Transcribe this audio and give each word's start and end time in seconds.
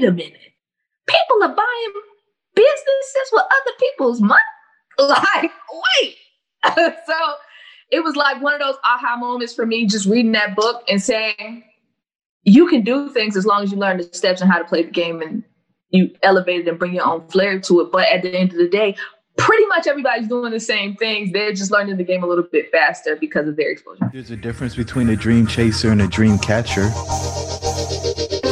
wait 0.00 0.08
a 0.08 0.12
minute. 0.12 0.52
People 1.06 1.42
are 1.42 1.54
buying 1.54 1.92
businesses 2.54 3.30
with 3.32 3.42
other 3.42 3.76
people's 3.78 4.20
money. 4.20 4.40
Like, 4.98 5.50
wait. 6.02 6.16
so 7.06 7.14
it 7.90 8.04
was 8.04 8.16
like 8.16 8.42
one 8.42 8.52
of 8.52 8.60
those 8.60 8.74
aha 8.84 9.16
moments 9.16 9.54
for 9.54 9.64
me 9.64 9.86
just 9.86 10.04
reading 10.04 10.32
that 10.32 10.54
book 10.54 10.82
and 10.90 11.00
saying, 11.00 11.64
you 12.42 12.66
can 12.66 12.82
do 12.82 13.08
things 13.08 13.34
as 13.34 13.46
long 13.46 13.62
as 13.62 13.72
you 13.72 13.78
learn 13.78 13.96
the 13.96 14.02
steps 14.12 14.42
and 14.42 14.50
how 14.50 14.58
to 14.58 14.64
play 14.64 14.82
the 14.82 14.90
game 14.90 15.22
and 15.22 15.42
you 15.88 16.14
elevate 16.22 16.66
it 16.66 16.68
and 16.68 16.78
bring 16.78 16.92
your 16.92 17.06
own 17.06 17.26
flair 17.28 17.58
to 17.60 17.80
it. 17.80 17.90
But 17.90 18.08
at 18.08 18.20
the 18.20 18.36
end 18.36 18.52
of 18.52 18.58
the 18.58 18.68
day, 18.68 18.94
pretty 19.38 19.64
much 19.66 19.86
everybody's 19.86 20.28
doing 20.28 20.52
the 20.52 20.60
same 20.60 20.96
things. 20.96 21.32
They're 21.32 21.54
just 21.54 21.70
learning 21.70 21.96
the 21.96 22.04
game 22.04 22.22
a 22.22 22.26
little 22.26 22.44
bit 22.44 22.70
faster 22.70 23.16
because 23.16 23.48
of 23.48 23.56
their 23.56 23.70
exposure. 23.70 24.10
There's 24.12 24.30
a 24.30 24.36
difference 24.36 24.76
between 24.76 25.08
a 25.08 25.16
dream 25.16 25.46
chaser 25.46 25.92
and 25.92 26.02
a 26.02 26.08
dream 26.08 26.38
catcher. 26.40 26.90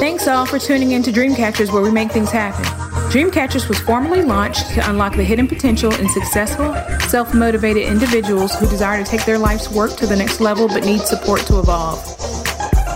Thanks 0.09 0.27
all 0.27 0.47
for 0.47 0.59
tuning 0.59 0.93
in 0.93 1.03
to 1.03 1.13
Dreamcatchers, 1.13 1.71
where 1.71 1.83
we 1.83 1.91
make 1.91 2.11
things 2.11 2.31
happen. 2.31 2.65
Dreamcatchers 3.13 3.69
was 3.69 3.79
formally 3.81 4.23
launched 4.23 4.71
to 4.71 4.89
unlock 4.89 5.15
the 5.15 5.23
hidden 5.23 5.47
potential 5.47 5.95
in 5.97 6.09
successful, 6.09 6.75
self 7.11 7.35
motivated 7.35 7.83
individuals 7.83 8.55
who 8.55 8.67
desire 8.71 9.05
to 9.05 9.09
take 9.09 9.27
their 9.27 9.39
life's 9.39 9.71
work 9.71 9.97
to 9.97 10.07
the 10.07 10.17
next 10.17 10.41
level 10.41 10.67
but 10.67 10.83
need 10.83 11.03
support 11.03 11.43
to 11.43 11.59
evolve. 11.59 12.03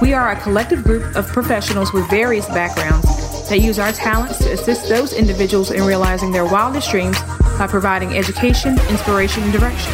We 0.01 0.15
are 0.15 0.31
a 0.31 0.41
collective 0.41 0.85
group 0.85 1.15
of 1.15 1.27
professionals 1.27 1.93
with 1.93 2.09
various 2.09 2.47
backgrounds 2.47 3.07
that 3.51 3.59
use 3.59 3.79
our 3.79 3.93
talents 3.93 4.39
to 4.39 4.51
assist 4.51 4.89
those 4.89 5.13
individuals 5.13 5.71
in 5.71 5.83
realizing 5.85 6.33
their 6.33 6.47
wildest 6.47 6.91
dreams 6.91 7.21
by 7.59 7.67
providing 7.67 8.17
education, 8.17 8.79
inspiration, 8.89 9.43
and 9.43 9.53
direction. 9.53 9.93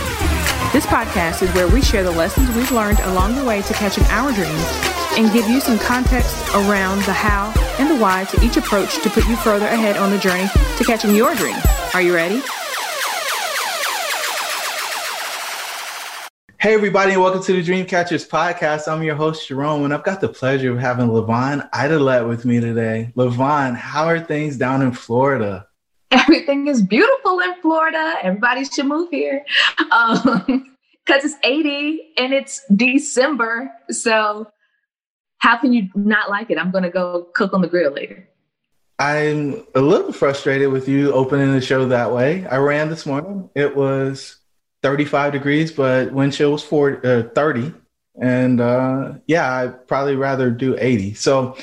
This 0.73 0.87
podcast 0.87 1.43
is 1.43 1.53
where 1.53 1.67
we 1.67 1.83
share 1.83 2.05
the 2.05 2.13
lessons 2.13 2.49
we've 2.55 2.71
learned 2.71 3.01
along 3.01 3.35
the 3.35 3.45
way 3.45 3.61
to 3.63 3.75
catching 3.75 4.05
our 4.05 4.33
dreams 4.33 4.99
and 5.19 5.33
give 5.33 5.49
you 5.49 5.61
some 5.61 5.77
context 5.81 6.49
around 6.55 6.99
the 7.03 7.13
how 7.13 7.53
and 7.81 7.91
the 7.91 7.97
why 8.01 8.25
to 8.27 8.41
each 8.41 8.57
approach 8.57 9.03
to 9.03 9.11
put 9.11 9.27
you 9.27 9.35
further 9.35 9.67
ahead 9.67 9.97
on 9.97 10.13
the 10.13 10.19
journey 10.19 10.47
to 10.77 10.85
catching 10.85 11.13
your 11.13 11.35
dream. 11.35 11.57
Are 11.93 12.01
you 12.01 12.15
ready? 12.15 12.41
Hey, 16.61 16.75
everybody, 16.75 17.15
and 17.15 17.21
welcome 17.21 17.43
to 17.43 17.53
the 17.53 17.65
Dreamcatchers 17.65 18.29
podcast. 18.29 18.87
I'm 18.87 19.03
your 19.03 19.17
host, 19.17 19.49
Jerome, 19.49 19.85
and 19.85 19.93
I've 19.93 20.05
got 20.05 20.21
the 20.21 20.29
pleasure 20.29 20.73
of 20.73 20.79
having 20.79 21.13
Lavonne 21.13 21.69
Idlette 21.75 22.29
with 22.29 22.45
me 22.45 22.61
today. 22.61 23.11
Lavonne, 23.17 23.75
how 23.75 24.05
are 24.05 24.21
things 24.21 24.57
down 24.57 24.83
in 24.83 24.93
Florida? 24.93 25.67
Everything 26.13 26.69
is 26.69 26.81
beautiful 26.81 27.41
in 27.41 27.61
Florida. 27.61 28.15
Everybody 28.23 28.65
should 28.65 28.87
move 28.87 29.09
here 29.11 29.45
because 29.79 30.29
um, 30.29 30.77
it's 31.09 31.35
80 31.43 32.13
and 32.19 32.33
it's 32.33 32.65
December. 32.73 33.73
So 33.91 34.47
how 35.39 35.57
can 35.57 35.73
you 35.73 35.89
not 35.95 36.31
like 36.31 36.51
it? 36.51 36.59
I'm 36.59 36.71
going 36.71 36.85
to 36.85 36.91
go 36.91 37.29
cook 37.35 37.53
on 37.55 37.63
the 37.63 37.69
grill 37.69 37.93
later. 37.93 38.29
I'm 38.99 39.65
a 39.75 39.81
little 39.81 40.13
frustrated 40.13 40.73
with 40.73 40.89
you 40.89 41.13
opening 41.13 41.53
the 41.53 41.61
show 41.61 41.87
that 41.89 42.13
way. 42.13 42.47
I 42.47 42.57
ran 42.57 42.89
this 42.89 43.07
morning. 43.07 43.49
It 43.55 43.77
was 43.77 44.39
35 44.83 45.33
degrees, 45.33 45.71
but 45.71 46.13
wind 46.13 46.33
chill 46.33 46.53
was 46.53 46.65
40, 46.65 47.09
uh, 47.09 47.23
30. 47.35 47.73
And 48.21 48.61
uh, 48.61 49.15
yeah, 49.29 49.53
I'd 49.53 49.87
probably 49.87 50.17
rather 50.17 50.51
do 50.51 50.77
80. 50.77 51.15
So 51.15 51.57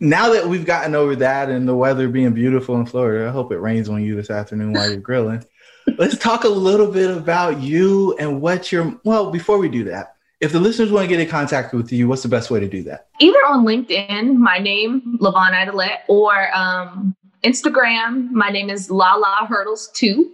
now 0.00 0.30
that 0.30 0.46
we've 0.46 0.66
gotten 0.66 0.94
over 0.94 1.16
that 1.16 1.48
and 1.48 1.66
the 1.66 1.74
weather 1.74 2.08
being 2.08 2.34
beautiful 2.34 2.76
in 2.76 2.84
Florida, 2.84 3.28
I 3.28 3.32
hope 3.32 3.52
it 3.52 3.58
rains 3.58 3.88
on 3.88 4.02
you 4.02 4.14
this 4.14 4.30
afternoon 4.30 4.74
while 4.74 4.90
you're 4.90 5.00
grilling. 5.00 5.42
Let's 5.98 6.18
talk 6.18 6.44
a 6.44 6.48
little 6.48 6.90
bit 6.90 7.10
about 7.16 7.60
you 7.60 8.14
and 8.18 8.42
what 8.42 8.70
you're. 8.70 9.00
Well, 9.04 9.30
before 9.30 9.56
we 9.56 9.68
do 9.70 9.84
that, 9.84 10.15
if 10.40 10.52
the 10.52 10.60
listeners 10.60 10.92
want 10.92 11.04
to 11.04 11.08
get 11.08 11.20
in 11.20 11.28
contact 11.28 11.72
with 11.72 11.92
you, 11.92 12.08
what's 12.08 12.22
the 12.22 12.28
best 12.28 12.50
way 12.50 12.60
to 12.60 12.68
do 12.68 12.82
that? 12.84 13.08
Either 13.20 13.38
on 13.48 13.64
LinkedIn, 13.64 14.36
my 14.36 14.58
name, 14.58 15.16
Lavonne 15.20 15.52
Idlette, 15.52 16.00
or 16.08 16.54
um, 16.54 17.16
Instagram, 17.42 18.30
my 18.32 18.50
name 18.50 18.68
is 18.68 18.90
Lala 18.90 19.46
Hurdles 19.48 19.90
2. 19.94 20.30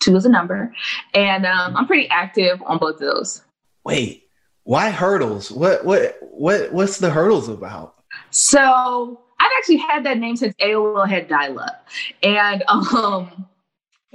Two 0.00 0.16
is 0.16 0.24
a 0.24 0.28
number. 0.28 0.72
And 1.14 1.46
um, 1.46 1.76
I'm 1.76 1.86
pretty 1.86 2.08
active 2.08 2.60
on 2.66 2.78
both 2.78 2.96
of 2.96 3.00
those. 3.00 3.42
Wait, 3.84 4.24
why 4.64 4.90
hurdles? 4.90 5.50
What 5.50 5.84
what 5.84 6.18
what 6.22 6.72
what's 6.72 6.98
the 6.98 7.10
hurdles 7.10 7.48
about? 7.48 7.96
So 8.30 9.20
I've 9.40 9.50
actually 9.58 9.76
had 9.76 10.04
that 10.04 10.18
name 10.18 10.36
since 10.36 10.54
AOL 10.56 11.08
had 11.08 11.28
dial 11.28 11.60
up. 11.60 11.86
And 12.22 12.64
um 12.68 13.46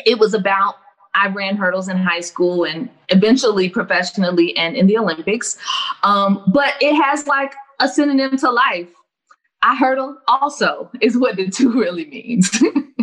it 0.06 0.20
was 0.20 0.34
about 0.34 0.76
I 1.20 1.28
ran 1.28 1.58
hurdles 1.58 1.90
in 1.90 1.98
high 1.98 2.22
school 2.22 2.64
and 2.64 2.90
eventually 3.10 3.68
professionally 3.68 4.56
and 4.56 4.78
in 4.78 4.88
the 4.88 4.98
Olympics. 4.98 5.58
Um, 6.04 6.44
but 6.54 6.76
it 6.80 6.96
has 6.96 7.28
like 7.28 7.54
a 7.82 7.90
synonym 7.90 8.38
to 8.38 8.50
life. 8.50 8.88
I 9.62 9.76
hurdle 9.76 10.18
also 10.28 10.90
is 11.02 11.18
what 11.18 11.36
the 11.36 11.50
two 11.50 11.74
really 11.80 12.06
means. 12.06 12.50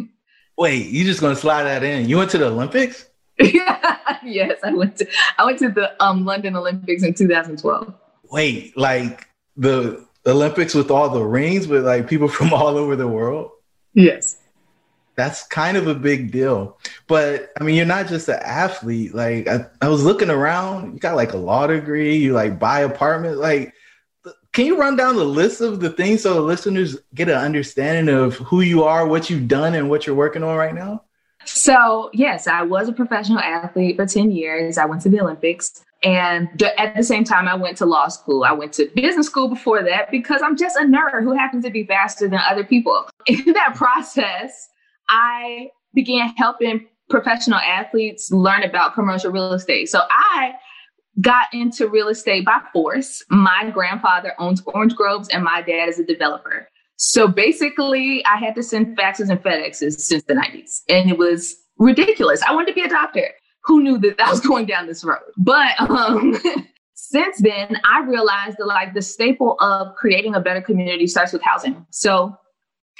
Wait, 0.56 0.86
you 0.86 1.04
just 1.04 1.20
gonna 1.20 1.36
slide 1.36 1.64
that 1.64 1.82
in? 1.82 2.08
You 2.08 2.16
went 2.16 2.30
to 2.30 2.38
the 2.38 2.46
Olympics? 2.46 3.06
yes, 3.38 4.58
I 4.62 4.72
went 4.72 4.96
to 4.96 5.06
I 5.36 5.44
went 5.44 5.58
to 5.58 5.68
the 5.68 6.02
um, 6.02 6.24
London 6.24 6.56
Olympics 6.56 7.02
in 7.02 7.12
2012. 7.12 7.92
Wait, 8.30 8.74
like 8.78 9.28
the 9.58 10.02
Olympics 10.26 10.74
with 10.74 10.90
all 10.90 11.10
the 11.10 11.22
rings 11.22 11.68
with 11.68 11.84
like 11.84 12.08
people 12.08 12.28
from 12.28 12.54
all 12.54 12.78
over 12.78 12.96
the 12.96 13.06
world? 13.06 13.50
Yes 13.92 14.38
that's 15.16 15.46
kind 15.46 15.76
of 15.76 15.86
a 15.86 15.94
big 15.94 16.30
deal. 16.30 16.78
But 17.06 17.50
I 17.58 17.64
mean, 17.64 17.74
you're 17.74 17.86
not 17.86 18.06
just 18.06 18.28
an 18.28 18.38
athlete. 18.42 19.14
Like 19.14 19.48
I, 19.48 19.66
I 19.80 19.88
was 19.88 20.04
looking 20.04 20.30
around, 20.30 20.94
you 20.94 21.00
got 21.00 21.16
like 21.16 21.32
a 21.32 21.38
law 21.38 21.66
degree, 21.66 22.16
you 22.16 22.32
like 22.34 22.58
buy 22.58 22.80
apartment. 22.80 23.38
Like, 23.38 23.72
can 24.52 24.66
you 24.66 24.78
run 24.78 24.96
down 24.96 25.16
the 25.16 25.24
list 25.24 25.60
of 25.60 25.80
the 25.80 25.90
things 25.90 26.22
so 26.22 26.34
the 26.34 26.40
listeners 26.40 26.96
get 27.14 27.28
an 27.28 27.36
understanding 27.36 28.14
of 28.14 28.36
who 28.36 28.60
you 28.60 28.84
are, 28.84 29.06
what 29.06 29.28
you've 29.28 29.48
done, 29.48 29.74
and 29.74 29.90
what 29.90 30.06
you're 30.06 30.16
working 30.16 30.42
on 30.42 30.56
right 30.56 30.74
now? 30.74 31.02
So, 31.44 32.10
yes, 32.12 32.46
I 32.46 32.62
was 32.62 32.88
a 32.88 32.92
professional 32.92 33.38
athlete 33.38 33.96
for 33.96 34.06
10 34.06 34.32
years. 34.32 34.78
I 34.78 34.86
went 34.86 35.02
to 35.02 35.08
the 35.08 35.20
Olympics. 35.20 35.84
And 36.02 36.62
at 36.62 36.94
the 36.96 37.02
same 37.02 37.24
time, 37.24 37.48
I 37.48 37.54
went 37.54 37.76
to 37.78 37.86
law 37.86 38.08
school. 38.08 38.44
I 38.44 38.52
went 38.52 38.72
to 38.74 38.90
business 38.94 39.26
school 39.26 39.48
before 39.48 39.82
that 39.82 40.10
because 40.10 40.40
I'm 40.42 40.56
just 40.56 40.76
a 40.76 40.82
nerd 40.82 41.22
who 41.22 41.32
happens 41.32 41.64
to 41.64 41.70
be 41.70 41.84
faster 41.84 42.28
than 42.28 42.40
other 42.48 42.64
people. 42.64 43.08
In 43.26 43.52
that 43.54 43.74
process, 43.74 44.68
I 45.08 45.70
began 45.94 46.28
helping 46.36 46.86
professional 47.08 47.58
athletes 47.58 48.30
learn 48.30 48.62
about 48.62 48.94
commercial 48.94 49.30
real 49.30 49.52
estate. 49.52 49.88
So 49.88 50.00
I 50.10 50.54
got 51.20 51.46
into 51.52 51.88
real 51.88 52.08
estate 52.08 52.44
by 52.44 52.60
force. 52.72 53.22
My 53.30 53.70
grandfather 53.72 54.34
owns 54.38 54.62
orange 54.66 54.94
groves 54.94 55.28
and 55.28 55.44
my 55.44 55.62
dad 55.62 55.88
is 55.88 55.98
a 55.98 56.04
developer. 56.04 56.68
So 56.96 57.28
basically, 57.28 58.24
I 58.24 58.36
had 58.36 58.54
to 58.54 58.62
send 58.62 58.96
faxes 58.96 59.28
and 59.28 59.42
FedExes 59.42 60.00
since 60.00 60.24
the 60.24 60.34
90s. 60.34 60.80
And 60.88 61.10
it 61.10 61.18
was 61.18 61.54
ridiculous. 61.78 62.42
I 62.42 62.54
wanted 62.54 62.68
to 62.68 62.74
be 62.74 62.82
a 62.82 62.88
doctor. 62.88 63.28
Who 63.64 63.82
knew 63.82 63.98
that 63.98 64.20
I 64.20 64.30
was 64.30 64.40
going 64.40 64.66
down 64.66 64.86
this 64.86 65.04
road? 65.04 65.20
But 65.36 65.78
um, 65.78 66.38
since 66.94 67.38
then, 67.40 67.78
I 67.84 68.04
realized 68.04 68.56
that 68.58 68.66
like 68.66 68.94
the 68.94 69.02
staple 69.02 69.56
of 69.60 69.94
creating 69.96 70.34
a 70.34 70.40
better 70.40 70.62
community 70.62 71.06
starts 71.06 71.32
with 71.32 71.42
housing. 71.42 71.84
So 71.90 72.34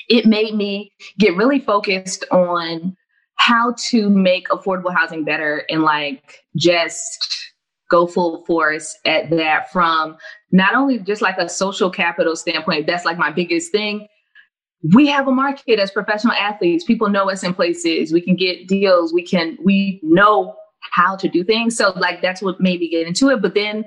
it 0.08 0.26
made 0.26 0.54
me 0.54 0.92
get 1.18 1.36
really 1.36 1.58
focused 1.58 2.24
on 2.30 2.96
how 3.36 3.74
to 3.90 4.08
make 4.08 4.48
affordable 4.48 4.94
housing 4.94 5.24
better 5.24 5.64
and 5.70 5.82
like 5.82 6.44
just 6.56 7.52
go 7.90 8.06
full 8.06 8.44
force 8.46 8.96
at 9.04 9.30
that 9.30 9.70
from 9.72 10.16
not 10.50 10.74
only 10.74 10.98
just 10.98 11.22
like 11.22 11.38
a 11.38 11.48
social 11.48 11.90
capital 11.90 12.34
standpoint, 12.34 12.86
that's 12.86 13.04
like 13.04 13.18
my 13.18 13.30
biggest 13.30 13.70
thing. 13.70 14.06
We 14.94 15.06
have 15.08 15.28
a 15.28 15.32
market 15.32 15.78
as 15.78 15.90
professional 15.90 16.34
athletes. 16.34 16.84
People 16.84 17.08
know 17.08 17.30
us 17.30 17.42
in 17.42 17.54
places. 17.54 18.12
We 18.12 18.20
can 18.20 18.36
get 18.36 18.68
deals. 18.68 19.12
We 19.12 19.22
can, 19.22 19.56
we 19.62 20.00
know 20.02 20.56
how 20.92 21.16
to 21.16 21.28
do 21.28 21.44
things. 21.44 21.76
So 21.76 21.92
like 21.96 22.22
that's 22.22 22.42
what 22.42 22.60
made 22.60 22.80
me 22.80 22.88
get 22.88 23.06
into 23.06 23.28
it. 23.30 23.42
But 23.42 23.54
then 23.54 23.84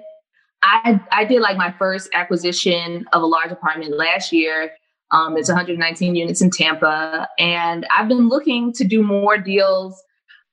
I 0.62 1.00
I 1.12 1.26
did 1.26 1.42
like 1.42 1.58
my 1.58 1.74
first 1.78 2.10
acquisition 2.14 3.06
of 3.14 3.22
a 3.22 3.26
large 3.26 3.52
apartment 3.52 3.98
last 3.98 4.34
year 4.34 4.72
um, 5.12 5.38
it's 5.38 5.50
119 5.50 6.16
units 6.16 6.42
in 6.42 6.50
Tampa. 6.50 7.28
And 7.40 7.86
I've 7.90 8.08
been 8.08 8.30
looking 8.30 8.74
to 8.74 8.84
do 8.84 9.04
more 9.04 9.38
deals 9.38 10.02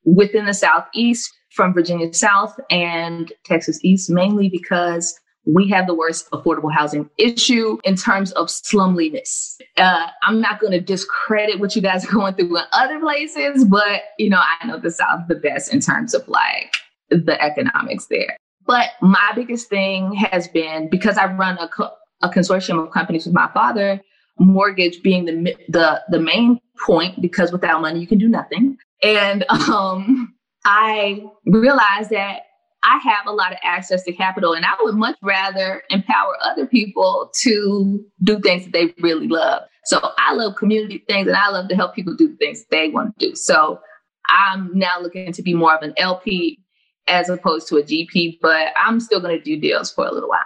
within 0.05 0.47
the 0.47 0.55
Southeast 0.55 1.33
from 1.51 1.75
Virginia 1.75 2.13
South 2.13 2.59
and 2.71 3.33
Texas 3.45 3.79
East, 3.83 4.11
mainly 4.11 4.49
because 4.49 5.19
we 5.47 5.69
have 5.69 5.87
the 5.87 5.95
worst 5.95 6.29
affordable 6.31 6.73
housing 6.73 7.09
issue 7.19 7.79
in 7.85 7.97
terms 7.97 8.33
of 8.33 8.49
slumliness. 8.49 9.57
Uh, 9.77 10.07
I'm 10.23 10.41
not 10.41 10.61
going 10.61 10.73
to 10.73 10.81
discredit 10.81 11.61
what 11.61 11.77
you 11.77 11.83
guys 11.83 12.05
are 12.05 12.13
going 12.13 12.35
through 12.35 12.57
in 12.57 12.65
other 12.73 12.99
places, 12.99 13.65
but 13.65 14.03
you 14.19 14.29
know, 14.29 14.41
I 14.61 14.67
know 14.67 14.79
the 14.79 14.91
South 14.91 15.21
the 15.29 15.37
best 15.37 15.73
in 15.73 15.81
terms 15.81 16.15
of 16.15 16.27
like 16.29 16.77
the 17.11 17.41
economics 17.41 18.07
there. 18.07 18.37
But 18.67 18.91
my 19.01 19.33
biggest 19.37 19.69
thing 19.69 20.13
has 20.15 20.49
been 20.49 20.89
because 20.91 21.17
I 21.17 21.27
run 21.33 21.57
a, 21.59 21.69
co- 21.69 21.93
a 22.23 22.29
consortium 22.29 22.83
of 22.83 22.91
companies 22.91 23.25
with 23.25 23.35
my 23.35 23.49
father 23.55 24.03
mortgage 24.39 25.03
being 25.03 25.25
the 25.25 25.55
the 25.69 26.03
the 26.11 26.21
main 26.21 26.61
point 26.85 27.21
because 27.21 27.53
without 27.53 27.81
money 27.81 28.01
you 28.01 28.07
can 28.07 28.19
do 28.19 28.29
nothing. 28.29 28.77
And 29.03 29.45
um, 29.51 30.35
I 30.65 31.25
realized 31.47 32.11
that 32.11 32.43
I 32.83 32.99
have 32.99 33.27
a 33.27 33.33
lot 33.33 33.53
of 33.53 33.59
access 33.65 34.05
to 34.05 34.13
capital, 34.13 34.53
and 34.53 34.65
I 34.65 34.75
would 34.81 34.95
much 34.95 35.17
rather 35.23 35.83
empower 35.91 36.37
other 36.45 36.67
people 36.67 37.33
to 37.43 38.05
do 38.23 38.39
things 38.41 38.65
that 38.65 38.73
they 38.73 38.95
really 39.01 39.29
love. 39.29 39.63
So 39.85 40.01
I 40.19 40.35
love 40.35 40.57
community 40.57 41.05
things, 41.09 41.27
and 41.27 41.37
I 41.37 41.49
love 41.49 41.69
to 41.69 41.77
help 41.77 41.95
people 41.95 42.15
do 42.15 42.29
the 42.29 42.37
things 42.37 42.65
they 42.71 42.89
want 42.89 43.19
to 43.19 43.29
do. 43.29 43.35
So 43.35 43.81
I'm 44.29 44.71
now 44.73 45.01
looking 45.01 45.33
to 45.33 45.43
be 45.43 45.55
more 45.55 45.75
of 45.75 45.83
an 45.83 45.95
LP 45.97 46.61
as 47.09 47.29
opposed 47.29 47.69
to 47.69 47.77
a 47.77 47.83
GP, 47.83 48.39
but 48.41 48.69
I'm 48.77 49.01
still 49.01 49.21
going 49.21 49.37
to 49.37 49.43
do 49.43 49.59
deals 49.59 49.93
for 49.93 50.07
a 50.07 50.13
little 50.13 50.29
while. 50.29 50.41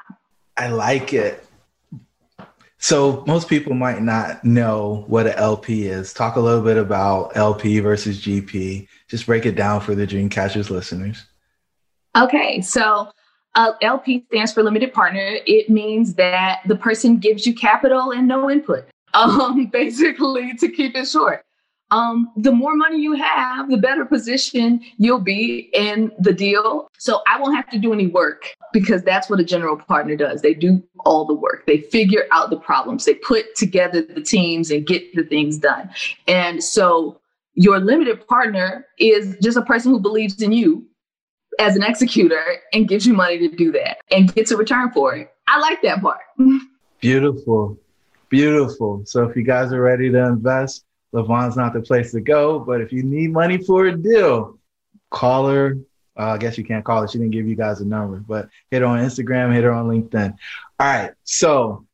I 0.57 0.69
like 0.69 1.13
it. 1.13 1.45
So 2.81 3.23
most 3.27 3.49
people 3.49 3.75
might 3.75 4.01
not 4.01 4.43
know 4.43 5.05
what 5.07 5.27
an 5.27 5.35
LP 5.35 5.87
is. 5.87 6.15
Talk 6.15 6.37
a 6.37 6.41
little 6.41 6.63
bit 6.63 6.79
about 6.79 7.37
LP 7.37 7.79
versus 7.81 8.21
GP. 8.21 8.89
Just 9.07 9.27
break 9.27 9.45
it 9.45 9.55
down 9.55 9.83
for 9.83 9.95
the 9.95 10.07
Dreamcatchers 10.07 10.71
listeners. 10.71 11.27
Okay, 12.17 12.63
so 12.63 13.09
uh, 13.55 13.73
LP 13.83 14.25
stands 14.29 14.55
for 14.55 14.63
limited 14.63 14.95
partner. 14.95 15.39
It 15.47 15.69
means 15.69 16.15
that 16.15 16.63
the 16.67 16.75
person 16.75 17.19
gives 17.19 17.47
you 17.47 17.55
capital 17.55 18.13
and 18.13 18.27
no 18.27 18.51
input. 18.51 18.87
Um, 19.13 19.67
basically, 19.67 20.55
to 20.55 20.69
keep 20.69 20.95
it 20.95 21.09
short 21.09 21.45
um, 21.91 22.31
the 22.37 22.53
more 22.53 22.77
money 22.77 23.01
you 23.01 23.15
have, 23.15 23.71
the 23.71 23.77
better 23.77 24.05
position 24.05 24.81
you'll 24.99 25.21
be 25.21 25.71
in 25.73 26.13
the 26.19 26.33
deal. 26.33 26.89
So 26.99 27.23
I 27.27 27.41
won't 27.41 27.57
have 27.57 27.69
to 27.71 27.79
do 27.79 27.93
any 27.93 28.07
work 28.07 28.55
because 28.73 29.03
that's 29.03 29.29
what 29.29 29.41
a 29.41 29.45
general 29.45 29.77
partner 29.77 30.17
does. 30.17 30.43
They 30.43 30.55
do 30.55 30.83
all 31.05 31.25
the 31.25 31.35
work. 31.35 31.67
They 31.67 31.79
figure 31.79 32.27
out 32.31 32.51
the 32.51 32.59
problems. 32.59 33.05
They 33.05 33.15
put 33.15 33.55
together 33.57 34.03
the 34.03 34.23
teams 34.23 34.71
and 34.71 34.87
get 34.87 35.15
the 35.15 35.25
things 35.25 35.59
done. 35.59 35.91
And 36.29 36.63
so 36.63 37.21
your 37.55 37.81
limited 37.81 38.27
partner 38.27 38.87
is 38.99 39.37
just 39.43 39.57
a 39.57 39.63
person 39.63 39.91
who 39.91 40.01
believes 40.01 40.41
in 40.41 40.53
you 40.53 40.87
as 41.59 41.77
an 41.77 41.83
executor 41.83 42.43
and 42.73 42.89
gives 42.89 43.07
you 43.07 43.13
money 43.13 43.39
to 43.39 43.49
do 43.55 43.73
that 43.73 43.99
and 44.11 44.33
gets 44.35 44.51
a 44.51 44.57
return 44.57 44.91
for 44.93 45.15
it. 45.15 45.33
I 45.49 45.59
like 45.59 45.83
that 45.83 46.01
part. 46.01 46.21
Beautiful. 47.01 47.77
Beautiful. 48.29 49.03
So 49.07 49.25
if 49.25 49.37
you 49.37 49.43
guys 49.43 49.73
are 49.73 49.81
ready 49.81 50.11
to 50.11 50.27
invest, 50.27 50.85
Lavonne's 51.13 51.57
not 51.57 51.73
the 51.73 51.81
place 51.81 52.13
to 52.13 52.21
go. 52.21 52.59
But 52.59 52.81
if 52.81 52.93
you 52.93 53.03
need 53.03 53.33
money 53.33 53.59
for 53.59 53.87
a 53.87 53.97
deal, 53.97 54.59
call 55.11 55.49
her. 55.49 55.79
Uh, 56.19 56.33
I 56.33 56.39
guess 56.39 56.59
you 56.59 56.65
can't 56.65 56.85
call 56.85 57.03
her. 57.03 57.09
She 57.09 57.19
didn't 57.19 57.33
give 57.33 57.47
you 57.47 57.57
guys 57.57 57.81
a 57.81 57.85
number, 57.85 58.19
but 58.19 58.49
hit 58.71 58.83
her 58.83 58.87
on 58.87 58.99
Instagram, 58.99 59.55
hit 59.55 59.65
her 59.65 59.73
on 59.73 59.89
LinkedIn. 59.89 60.35
All 60.79 60.87
right. 60.87 61.13
So 61.25 61.87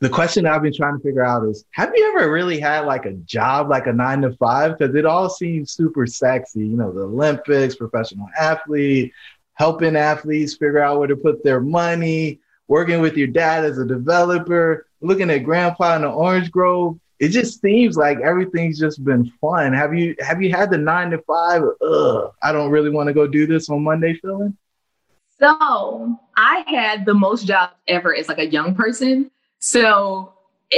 the 0.00 0.10
question 0.10 0.44
I've 0.44 0.62
been 0.62 0.74
trying 0.74 0.98
to 0.98 1.02
figure 1.02 1.24
out 1.24 1.46
is 1.48 1.64
have 1.70 1.92
you 1.94 2.14
ever 2.14 2.30
really 2.30 2.60
had 2.60 2.80
like 2.80 3.06
a 3.06 3.12
job, 3.12 3.70
like 3.70 3.86
a 3.86 3.92
nine 3.92 4.22
to 4.22 4.32
five? 4.36 4.76
Because 4.76 4.94
it 4.94 5.06
all 5.06 5.30
seems 5.30 5.72
super 5.72 6.06
sexy. 6.06 6.60
You 6.60 6.76
know, 6.76 6.92
the 6.92 7.02
Olympics, 7.02 7.76
professional 7.76 8.28
athlete, 8.38 9.12
helping 9.54 9.96
athletes 9.96 10.54
figure 10.54 10.80
out 10.80 10.98
where 10.98 11.08
to 11.08 11.16
put 11.16 11.42
their 11.42 11.60
money, 11.60 12.40
working 12.68 13.00
with 13.00 13.16
your 13.16 13.28
dad 13.28 13.64
as 13.64 13.78
a 13.78 13.86
developer, 13.86 14.86
looking 15.00 15.30
at 15.30 15.38
grandpa 15.38 15.96
in 15.96 16.02
the 16.02 16.10
orange 16.10 16.50
grove 16.50 16.98
it 17.20 17.28
just 17.28 17.60
seems 17.60 17.96
like 17.96 18.18
everything's 18.20 18.78
just 18.78 19.04
been 19.04 19.30
fun. 19.40 19.72
Have 19.72 19.94
you 19.94 20.16
have 20.20 20.42
you 20.42 20.50
had 20.50 20.70
the 20.70 20.78
nine 20.78 21.10
to 21.10 21.18
five? 21.18 21.62
Ugh, 21.80 22.32
I 22.42 22.52
don't 22.52 22.70
really 22.70 22.90
want 22.90 23.06
to 23.08 23.12
go 23.12 23.26
do 23.26 23.46
this 23.46 23.68
on 23.68 23.82
Monday 23.82 24.14
feeling. 24.14 24.56
So 25.38 26.18
I 26.36 26.64
had 26.66 27.06
the 27.06 27.14
most 27.14 27.46
jobs 27.46 27.74
ever 27.88 28.14
as 28.14 28.28
like 28.28 28.38
a 28.38 28.46
young 28.46 28.74
person. 28.74 29.30
So 29.60 30.32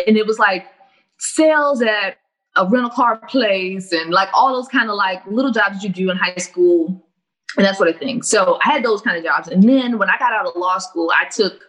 and 0.06 0.16
it 0.16 0.26
was 0.26 0.38
like 0.38 0.66
sales 1.18 1.82
at 1.82 2.18
a 2.56 2.66
rental 2.66 2.90
car 2.90 3.16
place 3.16 3.92
and 3.92 4.10
like 4.10 4.28
all 4.34 4.52
those 4.54 4.68
kind 4.68 4.90
of 4.90 4.96
like 4.96 5.26
little 5.26 5.52
jobs 5.52 5.82
you 5.82 5.90
do 5.90 6.10
in 6.10 6.16
high 6.16 6.36
school 6.36 7.06
and 7.56 7.64
that 7.64 7.76
sort 7.76 7.88
of 7.88 7.98
thing. 7.98 8.22
So 8.22 8.58
I 8.62 8.72
had 8.72 8.82
those 8.82 9.00
kind 9.00 9.16
of 9.16 9.24
jobs. 9.24 9.48
And 9.48 9.62
then 9.62 9.98
when 9.98 10.10
I 10.10 10.18
got 10.18 10.32
out 10.32 10.46
of 10.46 10.56
law 10.56 10.78
school, 10.78 11.10
I 11.14 11.26
took 11.28 11.62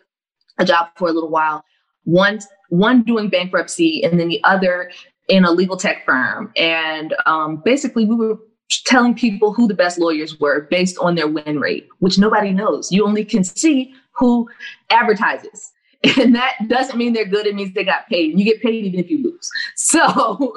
a 0.58 0.66
job 0.66 0.90
for 0.96 1.10
a 1.10 1.12
little 1.12 1.30
while. 1.30 1.64
One 2.04 2.40
one 2.70 3.04
doing 3.04 3.30
bankruptcy 3.30 4.04
and 4.04 4.20
then 4.20 4.30
the 4.30 4.44
other 4.44 4.92
in 5.28 5.46
a 5.46 5.52
legal 5.52 5.78
tech 5.78 6.06
firm. 6.06 6.52
And 6.56 7.16
um, 7.26 7.62
basically, 7.64 8.06
we 8.06 8.16
were 8.16 8.38
telling 8.86 9.14
people 9.14 9.54
who 9.54 9.68
the 9.68 9.74
best 9.74 9.98
lawyers 9.98 10.40
were 10.40 10.68
based 10.70 10.98
on 11.00 11.16
their 11.16 11.28
win 11.28 11.60
rate, 11.60 11.88
which 12.00 12.18
nobody 12.18 12.52
knows. 12.52 12.92
You 12.92 13.06
only 13.06 13.26
can 13.26 13.44
see 13.44 13.94
who 14.14 14.48
advertises. 14.90 15.72
And 16.22 16.36
that 16.36 16.54
doesn't 16.68 16.96
mean 16.96 17.14
they're 17.14 17.26
good. 17.26 17.48
It 17.48 17.56
means 17.56 17.74
they 17.74 17.84
got 17.84 18.08
paid. 18.08 18.30
And 18.30 18.40
you 18.40 18.46
get 18.46 18.62
paid 18.62 18.86
even 18.86 19.00
if 19.00 19.10
you 19.10 19.22
lose. 19.22 19.50
So 19.76 20.54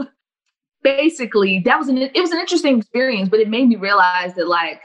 basically, 0.83 1.61
that 1.65 1.79
was 1.79 1.89
an 1.89 1.97
it 1.97 2.21
was 2.21 2.31
an 2.31 2.39
interesting 2.39 2.79
experience, 2.79 3.31
but 3.31 3.41
it 3.41 3.49
made 3.49 3.67
me 3.69 3.77
realize 3.77 4.35
that 4.35 4.49
like 4.49 4.83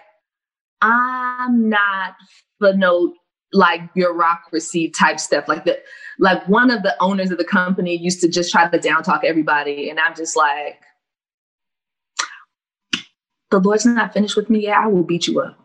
I'm 0.81 1.69
not 1.69 2.15
the 2.61 2.73
no 2.73 3.13
like 3.55 3.93
bureaucracy 3.93 4.89
type 4.89 5.19
stuff. 5.19 5.47
Like 5.47 5.65
the 5.65 5.79
like 6.19 6.47
one 6.47 6.71
of 6.71 6.83
the 6.83 6.95
owners 7.01 7.31
of 7.31 7.37
the 7.37 7.45
company 7.45 7.95
used 7.95 8.21
to 8.21 8.29
just 8.29 8.51
try 8.51 8.67
to 8.67 8.79
down 8.79 9.03
talk 9.03 9.23
everybody. 9.23 9.89
And 9.89 9.99
I'm 9.99 10.15
just 10.15 10.35
like, 10.35 10.81
the 13.51 13.59
Lord's 13.59 13.85
not 13.85 14.13
finished 14.13 14.35
with 14.35 14.49
me 14.49 14.63
yet. 14.63 14.77
I 14.77 14.87
will 14.87 15.03
beat 15.03 15.27
you 15.27 15.39
up. 15.41 15.57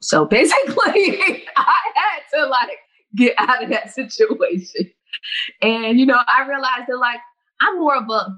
So 0.00 0.24
basically, 0.26 1.44
I 1.56 1.80
had 1.94 2.38
to 2.38 2.46
like 2.46 2.78
get 3.16 3.34
out 3.38 3.62
of 3.62 3.70
that 3.70 3.90
situation. 3.92 4.90
And, 5.62 5.98
you 5.98 6.06
know, 6.06 6.18
I 6.26 6.46
realized 6.46 6.86
that 6.88 6.98
like 6.98 7.20
I'm 7.60 7.78
more 7.78 7.96
of 7.96 8.08
a 8.08 8.36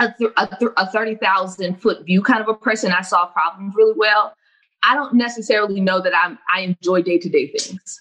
a, 0.00 0.14
a, 0.36 0.48
a 0.76 0.86
30,000 0.86 1.82
foot 1.82 2.04
view 2.04 2.22
kind 2.22 2.40
of 2.40 2.48
a 2.48 2.54
person. 2.54 2.92
I 2.92 3.02
solve 3.02 3.32
problems 3.32 3.74
really 3.76 3.94
well. 3.96 4.32
I 4.84 4.94
don't 4.94 5.14
necessarily 5.14 5.80
know 5.80 6.00
that 6.00 6.12
I'm 6.14 6.38
I 6.48 6.60
enjoy 6.60 7.02
day 7.02 7.18
to 7.18 7.28
day 7.28 7.48
things. 7.48 8.00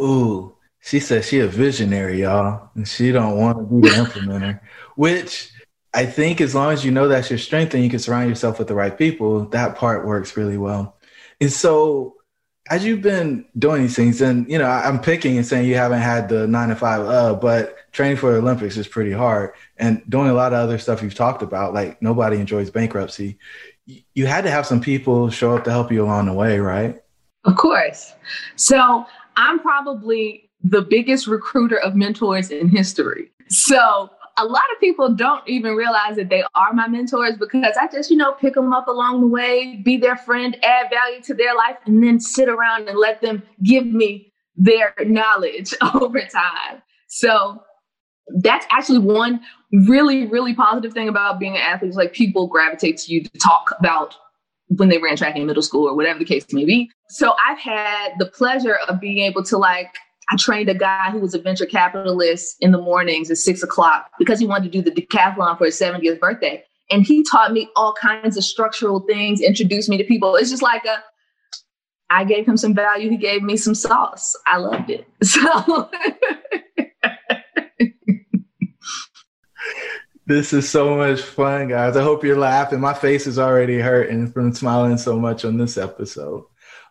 Ooh, 0.00 0.56
she 0.80 1.00
said 1.00 1.24
she 1.24 1.40
a 1.40 1.48
visionary, 1.48 2.22
y'all, 2.22 2.70
and 2.74 2.86
she 2.86 3.10
don't 3.10 3.36
want 3.36 3.58
to 3.58 3.64
be 3.64 3.88
the 3.88 3.94
implementer. 3.94 4.60
Which 4.94 5.50
I 5.92 6.06
think, 6.06 6.40
as 6.40 6.54
long 6.54 6.72
as 6.72 6.84
you 6.84 6.90
know 6.90 7.08
that's 7.08 7.30
your 7.30 7.38
strength 7.38 7.74
and 7.74 7.82
you 7.82 7.90
can 7.90 7.98
surround 7.98 8.28
yourself 8.28 8.58
with 8.58 8.68
the 8.68 8.74
right 8.74 8.96
people, 8.96 9.46
that 9.46 9.76
part 9.76 10.06
works 10.06 10.36
really 10.36 10.58
well. 10.58 10.96
And 11.40 11.50
so, 11.50 12.16
as 12.70 12.84
you've 12.84 13.02
been 13.02 13.46
doing 13.58 13.82
these 13.82 13.96
things, 13.96 14.20
and 14.20 14.48
you 14.48 14.58
know, 14.58 14.66
I'm 14.66 15.00
picking 15.00 15.36
and 15.38 15.46
saying 15.46 15.66
you 15.66 15.74
haven't 15.74 16.02
had 16.02 16.28
the 16.28 16.46
nine 16.46 16.68
to 16.68 16.76
five, 16.76 17.00
uh, 17.00 17.34
but 17.34 17.76
training 17.92 18.18
for 18.18 18.30
the 18.32 18.38
Olympics 18.38 18.76
is 18.76 18.86
pretty 18.86 19.12
hard, 19.12 19.54
and 19.78 20.02
doing 20.08 20.28
a 20.28 20.34
lot 20.34 20.52
of 20.52 20.58
other 20.58 20.78
stuff 20.78 21.02
you've 21.02 21.14
talked 21.14 21.42
about, 21.42 21.74
like 21.74 22.00
nobody 22.02 22.36
enjoys 22.36 22.70
bankruptcy. 22.70 23.38
You 23.86 24.26
had 24.26 24.44
to 24.44 24.50
have 24.50 24.66
some 24.66 24.80
people 24.80 25.30
show 25.30 25.56
up 25.56 25.64
to 25.64 25.70
help 25.70 25.90
you 25.90 26.04
along 26.04 26.26
the 26.26 26.32
way, 26.32 26.58
right? 26.58 27.00
Of 27.44 27.56
course. 27.56 28.12
So 28.56 29.06
I'm 29.36 29.60
probably 29.60 30.50
the 30.62 30.82
biggest 30.82 31.26
recruiter 31.26 31.78
of 31.78 31.94
mentors 31.94 32.50
in 32.50 32.68
history. 32.68 33.30
So 33.48 34.10
a 34.38 34.44
lot 34.44 34.64
of 34.74 34.80
people 34.80 35.14
don't 35.14 35.46
even 35.48 35.74
realize 35.74 36.16
that 36.16 36.28
they 36.28 36.42
are 36.54 36.72
my 36.74 36.88
mentors 36.88 37.36
because 37.38 37.76
I 37.80 37.88
just, 37.88 38.10
you 38.10 38.16
know, 38.16 38.32
pick 38.32 38.54
them 38.54 38.72
up 38.72 38.86
along 38.88 39.20
the 39.20 39.26
way, 39.26 39.80
be 39.84 39.96
their 39.96 40.16
friend, 40.16 40.56
add 40.62 40.90
value 40.90 41.22
to 41.22 41.34
their 41.34 41.54
life, 41.54 41.76
and 41.86 42.02
then 42.02 42.20
sit 42.20 42.48
around 42.48 42.88
and 42.88 42.98
let 42.98 43.22
them 43.22 43.42
give 43.62 43.86
me 43.86 44.32
their 44.56 44.94
knowledge 45.04 45.74
over 45.94 46.20
time. 46.20 46.82
So 47.08 47.62
that's 48.42 48.66
actually 48.70 48.98
one 48.98 49.40
really, 49.72 50.26
really 50.26 50.54
positive 50.54 50.92
thing 50.92 51.08
about 51.08 51.38
being 51.38 51.54
an 51.54 51.62
athlete 51.62 51.90
is 51.90 51.96
like 51.96 52.12
people 52.12 52.46
gravitate 52.46 52.98
to 52.98 53.12
you 53.12 53.22
to 53.22 53.30
talk 53.38 53.72
about 53.78 54.16
when 54.68 54.88
they 54.88 54.98
ran 54.98 55.16
track 55.16 55.36
in 55.36 55.46
middle 55.46 55.62
school 55.62 55.88
or 55.88 55.94
whatever 55.94 56.18
the 56.18 56.24
case 56.24 56.44
may 56.52 56.64
be. 56.64 56.90
So 57.08 57.34
I've 57.46 57.58
had 57.58 58.12
the 58.18 58.26
pleasure 58.26 58.78
of 58.88 59.00
being 59.00 59.18
able 59.18 59.42
to 59.44 59.58
like 59.58 59.94
I 60.30 60.36
trained 60.36 60.68
a 60.68 60.74
guy 60.74 61.10
who 61.10 61.20
was 61.20 61.34
a 61.34 61.38
venture 61.38 61.66
capitalist 61.66 62.56
in 62.60 62.72
the 62.72 62.80
mornings 62.80 63.30
at 63.30 63.38
six 63.38 63.62
o'clock 63.62 64.10
because 64.18 64.40
he 64.40 64.46
wanted 64.46 64.72
to 64.72 64.82
do 64.82 64.90
the 64.90 64.90
decathlon 64.90 65.56
for 65.56 65.66
his 65.66 65.78
70th 65.78 66.18
birthday. 66.18 66.64
And 66.90 67.04
he 67.04 67.22
taught 67.22 67.52
me 67.52 67.68
all 67.76 67.94
kinds 67.94 68.36
of 68.36 68.44
structural 68.44 69.00
things, 69.00 69.40
introduced 69.40 69.88
me 69.88 69.96
to 69.98 70.04
people. 70.04 70.36
It's 70.36 70.50
just 70.50 70.62
like 70.62 70.84
a, 70.84 71.02
I 72.10 72.24
gave 72.24 72.46
him 72.46 72.56
some 72.56 72.74
value, 72.74 73.10
he 73.10 73.16
gave 73.16 73.42
me 73.42 73.56
some 73.56 73.74
sauce. 73.74 74.36
I 74.46 74.58
loved 74.58 74.90
it. 74.90 75.06
So. 75.22 75.90
this 80.26 80.52
is 80.52 80.68
so 80.68 80.96
much 80.96 81.22
fun, 81.22 81.68
guys. 81.68 81.96
I 81.96 82.02
hope 82.02 82.24
you're 82.24 82.38
laughing. 82.38 82.80
My 82.80 82.94
face 82.94 83.26
is 83.26 83.38
already 83.38 83.78
hurting 83.78 84.32
from 84.32 84.52
smiling 84.52 84.98
so 84.98 85.18
much 85.18 85.44
on 85.44 85.56
this 85.56 85.78
episode. 85.78 86.44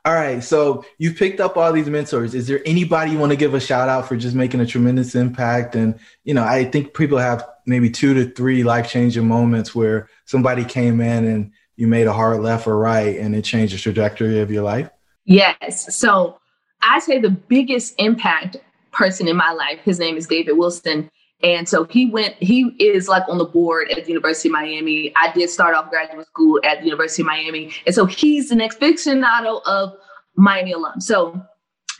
All 0.05 0.13
right. 0.13 0.43
So 0.43 0.85
you've 0.99 1.17
picked 1.17 1.39
up 1.39 1.57
all 1.57 1.73
these 1.73 1.89
mentors. 1.89 2.35
Is 2.35 2.47
there 2.47 2.61
anybody 2.65 3.11
you 3.11 3.17
want 3.17 3.31
to 3.31 3.35
give 3.35 3.55
a 3.55 3.59
shout 3.59 3.89
out 3.89 4.07
for 4.07 4.15
just 4.15 4.35
making 4.35 4.61
a 4.61 4.65
tremendous 4.65 5.15
impact? 5.15 5.75
And, 5.75 5.99
you 6.23 6.33
know, 6.33 6.43
I 6.43 6.63
think 6.65 6.93
people 6.93 7.17
have 7.17 7.45
maybe 7.65 7.89
two 7.89 8.13
to 8.13 8.29
three 8.29 8.63
life 8.63 8.87
changing 8.87 9.27
moments 9.27 9.73
where 9.73 10.07
somebody 10.25 10.63
came 10.63 11.01
in 11.01 11.25
and 11.25 11.51
you 11.75 11.87
made 11.87 12.07
a 12.07 12.13
hard 12.13 12.41
left 12.41 12.67
or 12.67 12.77
right 12.77 13.17
and 13.17 13.35
it 13.35 13.43
changed 13.43 13.73
the 13.73 13.79
trajectory 13.79 14.39
of 14.39 14.51
your 14.51 14.63
life. 14.63 14.89
Yes. 15.25 15.93
So 15.95 16.37
I 16.83 16.99
say 16.99 17.19
the 17.19 17.31
biggest 17.31 17.95
impact 17.97 18.57
person 18.91 19.27
in 19.27 19.35
my 19.35 19.51
life, 19.51 19.79
his 19.79 19.99
name 19.99 20.17
is 20.17 20.27
David 20.27 20.53
Wilson. 20.53 21.09
And 21.43 21.67
so 21.67 21.83
he 21.85 22.09
went, 22.09 22.35
he 22.39 22.75
is 22.79 23.07
like 23.07 23.23
on 23.27 23.37
the 23.37 23.45
board 23.45 23.91
at 23.91 24.05
the 24.05 24.09
University 24.09 24.49
of 24.49 24.53
Miami. 24.53 25.13
I 25.15 25.31
did 25.33 25.49
start 25.49 25.75
off 25.75 25.89
graduate 25.89 26.25
school 26.27 26.59
at 26.63 26.79
the 26.79 26.85
University 26.85 27.21
of 27.21 27.27
Miami. 27.27 27.73
And 27.85 27.93
so 27.93 28.05
he's 28.05 28.51
an 28.51 28.59
aficionado 28.59 29.61
of 29.65 29.93
Miami 30.35 30.71
alum. 30.71 31.01
So 31.01 31.39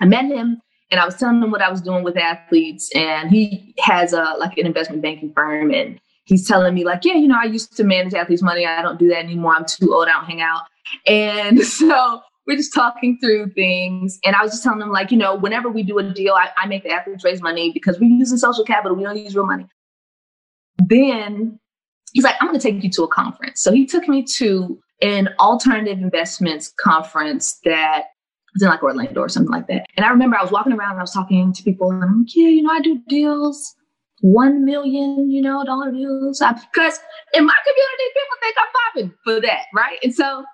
I 0.02 0.06
met 0.06 0.26
him 0.26 0.62
and 0.90 1.00
I 1.00 1.06
was 1.06 1.16
telling 1.16 1.42
him 1.42 1.52
what 1.52 1.62
I 1.62 1.70
was 1.70 1.82
doing 1.82 2.04
with 2.04 2.18
athletes. 2.18 2.90
And 2.96 3.30
he 3.30 3.74
has 3.80 4.14
a 4.14 4.36
like 4.40 4.58
an 4.58 4.66
investment 4.66 5.02
banking 5.02 5.34
firm. 5.34 5.72
And 5.72 6.00
he's 6.26 6.48
telling 6.48 6.74
me, 6.74 6.84
like, 6.84 7.06
yeah, 7.06 7.16
you 7.16 7.28
know, 7.28 7.40
I 7.40 7.46
used 7.46 7.76
to 7.78 7.84
manage 7.84 8.14
athletes' 8.14 8.42
money. 8.42 8.66
I 8.66 8.82
don't 8.82 9.00
do 9.00 9.10
that 9.10 9.20
anymore. 9.20 9.54
I'm 9.56 9.66
too 9.66 9.94
old. 9.94 10.08
I 10.08 10.14
don't 10.14 10.26
hang 10.26 10.42
out. 10.42 10.62
And 11.06 11.60
so 11.64 12.22
we're 12.48 12.58
just 12.58 12.74
talking 12.74 13.18
through 13.20 13.52
things. 13.52 14.20
And 14.24 14.36
I 14.36 14.44
was 14.44 14.52
just 14.52 14.64
telling 14.64 14.80
them, 14.80 14.92
like, 14.92 15.12
you 15.12 15.18
know, 15.18 15.36
whenever 15.36 15.70
we 15.70 15.84
do 15.84 15.98
a 15.98 16.04
deal, 16.04 16.34
I, 16.34 16.50
I 16.58 16.68
make 16.68 16.84
the 16.84 16.92
athletes 16.92 17.24
raise 17.24 17.42
money 17.42 17.72
because 17.72 18.00
we're 18.00 18.10
using 18.10 18.38
social 18.38 18.64
capital. 18.64 18.96
We 18.96 19.04
don't 19.04 19.18
use 19.18 19.36
real 19.36 19.48
money. 19.48 19.66
Then 20.78 21.60
he's 22.14 22.24
like, 22.24 22.36
I'm 22.40 22.48
going 22.48 22.60
to 22.60 22.72
take 22.72 22.84
you 22.84 22.90
to 22.92 23.04
a 23.04 23.08
conference. 23.08 23.62
So 23.62 23.72
he 23.72 23.86
took 23.86 24.08
me 24.08 24.24
to 24.38 24.80
an 25.02 25.30
alternative 25.40 25.98
investments 26.00 26.74
conference 26.80 27.60
that 27.66 28.06
was 28.54 28.64
in 28.64 28.70
like 28.70 28.84
Orlando 28.84 29.22
or 29.22 29.30
something 29.30 29.52
like 29.52 29.68
that. 29.68 29.86
And 29.98 30.06
I 30.06 30.10
remember 30.10 30.38
I 30.38 30.42
was 30.42 30.52
walking 30.52 30.74
around 30.74 30.92
and 30.92 31.00
I 31.00 31.04
was 31.04 31.12
talking 31.12 31.52
to 31.52 31.64
people 31.64 31.92
and 31.92 32.04
I'm 32.04 32.20
like, 32.20 32.36
yeah, 32.36 32.48
you 32.48 32.64
know, 32.64 32.72
I 32.72 32.80
do 32.82 33.02
deals, 33.08 33.76
one 34.22 34.64
million, 34.64 35.30
you 35.30 35.42
know, 35.42 35.64
dollar 35.66 35.92
deals. 35.92 36.40
Because 36.40 37.00
in 37.34 37.46
my 37.46 37.56
community, 37.66 38.04
people 38.14 38.38
think 38.42 38.56
I'm 38.60 38.68
popping 38.94 39.14
for 39.24 39.42
that, 39.42 39.66
right? 39.74 39.98
And 40.04 40.16
so 40.16 40.46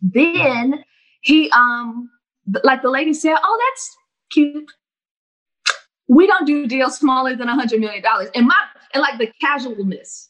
then 0.00 0.84
he, 1.24 1.50
um, 1.50 2.10
like 2.62 2.82
the 2.82 2.90
lady 2.90 3.14
said, 3.14 3.36
oh, 3.42 3.62
that's 3.72 3.96
cute. 4.30 4.70
We 6.08 6.26
don't 6.26 6.46
do 6.46 6.66
deals 6.66 6.98
smaller 6.98 7.34
than 7.34 7.48
a 7.48 7.54
hundred 7.54 7.80
million 7.80 8.02
dollars. 8.02 8.28
And 8.34 8.46
my 8.46 8.56
and 8.92 9.00
like 9.00 9.18
the 9.18 9.32
casualness, 9.40 10.28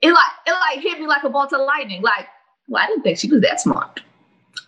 it 0.00 0.12
like 0.12 0.32
it 0.46 0.52
like 0.52 0.80
hit 0.82 1.00
me 1.00 1.06
like 1.06 1.22
a 1.24 1.30
bolt 1.30 1.52
of 1.52 1.60
lightning. 1.60 2.02
Like, 2.02 2.26
well, 2.68 2.82
I 2.82 2.86
didn't 2.86 3.02
think 3.02 3.18
she 3.18 3.30
was 3.30 3.40
that 3.42 3.60
smart 3.60 4.00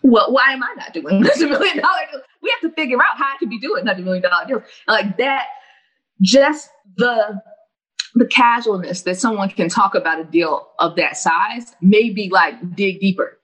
well, 0.02 0.32
why 0.32 0.52
am 0.52 0.62
I 0.62 0.74
not 0.76 0.92
doing 0.92 1.22
hundred 1.22 1.50
million 1.50 1.78
dollar 1.78 1.98
deals? 2.10 2.22
We 2.42 2.54
have 2.60 2.70
to 2.70 2.74
figure 2.74 2.98
out 2.98 3.16
how 3.16 3.24
I 3.24 3.36
could 3.38 3.50
be 3.50 3.58
doing 3.58 3.86
hundred 3.86 4.04
million 4.04 4.22
dollar 4.22 4.46
deals. 4.46 4.62
Like 4.86 5.16
that, 5.18 5.46
just 6.22 6.70
the 6.96 7.40
the 8.14 8.26
casualness 8.26 9.02
that 9.02 9.18
someone 9.18 9.50
can 9.50 9.68
talk 9.68 9.94
about 9.94 10.20
a 10.20 10.24
deal 10.24 10.68
of 10.78 10.96
that 10.96 11.16
size, 11.16 11.74
maybe 11.82 12.30
like 12.30 12.54
dig 12.74 13.00
deeper. 13.00 13.35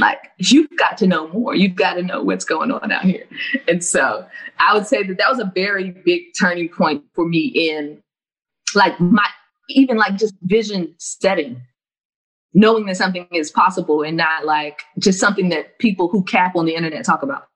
Like 0.00 0.30
you've 0.38 0.70
got 0.78 0.96
to 0.98 1.06
know 1.06 1.28
more. 1.28 1.54
You've 1.54 1.74
got 1.74 1.94
to 1.94 2.02
know 2.02 2.22
what's 2.22 2.44
going 2.44 2.70
on 2.70 2.92
out 2.92 3.04
here. 3.04 3.24
And 3.66 3.84
so 3.84 4.26
I 4.58 4.74
would 4.74 4.86
say 4.86 5.02
that 5.02 5.18
that 5.18 5.28
was 5.28 5.40
a 5.40 5.50
very 5.54 5.90
big 5.90 6.34
turning 6.38 6.68
point 6.68 7.04
for 7.14 7.26
me 7.26 7.46
in 7.46 8.00
like 8.74 8.98
my 9.00 9.28
even 9.68 9.96
like 9.96 10.16
just 10.16 10.34
vision 10.42 10.94
setting 10.98 11.62
knowing 12.54 12.86
that 12.86 12.96
something 12.96 13.26
is 13.32 13.50
possible 13.50 14.02
and 14.02 14.16
not 14.16 14.44
like 14.44 14.82
just 14.98 15.20
something 15.20 15.50
that 15.50 15.78
people 15.78 16.08
who 16.08 16.24
cap 16.24 16.56
on 16.56 16.64
the 16.64 16.74
internet 16.74 17.04
talk 17.04 17.22
about 17.22 17.46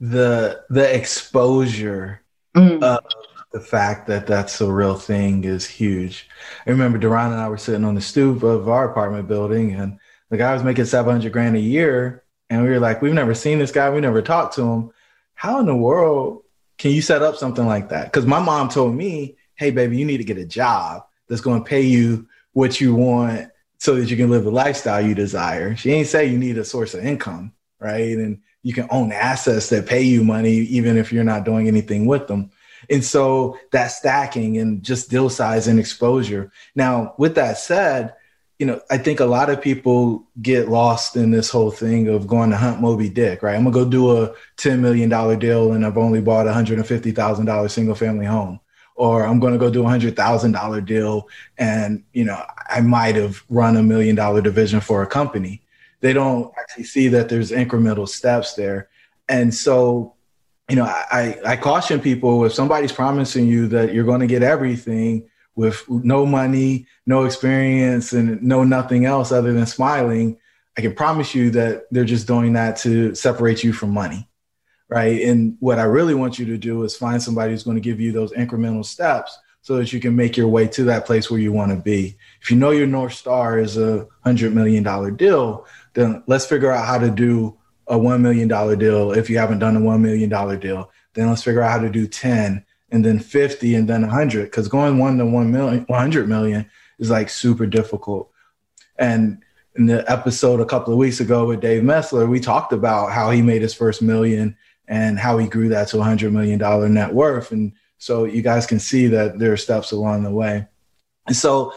the 0.00 0.62
the 0.70 0.94
exposure 0.96 2.22
mm. 2.56 2.82
of 2.82 3.04
the 3.52 3.60
fact 3.60 4.06
that 4.06 4.26
that's 4.26 4.60
a 4.60 4.72
real 4.72 4.94
thing 4.94 5.44
is 5.44 5.66
huge 5.66 6.28
i 6.66 6.70
remember 6.70 6.98
duran 6.98 7.32
and 7.32 7.40
i 7.40 7.48
were 7.48 7.58
sitting 7.58 7.84
on 7.84 7.94
the 7.94 8.00
stoop 8.00 8.42
of 8.42 8.68
our 8.68 8.90
apartment 8.90 9.28
building 9.28 9.74
and 9.74 9.98
the 10.30 10.36
guy 10.36 10.52
was 10.54 10.64
making 10.64 10.86
700 10.86 11.32
grand 11.32 11.56
a 11.56 11.60
year 11.60 12.24
and 12.48 12.62
we 12.62 12.68
were 12.70 12.80
like 12.80 13.02
we've 13.02 13.12
never 13.12 13.34
seen 13.34 13.58
this 13.58 13.72
guy 13.72 13.90
we 13.90 14.00
never 14.00 14.22
talked 14.22 14.54
to 14.54 14.62
him 14.62 14.90
how 15.34 15.60
in 15.60 15.66
the 15.66 15.74
world 15.74 16.42
can 16.78 16.90
you 16.92 17.02
set 17.02 17.22
up 17.22 17.36
something 17.36 17.66
like 17.66 17.90
that 17.90 18.06
because 18.06 18.26
my 18.26 18.40
mom 18.40 18.68
told 18.68 18.94
me 18.94 19.36
hey 19.56 19.70
baby 19.70 19.98
you 19.98 20.04
need 20.04 20.18
to 20.18 20.24
get 20.24 20.38
a 20.38 20.44
job 20.44 21.04
that's 21.28 21.40
going 21.40 21.62
to 21.62 21.68
pay 21.68 21.82
you 21.82 22.26
what 22.52 22.80
you 22.80 22.94
want 22.94 23.50
so 23.78 23.94
that 23.94 24.10
you 24.10 24.16
can 24.16 24.28
live 24.30 24.44
the 24.44 24.50
lifestyle 24.50 25.00
you 25.00 25.14
desire. 25.14 25.74
She 25.74 25.92
ain't 25.92 26.06
say 26.06 26.26
you 26.26 26.36
need 26.36 26.58
a 26.58 26.64
source 26.64 26.92
of 26.92 27.04
income, 27.04 27.52
right? 27.78 28.16
And 28.16 28.42
you 28.62 28.74
can 28.74 28.86
own 28.90 29.10
assets 29.10 29.70
that 29.70 29.86
pay 29.86 30.02
you 30.02 30.22
money, 30.22 30.52
even 30.52 30.98
if 30.98 31.12
you're 31.12 31.24
not 31.24 31.44
doing 31.44 31.66
anything 31.66 32.04
with 32.04 32.26
them. 32.26 32.50
And 32.90 33.02
so 33.02 33.58
that 33.72 33.88
stacking 33.88 34.58
and 34.58 34.82
just 34.82 35.08
deal 35.08 35.30
size 35.30 35.66
and 35.66 35.80
exposure. 35.80 36.52
Now, 36.74 37.14
with 37.16 37.36
that 37.36 37.56
said, 37.56 38.14
you 38.60 38.66
know, 38.66 38.80
I 38.90 38.98
think 38.98 39.18
a 39.18 39.24
lot 39.24 39.50
of 39.50 39.60
people 39.60 40.22
get 40.40 40.68
lost 40.68 41.16
in 41.16 41.30
this 41.30 41.50
whole 41.50 41.70
thing 41.70 42.08
of 42.08 42.28
going 42.28 42.50
to 42.50 42.56
hunt 42.56 42.80
Moby 42.80 43.08
Dick, 43.08 43.42
right? 43.42 43.56
I'm 43.56 43.64
gonna 43.64 43.72
go 43.72 43.90
do 43.90 44.22
a 44.22 44.34
$10 44.58 44.78
million 44.78 45.08
deal 45.38 45.72
and 45.72 45.84
I've 45.84 45.96
only 45.96 46.20
bought 46.20 46.46
a 46.46 46.52
$150,000 46.52 47.70
single 47.70 47.94
family 47.94 48.26
home 48.26 48.60
or 49.00 49.24
I'm 49.24 49.40
to 49.40 49.56
go 49.56 49.70
do 49.70 49.82
a 49.82 49.88
hundred 49.88 50.14
thousand 50.14 50.52
dollar 50.52 50.82
deal, 50.82 51.26
and 51.56 52.04
you 52.12 52.22
know 52.22 52.44
I 52.68 52.82
might 52.82 53.16
have 53.16 53.42
run 53.48 53.78
a 53.78 53.82
million 53.82 54.14
dollar 54.14 54.42
division 54.42 54.82
for 54.82 55.02
a 55.02 55.06
company. 55.06 55.62
They 56.00 56.12
don't 56.12 56.52
actually 56.60 56.84
see 56.84 57.08
that 57.08 57.30
there's 57.30 57.50
incremental 57.50 58.06
steps 58.06 58.52
there, 58.52 58.90
and 59.26 59.54
so 59.54 60.16
you 60.68 60.76
know 60.76 60.84
I, 60.84 61.38
I 61.46 61.56
caution 61.56 61.98
people 61.98 62.44
if 62.44 62.52
somebody's 62.52 62.92
promising 62.92 63.46
you 63.46 63.68
that 63.68 63.94
you're 63.94 64.04
to 64.20 64.26
get 64.26 64.42
everything 64.42 65.29
with 65.60 65.84
no 65.88 66.24
money, 66.24 66.86
no 67.06 67.24
experience, 67.24 68.12
and 68.12 68.42
no 68.42 68.64
nothing 68.64 69.04
else 69.04 69.30
other 69.30 69.52
than 69.52 69.66
smiling. 69.66 70.38
I 70.78 70.80
can 70.80 70.94
promise 70.94 71.34
you 71.34 71.50
that 71.50 71.84
they're 71.90 72.04
just 72.04 72.26
doing 72.26 72.54
that 72.54 72.78
to 72.78 73.14
separate 73.14 73.62
you 73.62 73.72
from 73.72 73.90
money 73.90 74.26
right? 74.90 75.22
And 75.22 75.56
what 75.60 75.78
I 75.78 75.84
really 75.84 76.14
want 76.14 76.38
you 76.38 76.44
to 76.46 76.58
do 76.58 76.82
is 76.82 76.96
find 76.96 77.22
somebody 77.22 77.52
who's 77.52 77.62
going 77.62 77.76
to 77.76 77.80
give 77.80 78.00
you 78.00 78.12
those 78.12 78.32
incremental 78.32 78.84
steps 78.84 79.38
so 79.62 79.76
that 79.76 79.92
you 79.92 80.00
can 80.00 80.16
make 80.16 80.36
your 80.36 80.48
way 80.48 80.66
to 80.66 80.84
that 80.84 81.06
place 81.06 81.30
where 81.30 81.40
you 81.40 81.52
want 81.52 81.70
to 81.70 81.76
be. 81.76 82.16
If 82.42 82.50
you 82.50 82.56
know 82.56 82.70
your 82.70 82.88
North 82.88 83.14
Star 83.14 83.58
is 83.58 83.76
a 83.76 84.08
$100 84.26 84.52
million 84.52 85.16
deal, 85.16 85.66
then 85.94 86.22
let's 86.26 86.46
figure 86.46 86.72
out 86.72 86.86
how 86.86 86.98
to 86.98 87.10
do 87.10 87.56
a 87.86 87.96
$1 87.96 88.20
million 88.20 88.48
deal. 88.48 89.12
If 89.12 89.30
you 89.30 89.38
haven't 89.38 89.60
done 89.60 89.76
a 89.76 89.80
$1 89.80 90.00
million 90.00 90.58
deal, 90.58 90.90
then 91.14 91.28
let's 91.28 91.42
figure 91.42 91.62
out 91.62 91.70
how 91.70 91.78
to 91.78 91.90
do 91.90 92.06
10 92.06 92.64
and 92.90 93.04
then 93.04 93.18
50 93.18 93.74
and 93.74 93.88
then 93.88 94.02
100 94.02 94.44
because 94.44 94.68
going 94.68 94.98
one 94.98 95.18
to 95.18 95.26
1 95.26 95.50
million, 95.50 95.84
100 95.86 96.28
million 96.28 96.68
is 96.98 97.10
like 97.10 97.28
super 97.28 97.66
difficult. 97.66 98.30
And 98.98 99.42
in 99.76 99.86
the 99.86 100.10
episode 100.10 100.60
a 100.60 100.66
couple 100.66 100.92
of 100.92 100.98
weeks 100.98 101.20
ago 101.20 101.46
with 101.46 101.60
Dave 101.60 101.82
Messler, 101.82 102.28
we 102.28 102.40
talked 102.40 102.72
about 102.72 103.12
how 103.12 103.30
he 103.30 103.42
made 103.42 103.62
his 103.62 103.74
first 103.74 104.02
million 104.02 104.56
and 104.88 105.18
how 105.18 105.38
he 105.38 105.46
grew 105.46 105.68
that 105.68 105.88
to 105.88 106.00
a 106.00 106.02
hundred 106.02 106.32
million 106.32 106.58
dollar 106.58 106.88
net 106.88 107.14
worth. 107.14 107.52
And 107.52 107.72
so 107.98 108.24
you 108.24 108.42
guys 108.42 108.66
can 108.66 108.80
see 108.80 109.06
that 109.06 109.38
there 109.38 109.52
are 109.52 109.56
steps 109.56 109.92
along 109.92 110.24
the 110.24 110.30
way. 110.30 110.66
And 111.26 111.36
so 111.36 111.74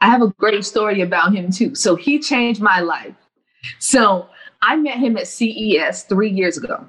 I 0.00 0.10
have 0.10 0.22
a 0.22 0.28
great 0.38 0.64
story 0.64 1.00
about 1.00 1.34
him 1.34 1.50
too. 1.50 1.74
So 1.74 1.96
he 1.96 2.18
changed 2.18 2.60
my 2.60 2.80
life. 2.80 3.14
So 3.78 4.28
I 4.60 4.76
met 4.76 4.98
him 4.98 5.16
at 5.16 5.28
CES 5.28 6.04
three 6.04 6.30
years 6.30 6.58
ago. 6.58 6.86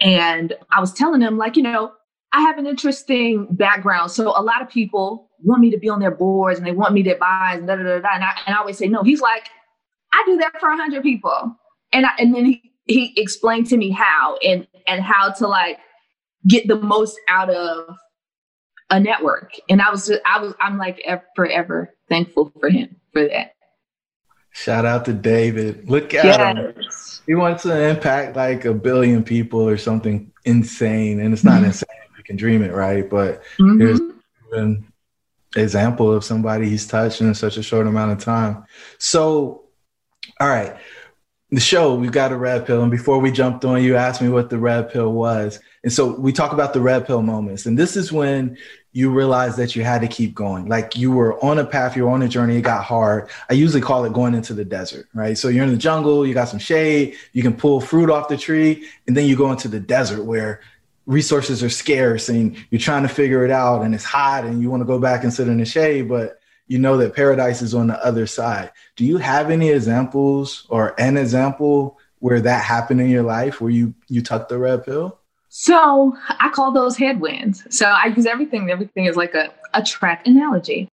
And 0.00 0.54
I 0.70 0.80
was 0.80 0.92
telling 0.92 1.20
him, 1.20 1.36
like, 1.36 1.56
you 1.56 1.62
know, 1.62 1.92
I 2.34 2.40
have 2.40 2.58
an 2.58 2.66
interesting 2.66 3.46
background. 3.50 4.10
So 4.10 4.28
a 4.36 4.42
lot 4.42 4.60
of 4.60 4.68
people 4.68 5.30
want 5.42 5.62
me 5.62 5.70
to 5.70 5.78
be 5.78 5.88
on 5.88 6.00
their 6.00 6.10
boards 6.10 6.58
and 6.58 6.66
they 6.66 6.72
want 6.72 6.92
me 6.92 7.02
to 7.04 7.10
advise 7.10 7.58
and 7.58 7.66
da 7.66 7.76
da 7.76 7.82
da 7.82 8.00
da. 8.00 8.08
And 8.12 8.24
I, 8.24 8.32
and 8.46 8.54
I 8.54 8.58
always 8.58 8.76
say, 8.76 8.88
no, 8.88 9.02
he's 9.02 9.20
like, 9.20 9.48
I 10.12 10.22
do 10.26 10.36
that 10.38 10.58
for 10.60 10.68
a 10.68 10.76
hundred 10.76 11.02
people. 11.02 11.56
And 11.92 12.04
I, 12.04 12.10
and 12.18 12.34
then 12.34 12.44
he 12.44 12.74
he 12.86 13.14
explained 13.16 13.66
to 13.68 13.76
me 13.76 13.90
how 13.90 14.36
and 14.44 14.66
and 14.86 15.02
how 15.02 15.30
to 15.30 15.46
like 15.46 15.78
get 16.46 16.68
the 16.68 16.76
most 16.76 17.18
out 17.28 17.50
of 17.50 17.96
a 18.90 19.00
network 19.00 19.52
and 19.68 19.80
i 19.80 19.90
was 19.90 20.06
just, 20.06 20.20
i 20.26 20.38
was 20.38 20.54
i'm 20.60 20.76
like 20.76 21.02
forever 21.34 21.94
thankful 22.08 22.52
for 22.60 22.68
him 22.68 22.94
for 23.12 23.26
that 23.26 23.52
shout 24.52 24.84
out 24.84 25.04
to 25.04 25.12
david 25.12 25.88
look 25.88 26.12
at 26.12 26.24
yes. 26.24 27.18
him 27.18 27.24
he 27.26 27.34
wants 27.34 27.62
to 27.62 27.88
impact 27.88 28.36
like 28.36 28.64
a 28.66 28.74
billion 28.74 29.24
people 29.24 29.66
or 29.66 29.78
something 29.78 30.30
insane 30.44 31.18
and 31.20 31.32
it's 31.32 31.44
not 31.44 31.64
insane 31.64 31.88
can 32.24 32.36
dream 32.36 32.62
it 32.62 32.72
right 32.72 33.08
but 33.08 33.42
mm-hmm. 33.58 33.80
here's 33.80 34.00
an 34.52 34.84
example 35.56 36.12
of 36.12 36.24
somebody 36.24 36.68
he's 36.68 36.86
touched 36.86 37.20
in 37.20 37.34
such 37.34 37.56
a 37.56 37.62
short 37.62 37.86
amount 37.86 38.12
of 38.12 38.18
time 38.18 38.64
so 38.98 39.64
all 40.40 40.48
right 40.48 40.76
the 41.54 41.60
show, 41.60 41.94
we've 41.94 42.12
got 42.12 42.32
a 42.32 42.36
red 42.36 42.66
pill. 42.66 42.82
And 42.82 42.90
before 42.90 43.18
we 43.18 43.30
jumped 43.30 43.64
on, 43.64 43.82
you 43.82 43.96
asked 43.96 44.20
me 44.20 44.28
what 44.28 44.50
the 44.50 44.58
red 44.58 44.90
pill 44.90 45.12
was. 45.12 45.60
And 45.82 45.92
so 45.92 46.18
we 46.18 46.32
talk 46.32 46.52
about 46.52 46.72
the 46.72 46.80
red 46.80 47.06
pill 47.06 47.22
moments. 47.22 47.66
And 47.66 47.78
this 47.78 47.96
is 47.96 48.12
when 48.12 48.56
you 48.92 49.10
realize 49.10 49.56
that 49.56 49.74
you 49.74 49.82
had 49.82 50.00
to 50.00 50.08
keep 50.08 50.34
going. 50.34 50.66
Like 50.66 50.96
you 50.96 51.10
were 51.10 51.42
on 51.44 51.58
a 51.58 51.64
path, 51.64 51.96
you 51.96 52.04
were 52.04 52.10
on 52.10 52.22
a 52.22 52.28
journey, 52.28 52.56
it 52.56 52.62
got 52.62 52.84
hard. 52.84 53.28
I 53.50 53.54
usually 53.54 53.82
call 53.82 54.04
it 54.04 54.12
going 54.12 54.34
into 54.34 54.54
the 54.54 54.64
desert, 54.64 55.08
right? 55.14 55.36
So 55.36 55.48
you're 55.48 55.64
in 55.64 55.70
the 55.70 55.76
jungle, 55.76 56.26
you 56.26 56.32
got 56.32 56.48
some 56.48 56.60
shade, 56.60 57.16
you 57.32 57.42
can 57.42 57.54
pull 57.54 57.80
fruit 57.80 58.08
off 58.08 58.28
the 58.28 58.36
tree, 58.36 58.88
and 59.06 59.16
then 59.16 59.26
you 59.26 59.36
go 59.36 59.50
into 59.50 59.68
the 59.68 59.80
desert 59.80 60.24
where 60.24 60.60
resources 61.06 61.62
are 61.62 61.70
scarce 61.70 62.28
and 62.28 62.56
you're 62.70 62.80
trying 62.80 63.02
to 63.02 63.08
figure 63.08 63.44
it 63.44 63.50
out 63.50 63.82
and 63.82 63.94
it's 63.94 64.04
hot 64.04 64.44
and 64.44 64.62
you 64.62 64.70
want 64.70 64.80
to 64.80 64.86
go 64.86 64.98
back 64.98 65.22
and 65.22 65.32
sit 65.32 65.48
in 65.48 65.58
the 65.58 65.64
shade, 65.64 66.08
but 66.08 66.38
you 66.66 66.78
know 66.78 66.96
that 66.96 67.14
paradise 67.14 67.60
is 67.60 67.74
on 67.74 67.88
the 67.88 68.04
other 68.04 68.26
side. 68.26 68.72
Do 68.96 69.04
you 69.04 69.18
have 69.18 69.50
any 69.50 69.70
examples 69.70 70.66
or 70.70 70.98
an 70.98 71.16
example 71.16 71.98
where 72.20 72.40
that 72.40 72.64
happened 72.64 73.00
in 73.00 73.10
your 73.10 73.22
life 73.22 73.60
where 73.60 73.70
you 73.70 73.94
you 74.08 74.22
took 74.22 74.48
the 74.48 74.58
red 74.58 74.84
pill? 74.84 75.18
So 75.50 76.16
I 76.28 76.48
call 76.48 76.72
those 76.72 76.96
headwinds. 76.96 77.64
So 77.70 77.86
I 77.86 78.06
use 78.06 78.26
everything. 78.26 78.70
Everything 78.70 79.04
is 79.04 79.14
like 79.14 79.34
a, 79.34 79.52
a 79.72 79.82
track 79.82 80.26
analogy. 80.26 80.88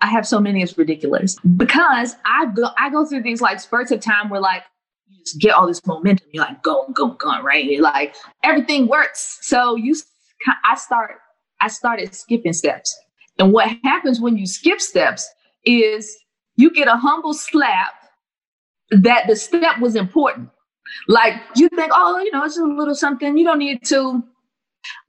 I 0.00 0.06
have 0.06 0.26
so 0.26 0.40
many, 0.40 0.62
it's 0.62 0.78
ridiculous 0.78 1.36
because 1.56 2.16
I 2.24 2.46
go 2.46 2.68
I 2.78 2.88
go 2.88 3.04
through 3.04 3.22
these 3.22 3.42
like 3.42 3.60
spurts 3.60 3.90
of 3.90 4.00
time 4.00 4.30
where 4.30 4.40
like 4.40 4.62
just 5.24 5.40
get 5.40 5.54
all 5.54 5.66
this 5.66 5.84
momentum. 5.86 6.26
You're 6.32 6.44
like 6.44 6.62
going, 6.62 6.92
going, 6.92 7.16
going, 7.18 7.44
right? 7.44 7.64
You're 7.64 7.82
like 7.82 8.14
everything 8.44 8.88
works. 8.88 9.38
So 9.42 9.76
you, 9.76 9.94
I 10.64 10.76
start, 10.76 11.16
I 11.60 11.68
started 11.68 12.14
skipping 12.14 12.52
steps. 12.52 12.98
And 13.38 13.52
what 13.52 13.70
happens 13.84 14.20
when 14.20 14.36
you 14.36 14.46
skip 14.46 14.80
steps 14.80 15.28
is 15.64 16.16
you 16.56 16.70
get 16.70 16.88
a 16.88 16.96
humble 16.96 17.34
slap 17.34 17.94
that 18.90 19.26
the 19.26 19.36
step 19.36 19.78
was 19.80 19.96
important. 19.96 20.50
Like 21.08 21.34
you 21.56 21.68
think, 21.70 21.92
oh, 21.94 22.18
you 22.18 22.32
know, 22.32 22.44
it's 22.44 22.58
a 22.58 22.64
little 22.64 22.94
something. 22.94 23.36
You 23.38 23.44
don't 23.44 23.58
need 23.58 23.84
to, 23.86 24.22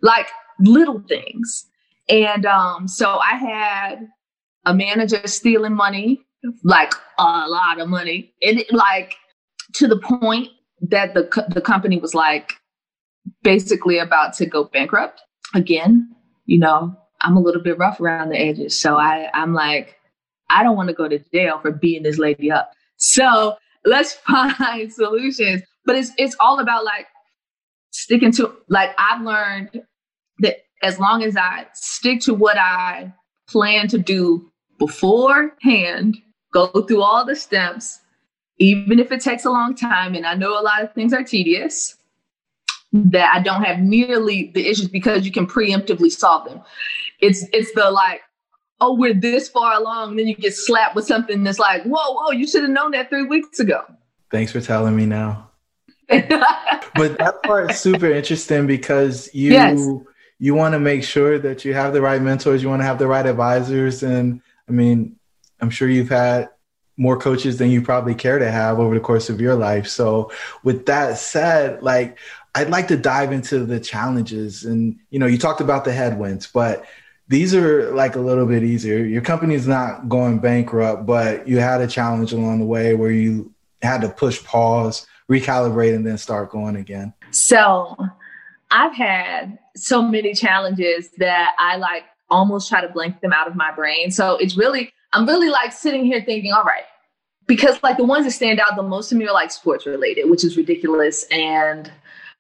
like 0.02 0.28
little 0.60 1.02
things. 1.08 1.66
And 2.10 2.46
um, 2.46 2.88
so 2.88 3.18
I 3.18 3.36
had 3.36 4.08
a 4.66 4.74
manager 4.74 5.26
stealing 5.26 5.74
money, 5.74 6.22
like 6.64 6.94
a 7.18 7.48
lot 7.48 7.80
of 7.80 7.88
money, 7.88 8.34
and 8.42 8.60
it, 8.60 8.72
like 8.74 9.16
to 9.74 9.88
the 9.88 9.98
point 9.98 10.50
that 10.82 11.14
the 11.14 11.46
the 11.50 11.62
company 11.62 12.00
was 12.00 12.14
like 12.14 12.54
basically 13.44 13.98
about 13.98 14.34
to 14.36 14.46
go 14.46 14.66
bankrupt. 14.66 15.22
Again, 15.54 16.10
you 16.46 16.60
know, 16.60 16.96
I'm 17.22 17.38
a 17.38 17.42
little 17.42 17.62
bit 17.62 17.78
rough 17.78 18.00
around 18.00 18.30
the 18.30 18.40
edges, 18.40 18.80
so 18.80 18.98
I 18.98 19.30
I'm 19.34 19.54
like, 19.54 19.96
I 20.50 20.64
don't 20.64 20.76
want 20.76 20.90
to 20.90 20.96
go 20.96 21.08
to 21.08 21.20
jail 21.34 21.60
for 21.60 21.72
beating 21.72 22.04
this 22.04 22.18
lady 22.18 22.52
up. 22.52 22.72
So 22.98 23.58
let's 23.86 24.14
find 24.28 24.92
solutions. 24.92 25.64
But 25.86 25.96
it's 25.96 26.12
it's 26.18 26.36
all 26.40 26.60
about 26.60 26.84
like 26.86 27.08
sticking 27.92 28.32
to 28.34 28.54
like 28.70 28.92
I've 28.98 29.22
learned 29.22 29.82
that 30.40 30.58
as 30.84 31.00
long 31.00 31.24
as 31.24 31.38
I 31.38 31.68
stick 31.74 32.22
to 32.22 32.34
what 32.34 32.58
I 32.58 33.14
plan 33.48 33.88
to 33.90 33.98
do 33.98 34.52
beforehand, 34.80 36.18
go 36.54 36.68
through 36.68 37.02
all 37.02 37.26
the 37.26 37.36
steps, 37.36 38.00
even 38.62 39.00
if 39.00 39.12
it 39.12 39.22
takes 39.22 39.46
a 39.46 39.50
long 39.50 39.76
time, 39.76 40.14
and 40.14 40.26
I 40.26 40.36
know 40.36 40.60
a 40.60 40.62
lot 40.62 40.84
of 40.84 40.94
things 40.94 41.14
are 41.14 41.24
tedious, 41.24 41.98
that 42.94 43.34
I 43.34 43.42
don't 43.42 43.64
have 43.64 43.80
nearly 43.80 44.52
the 44.54 44.68
issues 44.68 44.88
because 44.88 45.26
you 45.26 45.32
can 45.32 45.48
preemptively 45.48 46.12
solve 46.12 46.48
them. 46.48 46.62
It's 47.20 47.46
it's 47.54 47.74
the 47.74 47.90
like, 47.90 48.22
oh, 48.80 48.96
we're 48.96 49.14
this 49.14 49.50
far 49.50 49.74
along, 49.74 50.16
then 50.16 50.28
you 50.28 50.36
get 50.36 50.54
slapped 50.54 50.96
with 50.96 51.06
something 51.06 51.44
that's 51.44 51.60
like, 51.60 51.84
whoa, 51.84 52.14
whoa, 52.14 52.32
you 52.32 52.48
should 52.48 52.62
have 52.62 52.72
known 52.72 52.92
that 52.92 53.10
three 53.10 53.24
weeks 53.24 53.60
ago. 53.60 53.84
Thanks 54.30 54.52
for 54.52 54.62
telling 54.62 54.96
me 54.96 55.06
now. 55.06 55.50
but 56.08 57.18
that 57.18 57.42
part 57.44 57.72
is 57.72 57.80
super 57.80 58.12
interesting 58.12 58.68
because 58.68 59.34
you 59.34 59.52
yes. 59.52 59.80
you 60.40 60.54
want 60.54 60.74
to 60.74 60.80
make 60.80 61.04
sure 61.04 61.40
that 61.40 61.66
you 61.66 61.74
have 61.74 61.94
the 61.94 62.02
right 62.02 62.22
mentors, 62.22 62.62
you 62.62 62.70
want 62.70 62.82
to 62.82 62.86
have 62.86 63.00
the 63.00 63.08
right 63.08 63.26
advisors, 63.26 64.04
and 64.04 64.42
I 64.70 64.72
mean, 64.72 65.16
I'm 65.62 65.70
sure 65.70 65.90
you've 65.90 66.10
had 66.10 66.50
more 67.02 67.18
coaches 67.18 67.58
than 67.58 67.70
you 67.70 67.82
probably 67.82 68.14
care 68.14 68.40
to 68.40 68.52
have 68.52 68.80
over 68.80 68.94
the 68.94 69.02
course 69.02 69.30
of 69.30 69.42
your 69.42 69.56
life. 69.56 69.88
So, 69.88 70.32
with 70.64 70.86
that 70.86 71.18
said, 71.18 71.82
like 71.82 72.18
I'd 72.56 72.70
like 72.70 72.88
to 72.90 72.98
dive 72.98 73.32
into 73.32 73.66
the 73.66 73.80
challenges, 73.80 74.64
and 74.64 74.98
you 75.10 75.20
know, 75.20 75.26
you 75.26 75.38
talked 75.38 75.62
about 75.62 75.86
the 75.86 75.92
headwinds, 75.92 76.48
but 76.48 76.86
these 77.28 77.56
are 77.56 77.92
like 77.92 78.16
a 78.16 78.20
little 78.20 78.46
bit 78.46 78.64
easier. 78.64 79.00
Your 79.00 79.22
company's 79.22 79.68
not 79.68 80.10
going 80.10 80.40
bankrupt, 80.40 81.06
but 81.06 81.48
you 81.48 81.60
had 81.60 81.82
a 81.82 81.88
challenge 81.88 82.34
along 82.34 82.60
the 82.60 82.66
way 82.66 82.94
where 82.94 83.12
you 83.12 83.54
had 83.82 84.02
to 84.02 84.10
push 84.10 84.44
pause 84.44 85.08
recalibrate 85.32 85.96
and 85.96 86.06
then 86.06 86.18
start 86.18 86.52
going 86.52 86.76
again? 86.76 87.14
So 87.32 87.96
I've 88.70 88.94
had 88.94 89.58
so 89.76 90.02
many 90.02 90.34
challenges 90.34 91.10
that 91.18 91.54
I 91.58 91.78
like 91.78 92.04
almost 92.30 92.70
try 92.70 92.82
to 92.82 92.90
blank 92.90 93.22
them 93.22 93.34
out 93.34 93.48
of 93.48 93.56
my 93.56 93.72
brain. 93.72 94.12
So 94.12 94.36
it's 94.38 94.58
really, 94.58 94.94
I'm 95.14 95.26
really 95.26 95.50
like 95.50 95.72
sitting 95.72 96.06
here 96.06 96.22
thinking, 96.26 96.52
all 96.52 96.64
right, 96.64 96.84
because 97.52 97.84
like 97.84 97.98
the 97.98 98.06
ones 98.06 98.24
that 98.24 98.32
stand 98.32 98.62
out 98.62 98.78
the 98.78 98.82
most 98.82 99.10
to 99.10 99.16
me 99.16 99.28
are 99.28 99.34
like 99.34 99.52
sports 99.52 99.86
related, 99.86 100.30
which 100.30 100.46
is 100.46 100.56
ridiculous. 100.56 101.26
And 101.32 101.92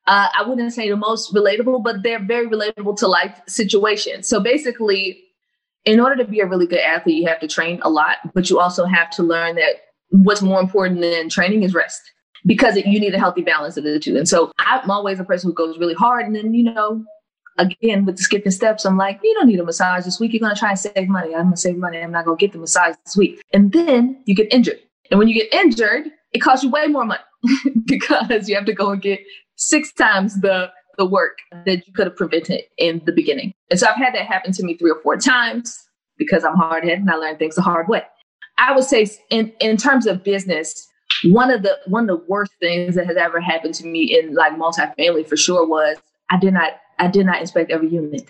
uh, 0.07 0.29
I 0.39 0.47
wouldn't 0.47 0.71
say 0.71 0.89
the 0.89 0.95
most 0.95 1.33
relatable, 1.33 1.83
but 1.83 2.01
they're 2.01 2.23
very 2.23 2.47
relatable 2.47 2.95
to 2.99 3.09
life 3.09 3.41
situations. 3.45 4.29
So 4.29 4.39
basically, 4.39 5.21
in 5.83 5.99
order 5.99 6.15
to 6.15 6.23
be 6.23 6.39
a 6.39 6.45
really 6.45 6.65
good 6.65 6.79
athlete, 6.79 7.17
you 7.17 7.27
have 7.27 7.41
to 7.41 7.47
train 7.49 7.81
a 7.83 7.89
lot, 7.89 8.19
but 8.33 8.49
you 8.49 8.61
also 8.61 8.85
have 8.85 9.09
to 9.09 9.21
learn 9.21 9.55
that 9.55 9.81
what's 10.11 10.41
more 10.41 10.61
important 10.61 11.01
than 11.01 11.27
training 11.27 11.63
is 11.63 11.73
rest 11.73 12.01
because 12.45 12.77
it, 12.77 12.85
you 12.85 12.97
need 12.97 13.13
a 13.13 13.19
healthy 13.19 13.41
balance 13.41 13.75
of 13.75 13.83
the 13.83 13.99
two. 13.99 14.15
And 14.15 14.29
so 14.29 14.53
I'm 14.59 14.89
always 14.89 15.19
a 15.19 15.25
person 15.25 15.49
who 15.49 15.53
goes 15.53 15.77
really 15.77 15.93
hard. 15.93 16.25
And 16.25 16.33
then, 16.33 16.53
you 16.53 16.63
know, 16.63 17.03
again, 17.57 18.05
with 18.05 18.15
the 18.15 18.23
skipping 18.23 18.53
steps, 18.53 18.85
I'm 18.85 18.95
like, 18.95 19.19
you 19.21 19.33
don't 19.33 19.47
need 19.47 19.59
a 19.59 19.65
massage 19.65 20.05
this 20.05 20.21
week. 20.21 20.31
You're 20.31 20.39
going 20.39 20.55
to 20.55 20.59
try 20.59 20.69
and 20.69 20.79
save 20.79 21.09
money. 21.09 21.35
I'm 21.35 21.47
going 21.47 21.55
to 21.55 21.57
save 21.57 21.75
money. 21.75 21.97
I'm 21.97 22.13
not 22.13 22.23
going 22.23 22.37
to 22.37 22.45
get 22.45 22.53
the 22.53 22.59
massage 22.59 22.95
this 23.03 23.17
week. 23.17 23.41
And 23.51 23.73
then 23.73 24.23
you 24.25 24.35
get 24.35 24.53
injured. 24.53 24.79
And 25.11 25.19
when 25.19 25.27
you 25.27 25.35
get 25.35 25.53
injured, 25.53 26.07
it 26.31 26.39
costs 26.39 26.63
you 26.63 26.71
way 26.71 26.87
more 26.87 27.05
money 27.05 27.21
because 27.85 28.49
you 28.49 28.55
have 28.55 28.65
to 28.65 28.73
go 28.73 28.91
and 28.91 29.01
get 29.01 29.19
six 29.57 29.93
times 29.93 30.39
the 30.41 30.71
the 30.97 31.05
work 31.05 31.37
that 31.65 31.87
you 31.87 31.93
could 31.93 32.07
have 32.07 32.15
prevented 32.15 32.61
in 32.77 33.01
the 33.05 33.11
beginning. 33.11 33.53
And 33.69 33.79
so 33.79 33.87
I've 33.87 33.95
had 33.95 34.13
that 34.13 34.25
happen 34.25 34.51
to 34.53 34.63
me 34.63 34.77
three 34.77 34.91
or 34.91 35.01
four 35.01 35.17
times 35.17 35.77
because 36.17 36.43
I'm 36.43 36.55
hard 36.55 36.83
headed 36.83 36.99
and 36.99 37.09
I 37.09 37.15
learn 37.15 37.37
things 37.37 37.55
the 37.55 37.61
hard 37.61 37.87
way. 37.87 38.03
I 38.57 38.75
would 38.75 38.83
say 38.83 39.07
in, 39.29 39.53
in 39.59 39.77
terms 39.77 40.05
of 40.05 40.23
business, 40.23 40.87
one 41.23 41.49
of 41.49 41.63
the 41.63 41.77
one 41.87 42.09
of 42.09 42.19
the 42.19 42.25
worst 42.27 42.53
things 42.59 42.95
that 42.95 43.07
has 43.07 43.17
ever 43.17 43.39
happened 43.39 43.73
to 43.75 43.87
me 43.87 44.17
in 44.17 44.35
like 44.35 44.53
multifamily 44.53 45.27
for 45.27 45.37
sure 45.37 45.67
was 45.67 45.97
I 46.29 46.37
did 46.37 46.53
not 46.53 46.73
I 46.99 47.07
did 47.07 47.25
not 47.25 47.41
inspect 47.41 47.71
every 47.71 47.89
unit. 47.89 48.29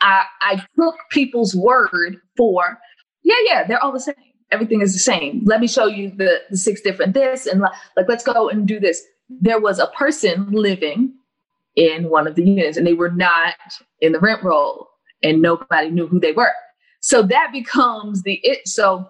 I 0.00 0.24
I 0.40 0.64
took 0.76 0.96
people's 1.10 1.54
word 1.54 2.16
for 2.36 2.78
yeah 3.22 3.36
yeah 3.46 3.66
they're 3.66 3.82
all 3.82 3.92
the 3.92 4.00
same 4.00 4.14
everything 4.50 4.80
is 4.80 4.92
the 4.92 4.98
same. 4.98 5.42
Let 5.44 5.60
me 5.60 5.68
show 5.68 5.86
you 5.86 6.10
the 6.10 6.40
the 6.50 6.56
six 6.56 6.80
different 6.80 7.14
this 7.14 7.46
and 7.46 7.60
like, 7.60 7.72
like 7.96 8.08
let's 8.08 8.24
go 8.24 8.48
and 8.48 8.66
do 8.66 8.80
this. 8.80 9.02
There 9.28 9.60
was 9.60 9.78
a 9.78 9.88
person 9.88 10.50
living 10.50 11.14
in 11.76 12.10
one 12.10 12.26
of 12.26 12.34
the 12.34 12.44
units 12.44 12.76
and 12.76 12.86
they 12.86 12.94
were 12.94 13.10
not 13.10 13.54
in 14.00 14.12
the 14.12 14.20
rent 14.20 14.42
roll 14.42 14.88
and 15.22 15.42
nobody 15.42 15.90
knew 15.90 16.06
who 16.06 16.20
they 16.20 16.32
were. 16.32 16.52
So 17.00 17.22
that 17.22 17.50
becomes 17.52 18.22
the 18.22 18.40
it. 18.42 18.66
So 18.66 19.08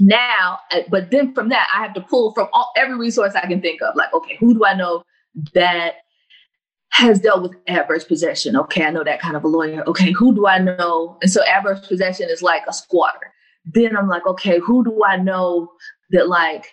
now, 0.00 0.58
uh, 0.72 0.80
but 0.90 1.10
then 1.10 1.34
from 1.34 1.48
that, 1.50 1.68
I 1.74 1.82
have 1.82 1.94
to 1.94 2.00
pull 2.00 2.32
from 2.32 2.48
all, 2.52 2.72
every 2.76 2.96
resource 2.96 3.34
I 3.34 3.46
can 3.46 3.60
think 3.60 3.82
of. 3.82 3.94
Like, 3.96 4.12
okay, 4.14 4.36
who 4.38 4.54
do 4.54 4.64
I 4.64 4.74
know 4.74 5.04
that 5.54 5.96
has 6.90 7.20
dealt 7.20 7.42
with 7.42 7.52
adverse 7.66 8.04
possession? 8.04 8.56
Okay, 8.56 8.84
I 8.84 8.90
know 8.90 9.04
that 9.04 9.20
kind 9.20 9.36
of 9.36 9.44
a 9.44 9.48
lawyer. 9.48 9.84
Okay, 9.86 10.12
who 10.12 10.34
do 10.34 10.46
I 10.46 10.58
know? 10.58 11.18
And 11.22 11.30
so 11.30 11.44
adverse 11.44 11.86
possession 11.86 12.28
is 12.30 12.42
like 12.42 12.62
a 12.68 12.72
squatter. 12.72 13.32
Then 13.64 13.96
I'm 13.96 14.08
like, 14.08 14.26
okay, 14.26 14.58
who 14.58 14.84
do 14.84 15.02
I 15.04 15.16
know 15.16 15.70
that 16.10 16.28
like 16.28 16.66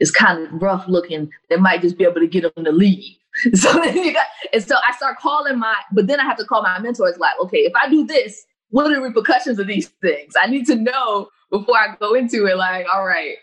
is 0.00 0.10
kind 0.10 0.46
of 0.46 0.62
rough 0.62 0.86
looking 0.88 1.30
that 1.48 1.60
might 1.60 1.80
just 1.80 1.96
be 1.96 2.04
able 2.04 2.20
to 2.20 2.26
get 2.26 2.54
them 2.54 2.64
to 2.64 2.72
leave? 2.72 3.16
So 3.54 3.82
and 3.82 4.62
so 4.62 4.76
I 4.86 4.92
start 4.94 5.18
calling 5.18 5.58
my, 5.58 5.74
but 5.92 6.06
then 6.06 6.20
I 6.20 6.24
have 6.24 6.36
to 6.36 6.44
call 6.44 6.62
my 6.62 6.78
mentors. 6.78 7.16
Like, 7.16 7.32
okay, 7.40 7.60
if 7.60 7.72
I 7.74 7.88
do 7.88 8.04
this, 8.06 8.44
what 8.68 8.86
are 8.86 8.94
the 8.94 9.00
repercussions 9.00 9.58
of 9.58 9.66
these 9.66 9.88
things? 10.02 10.34
I 10.38 10.46
need 10.48 10.66
to 10.66 10.76
know 10.76 11.28
before 11.50 11.78
I 11.78 11.96
go 11.98 12.14
into 12.14 12.46
it, 12.46 12.56
like, 12.56 12.86
all 12.92 13.06
right, 13.06 13.36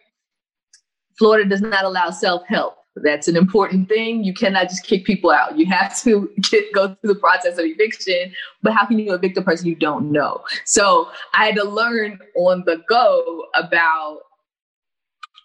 Florida 1.18 1.48
does 1.48 1.62
not 1.62 1.86
allow 1.86 2.10
self 2.10 2.46
help. 2.48 2.76
That's 3.04 3.28
an 3.28 3.36
important 3.36 3.90
thing. 3.90 4.24
You 4.24 4.34
cannot 4.34 4.70
just 4.70 4.86
kick 4.86 5.06
people 5.06 5.32
out. 5.32 5.58
You 5.58 5.66
have 5.68 6.00
to 6.04 6.30
get, 6.42 6.72
go 6.74 6.96
through 6.96 7.14
the 7.14 7.20
process 7.20 7.58
of 7.58 7.66
eviction. 7.66 8.34
But 8.62 8.74
how 8.74 8.86
can 8.86 9.00
you 9.00 9.14
evict 9.14 9.38
a 9.38 9.42
person 9.42 9.68
you 9.68 9.76
don't 9.76 10.12
know? 10.12 10.44
So 10.66 11.10
I 11.34 11.46
had 11.46 11.56
to 11.56 11.64
learn 11.64 12.20
on 12.36 12.64
the 12.66 12.82
go 12.90 13.46
about 13.56 14.20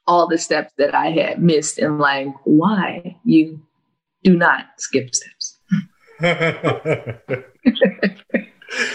all 0.06 0.28
the 0.28 0.38
steps 0.38 0.72
that 0.76 0.94
I 0.94 1.10
had 1.10 1.42
missed 1.42 1.78
and 1.78 1.98
like 1.98 2.28
why 2.44 3.16
you 3.24 3.60
do 4.22 4.36
not 4.36 4.66
skip 4.78 5.14
steps. 5.14 5.58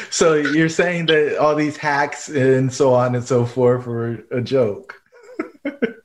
so 0.10 0.36
you're 0.36 0.70
saying 0.70 1.08
that 1.08 1.38
all 1.40 1.56
these 1.56 1.78
hacks 1.78 2.30
and 2.30 2.72
so 2.72 2.94
on 2.94 3.16
and 3.16 3.24
so 3.24 3.46
forth 3.46 3.88
were 3.88 4.24
a 4.32 4.42
joke 4.42 4.96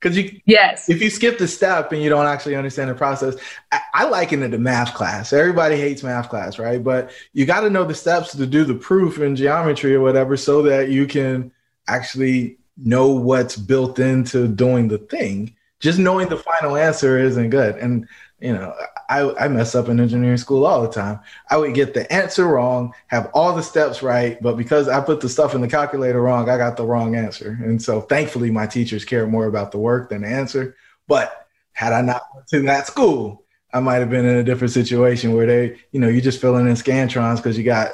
because 0.00 0.16
you 0.16 0.40
yes. 0.44 0.88
if 0.88 1.00
you 1.00 1.10
skip 1.10 1.38
the 1.38 1.48
step 1.48 1.92
and 1.92 2.02
you 2.02 2.08
don't 2.08 2.26
actually 2.26 2.54
understand 2.54 2.90
the 2.90 2.94
process 2.94 3.36
I, 3.72 3.80
I 3.94 4.08
liken 4.08 4.42
it 4.42 4.50
to 4.50 4.58
math 4.58 4.94
class. 4.94 5.32
Everybody 5.32 5.76
hates 5.76 6.02
math 6.02 6.28
class 6.28 6.58
right? 6.58 6.82
But 6.82 7.10
you 7.32 7.46
got 7.46 7.60
to 7.60 7.70
know 7.70 7.84
the 7.84 7.94
steps 7.94 8.32
to 8.32 8.46
do 8.46 8.64
the 8.64 8.74
proof 8.74 9.18
in 9.18 9.36
geometry 9.36 9.94
or 9.94 10.00
whatever 10.00 10.36
so 10.36 10.62
that 10.62 10.90
you 10.90 11.06
can 11.06 11.52
actually 11.88 12.58
know 12.76 13.08
what's 13.08 13.56
built 13.56 13.98
into 13.98 14.48
doing 14.48 14.88
the 14.88 14.98
thing. 14.98 15.54
Just 15.80 15.98
knowing 15.98 16.28
the 16.28 16.38
final 16.38 16.76
answer 16.76 17.18
isn't 17.18 17.50
good. 17.50 17.76
And 17.76 18.08
you 18.40 18.52
know, 18.52 18.74
I, 19.08 19.32
I 19.44 19.48
mess 19.48 19.74
up 19.74 19.88
in 19.88 19.98
engineering 19.98 20.36
school 20.36 20.66
all 20.66 20.82
the 20.82 20.92
time. 20.92 21.20
I 21.50 21.56
would 21.56 21.74
get 21.74 21.94
the 21.94 22.10
answer 22.12 22.46
wrong, 22.46 22.92
have 23.06 23.30
all 23.32 23.54
the 23.54 23.62
steps 23.62 24.02
right, 24.02 24.40
but 24.42 24.56
because 24.56 24.88
I 24.88 25.00
put 25.00 25.20
the 25.20 25.28
stuff 25.28 25.54
in 25.54 25.62
the 25.62 25.68
calculator 25.68 26.20
wrong, 26.20 26.48
I 26.48 26.58
got 26.58 26.76
the 26.76 26.84
wrong 26.84 27.16
answer. 27.16 27.58
And 27.62 27.80
so 27.80 28.02
thankfully 28.02 28.50
my 28.50 28.66
teachers 28.66 29.04
care 29.04 29.26
more 29.26 29.46
about 29.46 29.72
the 29.72 29.78
work 29.78 30.10
than 30.10 30.22
the 30.22 30.28
answer. 30.28 30.76
But 31.08 31.46
had 31.72 31.92
I 31.92 32.02
not 32.02 32.22
went 32.34 32.46
to 32.48 32.62
that 32.62 32.86
school, 32.86 33.44
I 33.72 33.80
might 33.80 33.96
have 33.96 34.10
been 34.10 34.26
in 34.26 34.36
a 34.36 34.44
different 34.44 34.72
situation 34.72 35.34
where 35.34 35.46
they, 35.46 35.78
you 35.92 36.00
know, 36.00 36.08
you're 36.08 36.20
just 36.20 36.40
filling 36.40 36.66
in 36.66 36.74
Scantrons 36.74 37.36
because 37.36 37.56
you 37.56 37.64
got 37.64 37.90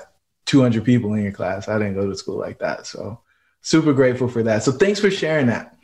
200 0.46 0.84
people 0.84 1.14
in 1.14 1.22
your 1.22 1.32
class. 1.32 1.68
I 1.68 1.78
didn't 1.78 1.94
go 1.94 2.08
to 2.08 2.16
school 2.16 2.38
like 2.38 2.58
that. 2.58 2.86
So 2.86 3.20
super 3.60 3.92
grateful 3.92 4.28
for 4.28 4.42
that. 4.42 4.64
So 4.64 4.72
thanks 4.72 5.00
for 5.00 5.10
sharing 5.10 5.46
that. 5.46 5.76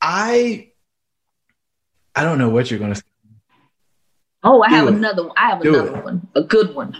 I 0.00 0.72
I 2.14 2.24
don't 2.24 2.38
know 2.38 2.50
what 2.50 2.70
you're 2.70 2.80
going 2.80 2.92
to 2.92 3.00
say. 3.00 3.11
Oh, 4.44 4.62
I 4.62 4.68
Do 4.70 4.74
have 4.74 4.88
it. 4.88 4.94
another 4.94 5.22
one. 5.26 5.32
I 5.36 5.48
have 5.50 5.62
Do 5.62 5.74
another 5.74 5.98
it. 5.98 6.04
one, 6.04 6.28
a 6.34 6.42
good 6.42 6.74
one. 6.74 6.96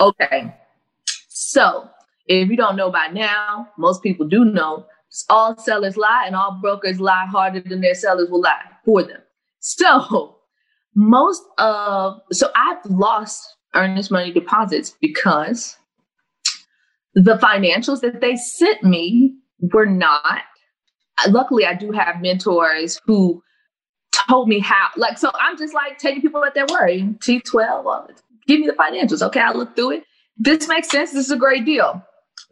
Okay. 0.00 0.54
So, 1.28 1.88
if 2.26 2.48
you 2.48 2.56
don't 2.56 2.76
know 2.76 2.90
by 2.90 3.08
now, 3.08 3.68
most 3.78 4.02
people 4.02 4.26
do 4.28 4.44
know 4.44 4.86
all 5.28 5.56
sellers 5.58 5.96
lie 5.96 6.24
and 6.26 6.36
all 6.36 6.58
brokers 6.60 7.00
lie 7.00 7.26
harder 7.26 7.60
than 7.60 7.80
their 7.80 7.94
sellers 7.94 8.30
will 8.30 8.40
lie 8.42 8.60
for 8.84 9.02
them. 9.02 9.20
So, 9.60 10.36
most 10.94 11.42
of, 11.58 12.20
so 12.32 12.50
I've 12.54 12.84
lost 12.86 13.42
earnest 13.74 14.10
money 14.10 14.32
deposits 14.32 14.96
because 15.00 15.76
the 17.14 17.38
financials 17.38 18.00
that 18.00 18.20
they 18.20 18.36
sent 18.36 18.82
me 18.82 19.34
were 19.72 19.86
not. 19.86 20.42
Luckily, 21.28 21.66
I 21.66 21.74
do 21.74 21.92
have 21.92 22.20
mentors 22.20 23.00
who 23.04 23.42
told 24.28 24.48
me 24.48 24.58
how. 24.60 24.88
Like, 24.96 25.18
so 25.18 25.30
I'm 25.38 25.56
just 25.56 25.74
like 25.74 25.98
taking 25.98 26.22
people 26.22 26.44
at 26.44 26.54
their 26.54 26.66
word. 26.70 27.20
T12, 27.20 28.10
give 28.46 28.60
me 28.60 28.66
the 28.66 28.72
financials. 28.72 29.22
Okay, 29.22 29.40
I 29.40 29.52
look 29.52 29.76
through 29.76 29.92
it. 29.92 30.04
This 30.36 30.68
makes 30.68 30.90
sense. 30.90 31.12
This 31.12 31.26
is 31.26 31.32
a 31.32 31.36
great 31.36 31.64
deal. 31.64 32.02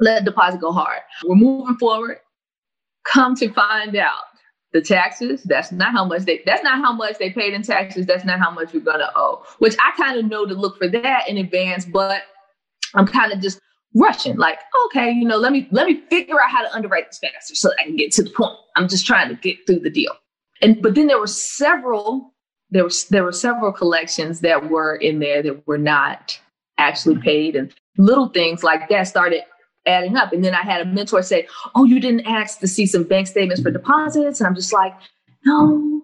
Let 0.00 0.24
deposit 0.24 0.60
go 0.60 0.72
hard. 0.72 1.00
We're 1.24 1.36
moving 1.36 1.76
forward. 1.76 2.18
Come 3.04 3.34
to 3.36 3.50
find 3.52 3.96
out, 3.96 4.20
the 4.72 4.82
taxes, 4.82 5.42
that's 5.44 5.72
not 5.72 5.92
how 5.92 6.04
much 6.04 6.22
they 6.22 6.42
that's 6.44 6.62
not 6.62 6.78
how 6.78 6.92
much 6.92 7.18
they 7.18 7.30
paid 7.30 7.54
in 7.54 7.62
taxes. 7.62 8.06
That's 8.06 8.24
not 8.24 8.38
how 8.38 8.50
much 8.50 8.74
you're 8.74 8.82
gonna 8.82 9.10
owe. 9.16 9.42
Which 9.58 9.74
I 9.82 9.96
kind 9.96 10.18
of 10.18 10.26
know 10.26 10.44
to 10.46 10.54
look 10.54 10.76
for 10.76 10.88
that 10.88 11.28
in 11.28 11.38
advance, 11.38 11.86
but 11.86 12.22
I'm 12.94 13.06
kind 13.06 13.32
of 13.32 13.40
just 13.40 13.60
rushing. 13.94 14.36
Like, 14.36 14.58
okay, 14.86 15.10
you 15.10 15.26
know, 15.26 15.38
let 15.38 15.52
me 15.52 15.68
let 15.70 15.86
me 15.86 16.02
figure 16.10 16.40
out 16.40 16.50
how 16.50 16.62
to 16.62 16.74
underwrite 16.74 17.08
this 17.08 17.18
faster 17.18 17.54
so 17.54 17.70
I 17.80 17.84
can 17.84 17.96
get 17.96 18.12
to 18.12 18.22
the 18.22 18.30
point. 18.30 18.58
I'm 18.76 18.88
just 18.88 19.06
trying 19.06 19.28
to 19.30 19.34
get 19.36 19.56
through 19.66 19.80
the 19.80 19.90
deal. 19.90 20.12
And 20.62 20.80
but 20.82 20.94
then 20.94 21.06
there 21.06 21.18
were 21.18 21.26
several 21.26 22.34
there 22.70 22.84
was 22.84 23.04
there 23.06 23.24
were 23.24 23.32
several 23.32 23.72
collections 23.72 24.40
that 24.40 24.70
were 24.70 24.96
in 24.96 25.20
there 25.20 25.42
that 25.42 25.66
were 25.66 25.78
not 25.78 26.38
actually 26.78 27.18
paid 27.18 27.56
and 27.56 27.74
little 27.96 28.28
things 28.28 28.62
like 28.62 28.88
that 28.88 29.08
started 29.08 29.42
adding 29.86 30.16
up. 30.16 30.32
And 30.32 30.44
then 30.44 30.54
I 30.54 30.62
had 30.62 30.82
a 30.82 30.84
mentor 30.84 31.22
say, 31.22 31.48
Oh, 31.74 31.84
you 31.84 32.00
didn't 32.00 32.26
ask 32.26 32.60
to 32.60 32.68
see 32.68 32.86
some 32.86 33.04
bank 33.04 33.26
statements 33.26 33.62
for 33.62 33.70
deposits. 33.70 34.40
And 34.40 34.46
I'm 34.46 34.54
just 34.54 34.72
like, 34.72 34.94
No. 35.44 36.02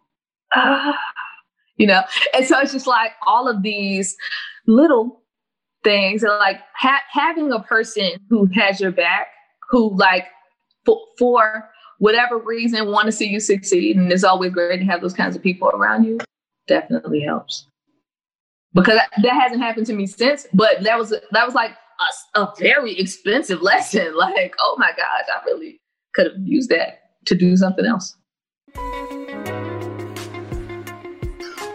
Uh, 0.54 0.92
you 1.76 1.86
know, 1.86 2.02
and 2.32 2.46
so 2.46 2.58
it's 2.60 2.72
just 2.72 2.86
like 2.86 3.12
all 3.26 3.48
of 3.48 3.62
these 3.62 4.16
little 4.66 5.22
things 5.82 6.22
and 6.22 6.32
like 6.38 6.60
ha- 6.74 7.02
having 7.10 7.52
a 7.52 7.60
person 7.60 8.12
who 8.30 8.48
has 8.54 8.80
your 8.80 8.92
back, 8.92 9.26
who 9.70 9.94
like 9.96 10.26
for, 10.84 11.00
for 11.18 11.68
whatever 12.04 12.36
reason 12.36 12.86
want 12.86 13.06
to 13.06 13.12
see 13.12 13.26
you 13.26 13.40
succeed. 13.40 13.96
And 13.96 14.12
it's 14.12 14.24
always 14.24 14.52
great 14.52 14.76
to 14.76 14.84
have 14.84 15.00
those 15.00 15.14
kinds 15.14 15.34
of 15.34 15.42
people 15.42 15.70
around 15.70 16.04
you. 16.04 16.18
Definitely 16.68 17.22
helps 17.22 17.66
because 18.74 18.98
that 19.22 19.32
hasn't 19.32 19.62
happened 19.62 19.86
to 19.86 19.94
me 19.94 20.06
since. 20.06 20.46
But 20.52 20.82
that 20.82 20.98
was 20.98 21.10
that 21.10 21.46
was 21.46 21.54
like 21.54 21.72
a, 22.34 22.40
a 22.40 22.52
very 22.58 22.98
expensive 22.98 23.62
lesson. 23.70 24.14
Like, 24.14 24.54
oh 24.60 24.76
my 24.78 24.90
gosh, 24.90 25.26
I 25.34 25.42
really 25.46 25.80
could 26.14 26.26
have 26.26 26.36
used 26.44 26.68
that 26.68 27.00
to 27.24 27.34
do 27.34 27.56
something 27.56 27.86
else. 27.86 28.14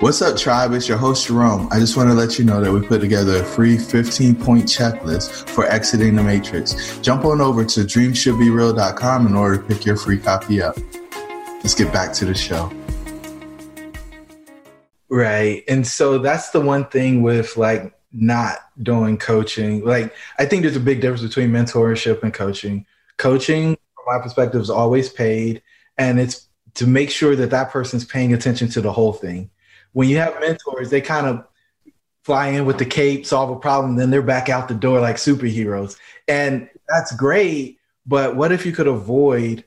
What's 0.01 0.21
up, 0.21 0.38
tribe? 0.38 0.71
It's 0.71 0.88
your 0.88 0.97
host, 0.97 1.27
Jerome. 1.27 1.67
I 1.71 1.79
just 1.79 1.97
want 1.97 2.07
to 2.07 2.15
let 2.15 2.39
you 2.39 2.45
know 2.45 2.62
that 2.62 2.71
we 2.71 2.79
put 2.79 3.01
together 3.01 3.41
a 3.41 3.43
free 3.43 3.77
15 3.77 4.33
point 4.33 4.63
checklist 4.63 5.49
for 5.49 5.65
exiting 5.65 6.15
the 6.15 6.23
matrix. 6.23 6.97
Jump 6.99 7.25
on 7.25 7.41
over 7.41 7.65
to 7.65 7.81
dreamshouldbereal.com 7.81 9.27
in 9.27 9.35
order 9.35 9.57
to 9.57 9.63
pick 9.63 9.85
your 9.85 9.97
free 9.97 10.17
copy 10.17 10.62
up. 10.62 10.77
Let's 11.55 11.75
get 11.75 11.91
back 11.91 12.13
to 12.13 12.23
the 12.23 12.33
show. 12.33 12.71
Right. 15.09 15.65
And 15.67 15.85
so 15.85 16.17
that's 16.17 16.51
the 16.51 16.62
one 16.62 16.85
thing 16.85 17.21
with 17.21 17.57
like 17.57 17.93
not 18.13 18.59
doing 18.81 19.17
coaching. 19.17 19.83
Like, 19.83 20.15
I 20.38 20.45
think 20.45 20.62
there's 20.62 20.77
a 20.77 20.79
big 20.79 21.01
difference 21.01 21.23
between 21.23 21.49
mentorship 21.49 22.23
and 22.23 22.33
coaching. 22.33 22.85
Coaching, 23.17 23.77
from 23.95 24.05
my 24.07 24.23
perspective, 24.23 24.62
is 24.62 24.69
always 24.69 25.09
paid, 25.09 25.62
and 25.97 26.21
it's 26.21 26.47
to 26.75 26.88
make 26.88 27.09
sure 27.09 27.35
that 27.35 27.49
that 27.49 27.69
person's 27.69 28.05
paying 28.05 28.33
attention 28.33 28.69
to 28.69 28.79
the 28.79 28.93
whole 28.93 29.12
thing. 29.12 29.49
When 29.93 30.10
you 30.10 30.17
have 30.17 30.39
mentors, 30.39 30.89
they 30.89 31.02
kind 31.02 31.28
of 31.28 31.45
fly 32.23 32.49
in 32.49 32.65
with 32.65 32.78
the 32.78 32.86
cape, 32.86 33.25
solve 33.25 33.49
a 33.49 33.60
problem, 33.60 33.95
then 33.95 34.12
they're 34.12 34.21
back 34.21 34.49
out 34.49 34.67
the 34.67 34.75
door 34.75 34.99
like 34.99 35.15
superheroes. 35.15 35.97
And 36.28 36.69
that's 36.88 37.15
great. 37.15 37.80
But 38.06 38.36
what 38.36 38.52
if 38.52 38.65
you 38.65 38.71
could 38.71 38.88
avoid 38.88 39.63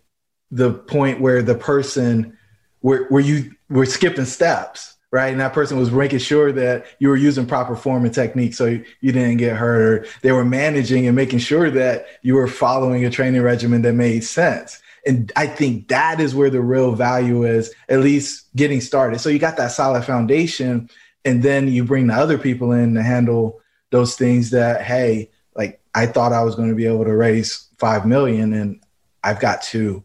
the 0.51 0.73
point 0.73 1.21
where 1.21 1.43
the 1.43 1.55
person, 1.55 2.37
where, 2.81 3.07
where 3.07 3.23
you 3.23 3.55
were 3.69 3.87
skipping 3.87 4.27
steps? 4.27 4.93
right? 5.13 5.31
And 5.31 5.41
that 5.41 5.53
person 5.53 5.79
was 5.79 5.93
making 5.93 6.19
sure 6.19 6.51
that 6.53 6.87
you 6.99 7.09
were 7.09 7.17
using 7.17 7.47
proper 7.47 7.77
form 7.77 8.05
and 8.05 8.15
technique 8.15 8.55
so 8.55 8.67
you, 8.67 9.13
didn't 9.13 9.37
get 9.37 9.57
hurt. 9.57 9.83
Or 9.83 10.07
they 10.23 10.33
were 10.33 10.45
managing 10.45 11.07
and 11.07 11.15
making 11.15 11.39
sure 11.39 11.71
that 11.71 12.07
you 12.23 12.35
were 12.35 12.49
following 12.49 13.05
a 13.05 13.11
training 13.11 13.43
regimen 13.43 13.83
that 13.83 13.93
made 13.93 14.25
sense. 14.25 14.83
And 15.05 15.33
I 15.35 15.47
think 15.47 15.89
that 15.89 16.21
is 16.21 16.35
where 16.35 16.51
the 16.51 16.61
real 16.61 16.93
value 16.93 17.45
is, 17.45 17.75
at 17.89 18.01
least 18.01 18.55
getting 18.55 18.81
started. 18.81 19.21
So 19.21 19.29
you 19.29 19.39
got 19.39 19.57
that 19.57 19.73
solid 19.73 20.05
foundation, 20.05 20.89
and 21.25 21.43
then 21.43 21.69
you 21.69 21.85
bring 21.85 22.07
the 22.07 22.15
other 22.15 22.39
people 22.39 22.73
in 22.73 22.95
to 22.95 23.03
handle 23.03 23.61
those 23.91 24.17
things 24.17 24.51
that, 24.51 24.83
hey, 24.83 25.31
like 25.55 25.81
I 25.95 26.07
thought 26.07 26.33
I 26.33 26.45
was 26.45 26.55
going 26.55 26.69
to 26.69 26.75
be 26.75 26.87
able 26.87 27.05
to 27.05 27.17
raise 27.17 27.69
five 27.79 28.07
million, 28.07 28.53
and 28.53 28.81
I've 29.25 29.41
got 29.41 29.63
to 29.65 30.05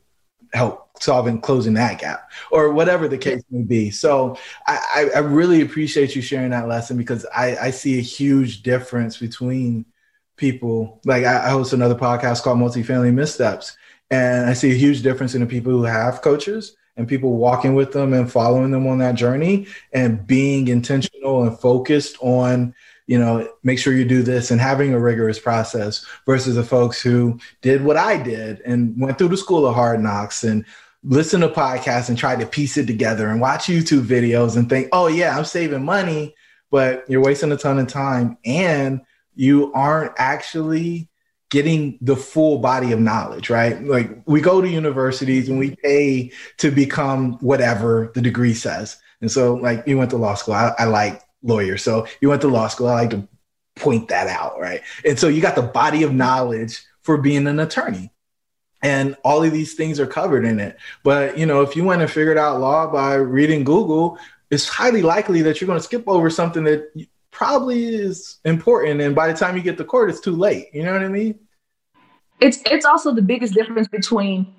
help 0.53 0.87
solving 0.99 1.39
closing 1.39 1.75
that 1.75 1.99
gap 1.99 2.31
or 2.51 2.71
whatever 2.71 3.07
the 3.07 3.17
case 3.17 3.43
may 3.51 3.61
be 3.61 3.91
so 3.91 4.35
i, 4.65 5.09
I 5.15 5.19
really 5.19 5.61
appreciate 5.61 6.15
you 6.15 6.21
sharing 6.21 6.49
that 6.51 6.67
lesson 6.67 6.97
because 6.97 7.25
I, 7.35 7.55
I 7.57 7.71
see 7.71 7.99
a 7.99 8.01
huge 8.01 8.63
difference 8.63 9.17
between 9.17 9.85
people 10.37 10.99
like 11.05 11.23
I, 11.23 11.47
I 11.47 11.49
host 11.49 11.73
another 11.73 11.95
podcast 11.95 12.43
called 12.43 12.57
multifamily 12.59 13.13
missteps 13.13 13.77
and 14.11 14.49
i 14.49 14.53
see 14.53 14.71
a 14.71 14.75
huge 14.75 15.01
difference 15.01 15.35
in 15.35 15.41
the 15.41 15.47
people 15.47 15.71
who 15.71 15.83
have 15.83 16.21
coaches 16.21 16.75
and 16.95 17.07
people 17.07 17.37
walking 17.37 17.75
with 17.75 17.91
them 17.93 18.13
and 18.13 18.31
following 18.31 18.71
them 18.71 18.87
on 18.87 18.97
that 18.97 19.15
journey 19.15 19.67
and 19.93 20.25
being 20.25 20.67
intentional 20.67 21.43
and 21.43 21.59
focused 21.59 22.17
on 22.21 22.73
you 23.07 23.17
know, 23.17 23.49
make 23.63 23.79
sure 23.79 23.93
you 23.93 24.05
do 24.05 24.21
this 24.21 24.51
and 24.51 24.59
having 24.59 24.93
a 24.93 24.99
rigorous 24.99 25.39
process 25.39 26.05
versus 26.25 26.55
the 26.55 26.63
folks 26.63 27.01
who 27.01 27.39
did 27.61 27.83
what 27.83 27.95
I 27.97 28.21
did 28.21 28.61
and 28.65 28.99
went 28.99 29.17
through 29.17 29.29
the 29.29 29.37
school 29.37 29.65
of 29.65 29.75
hard 29.75 30.01
knocks 30.01 30.43
and 30.43 30.65
listen 31.03 31.39
to 31.41 31.47
podcasts 31.47 32.09
and 32.09 32.17
try 32.17 32.35
to 32.35 32.45
piece 32.45 32.75
it 32.75 32.85
together 32.85 33.29
and 33.29 33.39
watch 33.39 33.67
YouTube 33.67 34.05
videos 34.05 34.57
and 34.57 34.69
think, 34.69 34.89
oh, 34.91 35.07
yeah, 35.07 35.37
I'm 35.37 35.45
saving 35.45 35.85
money, 35.85 36.35
but 36.69 37.09
you're 37.09 37.23
wasting 37.23 37.51
a 37.53 37.57
ton 37.57 37.79
of 37.79 37.87
time 37.87 38.37
and 38.43 39.01
you 39.35 39.71
aren't 39.73 40.11
actually 40.17 41.09
getting 41.49 41.97
the 42.01 42.15
full 42.15 42.59
body 42.59 42.91
of 42.91 42.99
knowledge, 42.99 43.49
right? 43.49 43.81
Like 43.83 44.21
we 44.25 44.41
go 44.41 44.61
to 44.61 44.67
universities 44.67 45.49
and 45.49 45.57
we 45.57 45.75
pay 45.75 46.31
to 46.57 46.71
become 46.71 47.33
whatever 47.39 48.11
the 48.13 48.21
degree 48.21 48.53
says. 48.53 48.97
And 49.21 49.31
so, 49.31 49.55
like, 49.55 49.87
you 49.87 49.97
went 49.97 50.11
to 50.11 50.17
law 50.17 50.35
school. 50.35 50.53
I, 50.53 50.73
I 50.77 50.85
like 50.85 51.21
lawyers. 51.41 51.83
So 51.83 52.05
you 52.21 52.29
went 52.29 52.41
to 52.41 52.47
law 52.49 52.67
school. 52.67 52.87
I 52.87 53.01
like 53.01 53.09
to 53.11 53.27
point 53.75 54.09
that 54.09 54.27
out, 54.27 54.59
right? 54.59 54.81
And 55.05 55.17
so 55.17 55.27
you 55.27 55.41
got 55.41 55.55
the 55.55 55.61
body 55.63 56.03
of 56.03 56.13
knowledge 56.13 56.83
for 57.01 57.17
being 57.17 57.47
an 57.47 57.59
attorney 57.59 58.11
and 58.81 59.15
all 59.23 59.43
of 59.43 59.51
these 59.51 59.73
things 59.73 59.99
are 59.99 60.07
covered 60.07 60.45
in 60.45 60.59
it 60.59 60.77
but 61.03 61.37
you 61.37 61.45
know 61.45 61.61
if 61.61 61.75
you 61.75 61.83
went 61.83 62.01
and 62.01 62.11
figured 62.11 62.37
out 62.37 62.59
law 62.59 62.85
by 62.91 63.15
reading 63.15 63.63
google 63.63 64.19
it's 64.49 64.67
highly 64.67 65.01
likely 65.01 65.41
that 65.41 65.59
you're 65.59 65.67
going 65.67 65.79
to 65.79 65.83
skip 65.83 66.07
over 66.07 66.29
something 66.29 66.63
that 66.63 66.91
probably 67.37 67.85
is 67.85 68.39
important 68.45 68.99
and 68.99 69.13
by 69.13 69.31
the 69.31 69.37
time 69.37 69.55
you 69.55 69.61
get 69.61 69.77
to 69.77 69.83
court 69.83 70.09
it's 70.09 70.19
too 70.19 70.35
late 70.35 70.69
you 70.73 70.81
know 70.81 70.91
what 70.91 71.03
i 71.03 71.07
mean 71.07 71.37
it's 72.39 72.63
it's 72.65 72.83
also 72.83 73.13
the 73.13 73.21
biggest 73.21 73.53
difference 73.53 73.87
between 73.87 74.51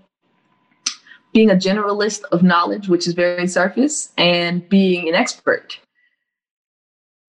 being 1.33 1.51
a 1.51 1.57
generalist 1.57 2.23
of 2.31 2.45
knowledge 2.45 2.88
which 2.88 3.09
is 3.09 3.14
very 3.14 3.49
surface 3.49 4.12
and 4.17 4.69
being 4.69 5.09
an 5.09 5.14
expert 5.17 5.81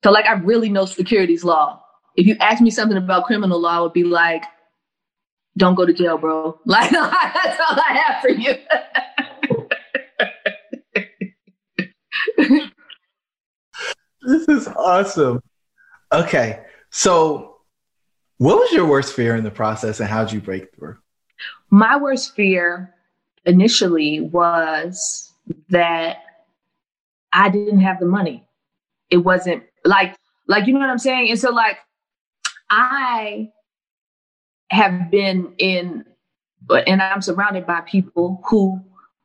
so 0.03 0.11
like 0.11 0.27
i 0.27 0.33
really 0.33 0.69
know 0.69 0.85
securities 0.85 1.43
law 1.43 1.83
if 2.15 2.27
you 2.27 2.35
ask 2.39 2.61
me 2.61 2.69
something 2.69 2.97
about 2.97 3.25
criminal 3.25 3.59
law 3.59 3.79
i 3.79 3.81
would 3.81 3.91
be 3.91 4.03
like 4.03 4.43
don't 5.59 5.75
go 5.75 5.85
to 5.85 5.93
jail, 5.93 6.17
bro. 6.17 6.57
Like 6.65 6.89
that's 6.91 7.59
all 7.69 7.77
I 7.77 8.01
have 8.05 8.21
for 8.21 8.29
you. 8.29 8.53
this 14.29 14.47
is 14.47 14.67
awesome. 14.67 15.41
Okay. 16.11 16.61
So 16.91 17.57
what 18.37 18.57
was 18.57 18.71
your 18.71 18.85
worst 18.85 19.13
fear 19.13 19.35
in 19.35 19.43
the 19.43 19.51
process 19.51 19.99
and 19.99 20.09
how'd 20.09 20.31
you 20.31 20.41
break 20.41 20.73
through? 20.75 20.97
My 21.69 21.97
worst 21.97 22.35
fear 22.35 22.93
initially 23.45 24.21
was 24.21 25.33
that 25.69 26.17
I 27.33 27.49
didn't 27.49 27.81
have 27.81 27.99
the 27.99 28.05
money. 28.05 28.47
It 29.09 29.17
wasn't 29.17 29.63
like 29.85 30.15
like 30.47 30.67
you 30.67 30.73
know 30.73 30.79
what 30.79 30.89
I'm 30.89 30.97
saying? 30.97 31.29
And 31.29 31.39
so 31.39 31.51
like 31.51 31.77
I 32.69 33.51
have 34.71 35.09
been 35.09 35.53
in, 35.57 36.05
and 36.69 37.01
I'm 37.01 37.21
surrounded 37.21 37.65
by 37.65 37.81
people 37.81 38.41
who 38.49 38.81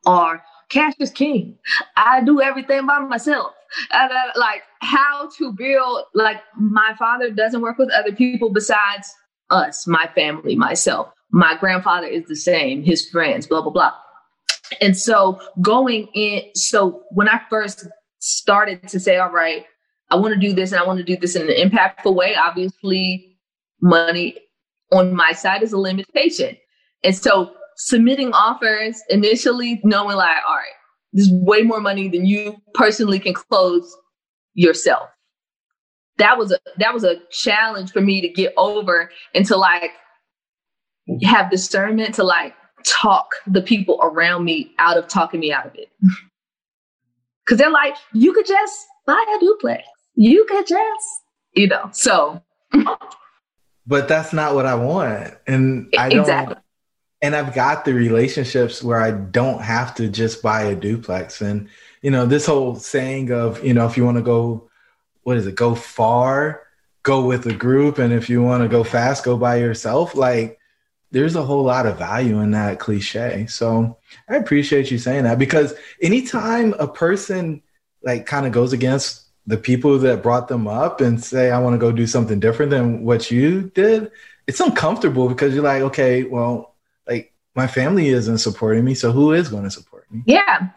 are 0.06 0.42
cash 0.68 0.94
is 0.98 1.10
king. 1.10 1.58
I 1.96 2.22
do 2.22 2.40
everything 2.40 2.86
by 2.86 2.98
myself. 3.00 3.52
And, 3.90 4.12
uh, 4.12 4.38
like 4.38 4.62
how 4.80 5.28
to 5.38 5.52
build, 5.52 6.04
like 6.14 6.40
my 6.58 6.94
father 6.98 7.30
doesn't 7.30 7.60
work 7.60 7.78
with 7.78 7.90
other 7.90 8.12
people 8.12 8.52
besides 8.52 9.12
us, 9.50 9.86
my 9.86 10.08
family, 10.14 10.56
myself. 10.56 11.08
My 11.30 11.56
grandfather 11.58 12.06
is 12.06 12.26
the 12.26 12.36
same, 12.36 12.82
his 12.82 13.08
friends, 13.08 13.46
blah, 13.46 13.62
blah, 13.62 13.72
blah. 13.72 13.92
And 14.80 14.96
so 14.96 15.40
going 15.60 16.08
in, 16.14 16.42
so 16.54 17.02
when 17.10 17.28
I 17.28 17.40
first 17.50 17.86
started 18.20 18.86
to 18.88 19.00
say, 19.00 19.18
all 19.18 19.30
right, 19.30 19.64
I 20.10 20.16
want 20.16 20.34
to 20.34 20.40
do 20.40 20.52
this 20.52 20.72
and 20.72 20.80
I 20.80 20.86
want 20.86 20.98
to 20.98 21.04
do 21.04 21.16
this 21.16 21.34
in 21.34 21.50
an 21.50 21.70
impactful 21.70 22.14
way, 22.14 22.36
obviously 22.36 23.36
money 23.80 24.36
on 24.92 25.14
my 25.14 25.32
side 25.32 25.62
is 25.62 25.72
a 25.72 25.78
limitation. 25.78 26.56
And 27.02 27.16
so 27.16 27.52
submitting 27.76 28.32
offers 28.32 29.02
initially, 29.08 29.80
knowing 29.84 30.16
like, 30.16 30.36
all 30.48 30.54
right, 30.54 30.66
this 31.14 31.28
is 31.28 31.32
way 31.32 31.62
more 31.62 31.80
money 31.80 32.08
than 32.08 32.26
you 32.26 32.60
personally 32.74 33.20
can 33.20 33.32
close 33.32 33.96
yourself. 34.54 35.08
That 36.18 36.36
was 36.36 36.52
a 36.52 36.58
that 36.78 36.92
was 36.92 37.04
a 37.04 37.16
challenge 37.30 37.92
for 37.92 38.00
me 38.00 38.20
to 38.20 38.28
get 38.28 38.52
over 38.56 39.10
and 39.34 39.46
to 39.46 39.56
like 39.56 39.92
have 41.22 41.50
discernment 41.50 42.16
to 42.16 42.24
like 42.24 42.54
talk 42.84 43.28
the 43.46 43.62
people 43.62 43.98
around 44.02 44.44
me 44.44 44.72
out 44.78 44.98
of 44.98 45.08
talking 45.08 45.40
me 45.40 45.52
out 45.52 45.66
of 45.66 45.74
it. 45.76 45.88
Cause 47.48 47.58
they're 47.58 47.70
like, 47.70 47.94
you 48.12 48.32
could 48.32 48.46
just 48.46 48.86
buy 49.06 49.24
a 49.36 49.40
duplex. 49.40 49.82
You 50.14 50.46
could 50.48 50.66
just, 50.66 51.06
you 51.52 51.68
know, 51.68 51.90
so 51.92 52.42
but 53.86 54.08
that's 54.08 54.32
not 54.32 54.54
what 54.54 54.66
I 54.66 54.74
want. 54.74 55.34
And 55.46 55.92
I 55.98 56.08
don't 56.08 56.20
exactly. 56.20 56.56
And 57.24 57.34
I've 57.34 57.54
got 57.54 57.86
the 57.86 57.94
relationships 57.94 58.82
where 58.82 59.00
I 59.00 59.10
don't 59.10 59.62
have 59.62 59.94
to 59.94 60.08
just 60.10 60.42
buy 60.42 60.64
a 60.64 60.76
duplex. 60.76 61.40
And 61.40 61.70
you 62.02 62.10
know, 62.10 62.26
this 62.26 62.44
whole 62.44 62.76
saying 62.76 63.32
of, 63.32 63.64
you 63.64 63.72
know, 63.72 63.86
if 63.86 63.96
you 63.96 64.04
want 64.04 64.18
to 64.18 64.22
go 64.22 64.68
what 65.22 65.38
is 65.38 65.46
it, 65.46 65.54
go 65.54 65.74
far, 65.74 66.64
go 67.02 67.24
with 67.24 67.46
a 67.46 67.54
group. 67.54 67.96
And 67.96 68.12
if 68.12 68.28
you 68.28 68.42
want 68.42 68.62
to 68.62 68.68
go 68.68 68.84
fast, 68.84 69.24
go 69.24 69.38
by 69.38 69.56
yourself. 69.56 70.14
Like 70.14 70.58
there's 71.12 71.34
a 71.34 71.42
whole 71.42 71.64
lot 71.64 71.86
of 71.86 71.96
value 71.96 72.40
in 72.40 72.50
that 72.50 72.78
cliche. 72.78 73.46
So 73.46 73.96
I 74.28 74.36
appreciate 74.36 74.90
you 74.90 74.98
saying 74.98 75.24
that 75.24 75.38
because 75.38 75.72
anytime 76.02 76.74
a 76.74 76.86
person 76.86 77.62
like 78.02 78.26
kind 78.26 78.44
of 78.44 78.52
goes 78.52 78.74
against 78.74 79.22
the 79.46 79.56
people 79.56 79.98
that 80.00 80.22
brought 80.22 80.48
them 80.48 80.68
up 80.68 81.00
and 81.00 81.24
say, 81.24 81.50
I 81.50 81.58
want 81.58 81.72
to 81.72 81.78
go 81.78 81.90
do 81.90 82.06
something 82.06 82.38
different 82.38 82.70
than 82.70 83.02
what 83.02 83.30
you 83.30 83.70
did, 83.74 84.10
it's 84.46 84.60
uncomfortable 84.60 85.30
because 85.30 85.54
you're 85.54 85.64
like, 85.64 85.80
okay, 85.84 86.24
well, 86.24 86.73
my 87.54 87.66
family 87.66 88.08
isn't 88.08 88.38
supporting 88.38 88.84
me. 88.84 88.94
So 88.94 89.12
who 89.12 89.32
is 89.32 89.48
going 89.48 89.64
to 89.64 89.70
support 89.70 90.10
me? 90.10 90.22
Yeah. 90.26 90.68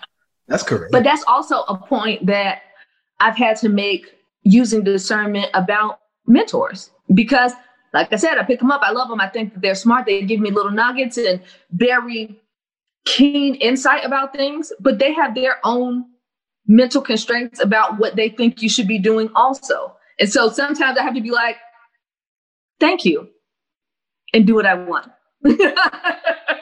That's 0.47 0.63
correct. 0.63 0.91
But 0.91 1.03
that's 1.03 1.23
also 1.27 1.61
a 1.63 1.77
point 1.77 2.25
that 2.27 2.61
I've 3.19 3.35
had 3.35 3.57
to 3.57 3.69
make 3.69 4.13
using 4.43 4.83
discernment 4.83 5.47
about 5.53 5.99
mentors 6.25 6.91
because 7.13 7.53
like 7.93 8.11
I 8.11 8.17
said, 8.17 8.37
I 8.37 8.43
pick 8.43 8.59
them 8.59 8.71
up. 8.71 8.81
I 8.83 8.91
love 8.91 9.09
them. 9.09 9.21
I 9.21 9.27
think 9.27 9.53
that 9.53 9.61
they're 9.61 9.75
smart. 9.75 10.05
They 10.05 10.21
give 10.21 10.39
me 10.39 10.51
little 10.51 10.71
nuggets 10.71 11.17
and 11.17 11.41
very 11.71 12.39
keen 13.05 13.55
insight 13.55 14.05
about 14.05 14.33
things, 14.33 14.71
but 14.79 14.99
they 14.99 15.13
have 15.13 15.33
their 15.33 15.57
own 15.63 16.05
mental 16.67 17.01
constraints 17.01 17.61
about 17.61 17.97
what 17.97 18.15
they 18.15 18.29
think 18.29 18.61
you 18.61 18.69
should 18.69 18.87
be 18.87 18.99
doing 18.99 19.29
also. 19.35 19.95
And 20.19 20.29
so 20.29 20.49
sometimes 20.49 20.97
I 20.97 21.03
have 21.03 21.15
to 21.15 21.21
be 21.21 21.31
like, 21.31 21.55
thank 22.79 23.05
you, 23.05 23.29
and 24.33 24.45
do 24.45 24.55
what 24.55 24.65
I 24.65 24.73
want. 24.73 25.09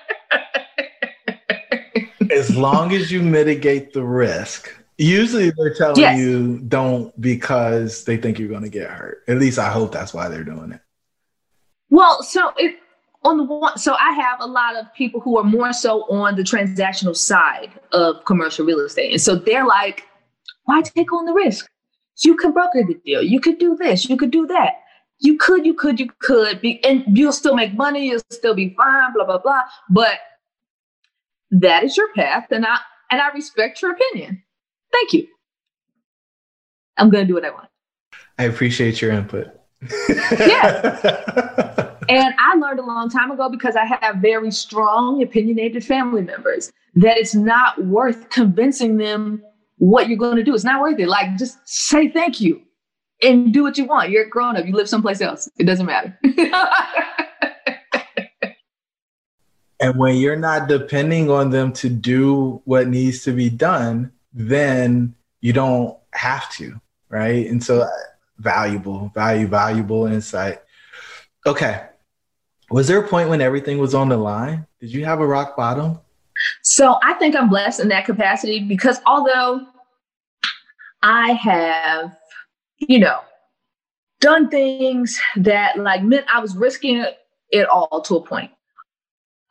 as 2.35 2.55
long 2.55 2.93
as 2.93 3.11
you 3.11 3.21
mitigate 3.21 3.93
the 3.93 4.03
risk. 4.03 4.73
Usually 4.97 5.51
they're 5.51 5.73
telling 5.73 5.99
yes. 5.99 6.17
you 6.17 6.59
don't 6.59 7.19
because 7.19 8.05
they 8.05 8.17
think 8.17 8.39
you're 8.39 8.49
going 8.49 8.63
to 8.63 8.69
get 8.69 8.89
hurt. 8.89 9.23
At 9.27 9.37
least 9.37 9.59
I 9.59 9.69
hope 9.69 9.91
that's 9.91 10.13
why 10.13 10.29
they're 10.29 10.43
doing 10.43 10.71
it. 10.71 10.81
Well, 11.89 12.23
so 12.23 12.51
it, 12.57 12.77
on 13.23 13.37
the 13.37 13.43
one, 13.43 13.77
so 13.77 13.95
I 13.99 14.13
have 14.13 14.39
a 14.39 14.45
lot 14.45 14.75
of 14.75 14.93
people 14.93 15.19
who 15.19 15.37
are 15.37 15.43
more 15.43 15.73
so 15.73 16.03
on 16.03 16.35
the 16.35 16.43
transactional 16.43 17.15
side 17.15 17.71
of 17.91 18.23
commercial 18.25 18.65
real 18.65 18.79
estate. 18.79 19.11
And 19.11 19.21
so 19.21 19.35
they're 19.35 19.65
like, 19.65 20.03
why 20.63 20.81
take 20.81 21.11
on 21.11 21.25
the 21.25 21.33
risk? 21.33 21.69
You 22.19 22.35
can 22.37 22.53
broker 22.53 22.83
the 22.87 22.95
deal. 23.05 23.21
You 23.21 23.41
could 23.41 23.57
do 23.57 23.75
this. 23.75 24.09
You 24.09 24.15
could 24.15 24.31
do 24.31 24.47
that. 24.47 24.75
You 25.19 25.37
could, 25.37 25.65
you 25.65 25.73
could, 25.73 25.99
you 25.99 26.09
could 26.19 26.61
be, 26.61 26.83
and 26.85 27.03
you'll 27.07 27.33
still 27.33 27.55
make 27.55 27.73
money. 27.73 28.07
You'll 28.07 28.21
still 28.31 28.53
be 28.53 28.73
fine, 28.75 29.13
blah, 29.13 29.25
blah, 29.25 29.39
blah. 29.39 29.63
But 29.89 30.19
that 31.51 31.83
is 31.83 31.95
your 31.97 32.11
path. 32.13 32.47
And 32.51 32.65
I, 32.65 32.77
and 33.11 33.21
I 33.21 33.29
respect 33.33 33.81
your 33.81 33.91
opinion. 33.91 34.43
Thank 34.91 35.13
you. 35.13 35.27
I'm 36.97 37.09
going 37.09 37.23
to 37.23 37.27
do 37.27 37.33
what 37.33 37.45
I 37.45 37.51
want. 37.51 37.69
I 38.37 38.43
appreciate 38.43 39.01
your 39.01 39.11
input. 39.11 39.47
yeah. 40.39 41.91
And 42.07 42.33
I 42.37 42.55
learned 42.55 42.79
a 42.79 42.85
long 42.85 43.09
time 43.09 43.31
ago 43.31 43.49
because 43.49 43.75
I 43.75 43.85
have 43.85 44.17
very 44.17 44.51
strong, 44.51 45.21
opinionated 45.23 45.83
family 45.83 46.21
members 46.21 46.71
that 46.95 47.17
it's 47.17 47.35
not 47.35 47.83
worth 47.85 48.29
convincing 48.29 48.97
them 48.97 49.41
what 49.77 50.07
you're 50.07 50.17
going 50.17 50.37
to 50.37 50.43
do. 50.43 50.53
It's 50.53 50.63
not 50.63 50.81
worth 50.81 50.99
it. 50.99 51.07
Like, 51.07 51.37
just 51.37 51.57
say 51.67 52.09
thank 52.09 52.39
you 52.39 52.61
and 53.21 53.53
do 53.53 53.63
what 53.63 53.77
you 53.77 53.85
want. 53.85 54.11
You're 54.11 54.25
a 54.25 54.29
grown 54.29 54.55
up. 54.55 54.65
You 54.65 54.73
live 54.73 54.89
someplace 54.89 55.21
else. 55.21 55.49
It 55.57 55.63
doesn't 55.65 55.85
matter. 55.85 56.17
and 59.79 59.97
when 59.97 60.15
you're 60.15 60.35
not 60.35 60.67
depending 60.67 61.29
on 61.29 61.49
them 61.49 61.73
to 61.73 61.89
do 61.89 62.61
what 62.65 62.87
needs 62.87 63.23
to 63.23 63.31
be 63.31 63.49
done, 63.49 64.11
then 64.33 65.15
you 65.41 65.53
don't 65.53 65.97
have 66.13 66.51
to, 66.53 66.79
right? 67.09 67.47
And 67.47 67.63
so, 67.63 67.81
uh, 67.81 67.89
valuable, 68.37 69.11
value, 69.13 69.47
valuable 69.47 70.05
insight. 70.07 70.61
Okay. 71.45 71.83
Was 72.71 72.87
there 72.87 72.99
a 72.99 73.07
point 73.07 73.29
when 73.29 73.41
everything 73.41 73.77
was 73.77 73.93
on 73.93 74.09
the 74.09 74.17
line? 74.17 74.65
Did 74.79 74.91
you 74.91 75.05
have 75.05 75.19
a 75.19 75.27
rock 75.27 75.55
bottom? 75.55 75.99
So 76.63 76.97
I 77.03 77.13
think 77.13 77.35
I'm 77.35 77.49
blessed 77.49 77.79
in 77.79 77.89
that 77.89 78.05
capacity 78.05 78.59
because 78.59 78.99
although 79.05 79.65
I 81.03 81.33
have, 81.33 82.17
you 82.79 82.99
know, 82.99 83.19
done 84.19 84.49
things 84.49 85.19
that 85.37 85.77
like 85.77 86.03
meant 86.03 86.25
I 86.33 86.39
was 86.39 86.55
risking 86.55 87.05
it 87.51 87.69
all 87.69 88.01
to 88.01 88.15
a 88.15 88.21
point, 88.21 88.51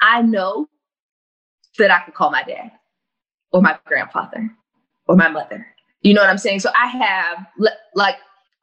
I 0.04 0.20
know 0.20 0.68
that 1.78 1.90
I 1.90 2.00
could 2.00 2.12
call 2.12 2.30
my 2.30 2.42
dad 2.42 2.70
or 3.52 3.62
my 3.62 3.78
grandfather 3.86 4.50
or 5.08 5.16
my 5.16 5.28
mother. 5.28 5.66
You 6.02 6.12
know 6.12 6.20
what 6.20 6.28
I'm 6.28 6.38
saying? 6.38 6.60
So 6.60 6.70
I 6.78 6.88
have 6.88 7.46
like 7.94 8.16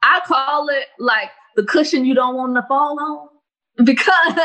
I 0.04 0.22
call 0.26 0.70
it 0.70 0.86
like 1.00 1.32
the 1.56 1.64
cushion 1.64 2.06
you 2.06 2.14
don't 2.14 2.36
want 2.36 2.56
to 2.56 2.62
fall 2.68 3.00
on 3.00 3.30
because 3.86 4.36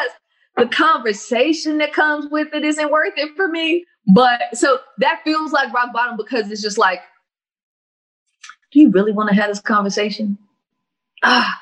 the 0.56 0.66
conversation 0.66 1.76
that 1.78 1.92
comes 1.92 2.30
with 2.30 2.48
it 2.54 2.64
isn't 2.64 2.90
worth 2.90 3.12
it 3.16 3.36
for 3.36 3.46
me. 3.46 3.84
But 4.14 4.40
so 4.54 4.78
that 4.98 5.20
feels 5.22 5.52
like 5.52 5.74
rock 5.74 5.92
bottom 5.92 6.16
because 6.16 6.50
it's 6.50 6.62
just 6.62 6.78
like, 6.78 7.00
do 8.72 8.80
you 8.80 8.90
really 8.90 9.12
want 9.12 9.28
to 9.28 9.34
have 9.34 9.48
this 9.50 9.60
conversation? 9.60 10.38
Ah. 11.22 11.60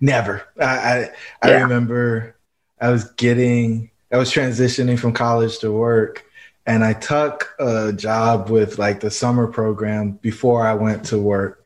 Never. 0.00 0.44
I 0.58 0.64
I, 0.64 1.10
I 1.42 1.50
yeah. 1.50 1.62
remember 1.62 2.36
I 2.80 2.90
was 2.90 3.04
getting 3.12 3.90
I 4.12 4.18
was 4.18 4.32
transitioning 4.32 4.98
from 4.98 5.12
college 5.12 5.58
to 5.58 5.72
work 5.72 6.24
and 6.64 6.84
I 6.84 6.92
took 6.92 7.54
a 7.58 7.92
job 7.92 8.50
with 8.50 8.78
like 8.78 9.00
the 9.00 9.10
summer 9.10 9.46
program 9.46 10.12
before 10.12 10.66
I 10.66 10.74
went 10.74 11.06
to 11.06 11.18
work 11.18 11.64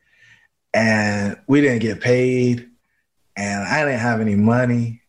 and 0.73 1.37
we 1.47 1.61
didn't 1.61 1.79
get 1.79 2.01
paid 2.01 2.69
and 3.35 3.63
I 3.63 3.85
didn't 3.85 3.99
have 3.99 4.21
any 4.21 4.35
money 4.35 5.01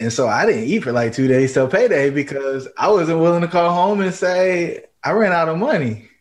and 0.00 0.12
so 0.12 0.28
I 0.28 0.46
didn't 0.46 0.64
eat 0.64 0.80
for 0.80 0.92
like 0.92 1.12
two 1.12 1.28
days 1.28 1.52
till 1.54 1.68
payday 1.68 2.10
because 2.10 2.68
I 2.76 2.90
wasn't 2.90 3.20
willing 3.20 3.42
to 3.42 3.48
call 3.48 3.72
home 3.72 4.00
and 4.00 4.12
say 4.12 4.84
I 5.02 5.12
ran 5.12 5.32
out 5.32 5.48
of 5.48 5.58
money. 5.58 6.08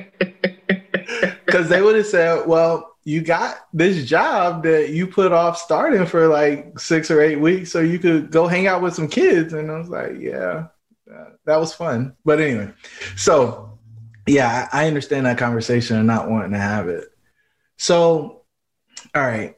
Because 1.45 1.69
they 1.69 1.81
would 1.81 1.95
have 1.95 2.05
said, 2.05 2.47
well, 2.47 2.94
you 3.05 3.21
got 3.21 3.67
this 3.71 4.05
job 4.05 4.63
that 4.63 4.89
you 4.89 5.07
put 5.07 5.31
off 5.31 5.57
starting 5.57 6.05
for 6.05 6.27
like 6.27 6.77
six 6.79 7.09
or 7.09 7.21
eight 7.21 7.39
weeks 7.39 7.71
so 7.71 7.79
you 7.79 7.99
could 7.99 8.31
go 8.31 8.47
hang 8.47 8.67
out 8.67 8.81
with 8.81 8.95
some 8.95 9.07
kids. 9.07 9.53
And 9.53 9.71
I 9.71 9.77
was 9.77 9.89
like, 9.89 10.13
yeah, 10.19 10.67
that 11.45 11.57
was 11.57 11.73
fun. 11.73 12.15
But 12.25 12.41
anyway, 12.41 12.73
so 13.15 13.79
yeah, 14.27 14.67
I 14.73 14.87
understand 14.87 15.27
that 15.27 15.37
conversation 15.37 15.97
and 15.97 16.07
not 16.07 16.29
wanting 16.29 16.51
to 16.51 16.57
have 16.57 16.89
it. 16.89 17.05
So, 17.77 18.41
all 19.13 19.21
right 19.21 19.55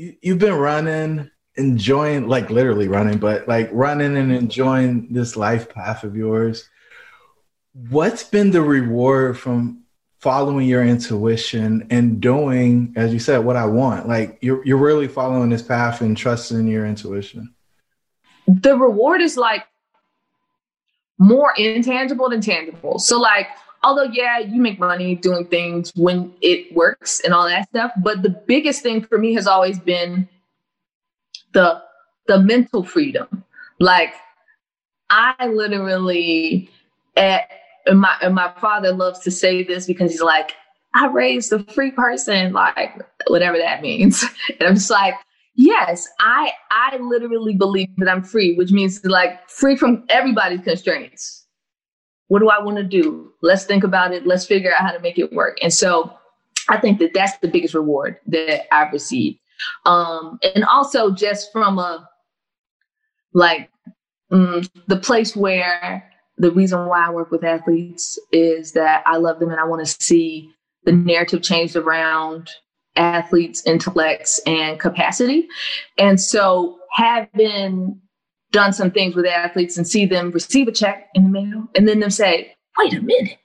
you, 0.00 0.16
you've 0.22 0.38
been 0.38 0.54
running, 0.54 1.30
enjoying, 1.56 2.28
like 2.28 2.50
literally 2.50 2.88
running, 2.88 3.18
but 3.18 3.46
like 3.46 3.68
running 3.72 4.16
and 4.16 4.32
enjoying 4.32 5.12
this 5.12 5.36
life 5.36 5.68
path 5.68 6.04
of 6.04 6.16
yours. 6.16 6.68
What's 7.72 8.24
been 8.24 8.50
the 8.50 8.62
reward 8.62 9.38
from 9.38 9.79
following 10.20 10.68
your 10.68 10.84
intuition 10.84 11.86
and 11.90 12.20
doing, 12.20 12.92
as 12.94 13.12
you 13.12 13.18
said, 13.18 13.38
what 13.38 13.56
I 13.56 13.64
want? 13.64 14.06
Like 14.06 14.38
you're 14.40 14.64
you're 14.64 14.78
really 14.78 15.08
following 15.08 15.48
this 15.48 15.62
path 15.62 16.00
and 16.00 16.16
trusting 16.16 16.68
your 16.68 16.86
intuition. 16.86 17.52
The 18.46 18.76
reward 18.76 19.20
is 19.22 19.36
like 19.36 19.66
more 21.18 21.52
intangible 21.56 22.28
than 22.28 22.40
tangible. 22.40 22.98
So 22.98 23.18
like 23.18 23.48
although 23.82 24.04
yeah, 24.04 24.38
you 24.38 24.60
make 24.60 24.78
money 24.78 25.14
doing 25.14 25.46
things 25.46 25.92
when 25.96 26.34
it 26.42 26.72
works 26.74 27.20
and 27.20 27.32
all 27.32 27.48
that 27.48 27.68
stuff, 27.68 27.92
but 28.02 28.22
the 28.22 28.30
biggest 28.30 28.82
thing 28.82 29.02
for 29.02 29.18
me 29.18 29.34
has 29.34 29.46
always 29.46 29.78
been 29.78 30.28
the 31.52 31.82
the 32.26 32.38
mental 32.38 32.84
freedom. 32.84 33.44
Like 33.78 34.14
I 35.08 35.46
literally 35.46 36.70
at 37.16 37.50
and 37.90 38.00
my 38.00 38.16
and 38.22 38.34
my 38.34 38.52
father 38.58 38.92
loves 38.92 39.18
to 39.20 39.30
say 39.30 39.64
this 39.64 39.86
because 39.86 40.12
he's 40.12 40.22
like, 40.22 40.52
I 40.94 41.08
raised 41.08 41.52
a 41.52 41.62
free 41.64 41.90
person, 41.90 42.52
like 42.52 42.94
whatever 43.26 43.58
that 43.58 43.82
means. 43.82 44.24
And 44.58 44.68
I'm 44.68 44.74
just 44.74 44.90
like, 44.90 45.14
yes, 45.56 46.08
I 46.20 46.52
I 46.70 46.96
literally 46.98 47.54
believe 47.54 47.88
that 47.98 48.08
I'm 48.08 48.22
free, 48.22 48.54
which 48.54 48.70
means 48.70 49.04
like 49.04 49.48
free 49.50 49.76
from 49.76 50.04
everybody's 50.08 50.62
constraints. 50.62 51.46
What 52.28 52.38
do 52.38 52.48
I 52.48 52.62
want 52.62 52.76
to 52.76 52.84
do? 52.84 53.32
Let's 53.42 53.64
think 53.64 53.82
about 53.82 54.14
it. 54.14 54.24
Let's 54.24 54.46
figure 54.46 54.72
out 54.72 54.80
how 54.80 54.92
to 54.92 55.00
make 55.00 55.18
it 55.18 55.32
work. 55.32 55.58
And 55.62 55.74
so 55.74 56.12
I 56.68 56.78
think 56.78 57.00
that 57.00 57.10
that's 57.12 57.36
the 57.38 57.48
biggest 57.48 57.74
reward 57.74 58.18
that 58.26 58.72
I've 58.72 58.92
received. 58.92 59.40
Um, 59.84 60.38
and 60.54 60.64
also 60.64 61.10
just 61.10 61.50
from 61.52 61.78
a 61.78 62.08
like 63.34 63.68
mm, 64.30 64.68
the 64.86 64.96
place 64.96 65.34
where 65.34 66.09
the 66.40 66.50
reason 66.50 66.86
why 66.86 67.06
I 67.06 67.10
work 67.10 67.30
with 67.30 67.44
athletes 67.44 68.18
is 68.32 68.72
that 68.72 69.02
I 69.04 69.18
love 69.18 69.40
them 69.40 69.50
and 69.50 69.60
I 69.60 69.64
want 69.64 69.84
to 69.86 70.02
see 70.02 70.50
the 70.84 70.92
narrative 70.92 71.42
changed 71.42 71.76
around 71.76 72.48
athletes' 72.96 73.66
intellects 73.66 74.40
and 74.46 74.80
capacity. 74.80 75.48
And 75.98 76.18
so 76.18 76.78
having 76.94 78.00
done 78.52 78.72
some 78.72 78.90
things 78.90 79.14
with 79.14 79.26
athletes 79.26 79.76
and 79.76 79.86
see 79.86 80.06
them 80.06 80.30
receive 80.30 80.66
a 80.66 80.72
check 80.72 81.08
in 81.14 81.24
the 81.24 81.28
mail 81.28 81.68
and 81.76 81.86
then 81.86 82.00
them 82.00 82.10
say, 82.10 82.54
wait 82.78 82.94
a 82.94 83.02
minute. 83.02 83.36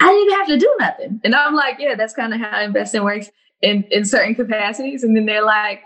I 0.00 0.08
didn't 0.08 0.24
even 0.24 0.38
have 0.38 0.48
to 0.48 0.58
do 0.58 0.76
nothing. 0.78 1.20
And 1.24 1.34
I'm 1.34 1.54
like, 1.54 1.76
yeah, 1.78 1.94
that's 1.94 2.14
kind 2.14 2.34
of 2.34 2.40
how 2.40 2.60
investing 2.60 3.02
works 3.02 3.30
in, 3.62 3.82
in 3.90 4.04
certain 4.04 4.34
capacities. 4.34 5.02
And 5.02 5.16
then 5.16 5.24
they're 5.24 5.42
like, 5.42 5.80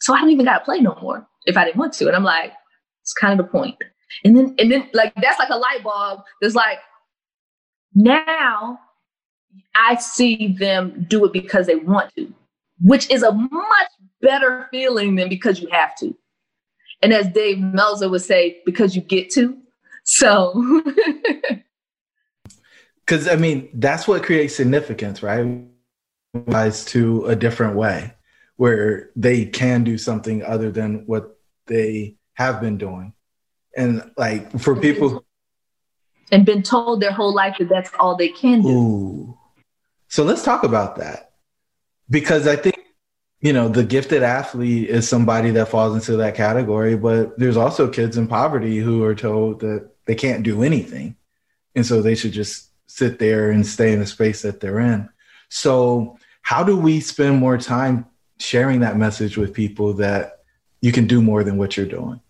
so 0.00 0.14
I 0.14 0.20
don't 0.20 0.30
even 0.30 0.44
got 0.44 0.58
to 0.58 0.64
play 0.66 0.80
no 0.80 0.96
more 1.00 1.26
if 1.46 1.56
I 1.56 1.64
didn't 1.64 1.78
want 1.78 1.94
to. 1.94 2.06
And 2.06 2.14
I'm 2.14 2.24
like, 2.24 2.52
it's 3.02 3.14
kind 3.14 3.40
of 3.40 3.46
the 3.46 3.50
point. 3.50 3.76
And 4.24 4.36
then, 4.36 4.54
and 4.58 4.70
then 4.70 4.88
like, 4.92 5.12
that's 5.16 5.38
like 5.38 5.50
a 5.50 5.56
light 5.56 5.82
bulb 5.82 6.20
that's 6.40 6.54
like, 6.54 6.78
now 7.94 8.78
I 9.74 9.96
see 9.96 10.54
them 10.58 11.06
do 11.08 11.24
it 11.24 11.32
because 11.32 11.66
they 11.66 11.76
want 11.76 12.14
to, 12.16 12.32
which 12.80 13.10
is 13.10 13.22
a 13.22 13.32
much 13.32 13.88
better 14.20 14.68
feeling 14.70 15.16
than 15.16 15.28
because 15.28 15.60
you 15.60 15.68
have 15.70 15.94
to. 15.96 16.16
And 17.02 17.12
as 17.12 17.28
Dave 17.28 17.58
Meltzer 17.58 18.08
would 18.08 18.22
say, 18.22 18.60
because 18.66 18.96
you 18.96 19.02
get 19.02 19.30
to. 19.30 19.56
So, 20.04 20.82
because 23.00 23.28
I 23.28 23.36
mean, 23.36 23.68
that's 23.74 24.08
what 24.08 24.22
creates 24.22 24.56
significance, 24.56 25.22
right? 25.22 25.64
To 26.46 27.26
a 27.26 27.36
different 27.36 27.76
way 27.76 28.14
where 28.56 29.10
they 29.14 29.44
can 29.46 29.84
do 29.84 29.96
something 29.96 30.42
other 30.42 30.70
than 30.70 31.04
what 31.06 31.38
they 31.66 32.16
have 32.34 32.60
been 32.60 32.76
doing. 32.76 33.12
And 33.78 34.10
like 34.16 34.58
for 34.58 34.74
people 34.76 35.24
and 36.30 36.44
been 36.44 36.62
told 36.62 37.00
their 37.00 37.12
whole 37.12 37.34
life 37.34 37.56
that 37.58 37.68
that's 37.70 37.90
all 37.98 38.16
they 38.16 38.28
can 38.28 38.60
do. 38.60 38.68
Ooh. 38.68 39.38
So 40.08 40.24
let's 40.24 40.42
talk 40.42 40.64
about 40.64 40.96
that. 40.96 41.32
Because 42.10 42.46
I 42.46 42.56
think 42.56 42.78
you 43.40 43.52
know, 43.52 43.68
the 43.68 43.84
gifted 43.84 44.22
athlete 44.22 44.88
is 44.88 45.08
somebody 45.08 45.50
that 45.52 45.68
falls 45.68 45.94
into 45.94 46.16
that 46.16 46.34
category, 46.34 46.96
but 46.96 47.38
there's 47.38 47.56
also 47.56 47.88
kids 47.88 48.16
in 48.16 48.26
poverty 48.26 48.78
who 48.78 49.04
are 49.04 49.14
told 49.14 49.60
that 49.60 49.88
they 50.06 50.14
can't 50.16 50.42
do 50.42 50.62
anything. 50.62 51.16
And 51.76 51.86
so 51.86 52.02
they 52.02 52.16
should 52.16 52.32
just 52.32 52.70
sit 52.88 53.20
there 53.20 53.50
and 53.50 53.64
stay 53.64 53.92
in 53.92 54.00
the 54.00 54.06
space 54.06 54.42
that 54.42 54.58
they're 54.60 54.80
in. 54.80 55.08
So, 55.50 56.18
how 56.42 56.64
do 56.64 56.76
we 56.76 57.00
spend 57.00 57.38
more 57.38 57.58
time 57.58 58.06
sharing 58.40 58.80
that 58.80 58.96
message 58.96 59.36
with 59.36 59.52
people 59.52 59.92
that 59.94 60.40
you 60.80 60.92
can 60.92 61.06
do 61.06 61.22
more 61.22 61.44
than 61.44 61.58
what 61.58 61.76
you're 61.76 61.86
doing? 61.86 62.20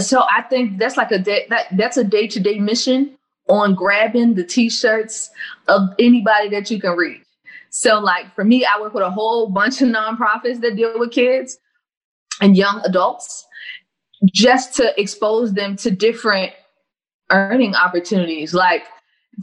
So, 0.00 0.24
I 0.30 0.42
think 0.42 0.78
that's 0.78 0.96
like 0.96 1.10
a 1.10 1.18
day 1.18 1.46
that 1.50 1.66
that's 1.76 1.96
a 1.96 2.04
day-to-day 2.04 2.58
mission 2.58 3.16
on 3.48 3.74
grabbing 3.74 4.34
the 4.34 4.44
t-shirts 4.44 5.30
of 5.68 5.88
anybody 5.98 6.48
that 6.48 6.70
you 6.70 6.80
can 6.80 6.92
reach 6.92 7.22
so, 7.74 7.98
like 8.00 8.32
for 8.34 8.44
me, 8.44 8.66
I 8.66 8.78
work 8.78 8.92
with 8.92 9.02
a 9.02 9.10
whole 9.10 9.48
bunch 9.48 9.80
of 9.80 9.88
nonprofits 9.88 10.60
that 10.60 10.76
deal 10.76 10.98
with 10.98 11.10
kids 11.10 11.58
and 12.42 12.54
young 12.54 12.82
adults 12.84 13.46
just 14.26 14.74
to 14.74 15.00
expose 15.00 15.54
them 15.54 15.76
to 15.76 15.90
different 15.90 16.52
earning 17.30 17.74
opportunities. 17.74 18.52
Like, 18.52 18.84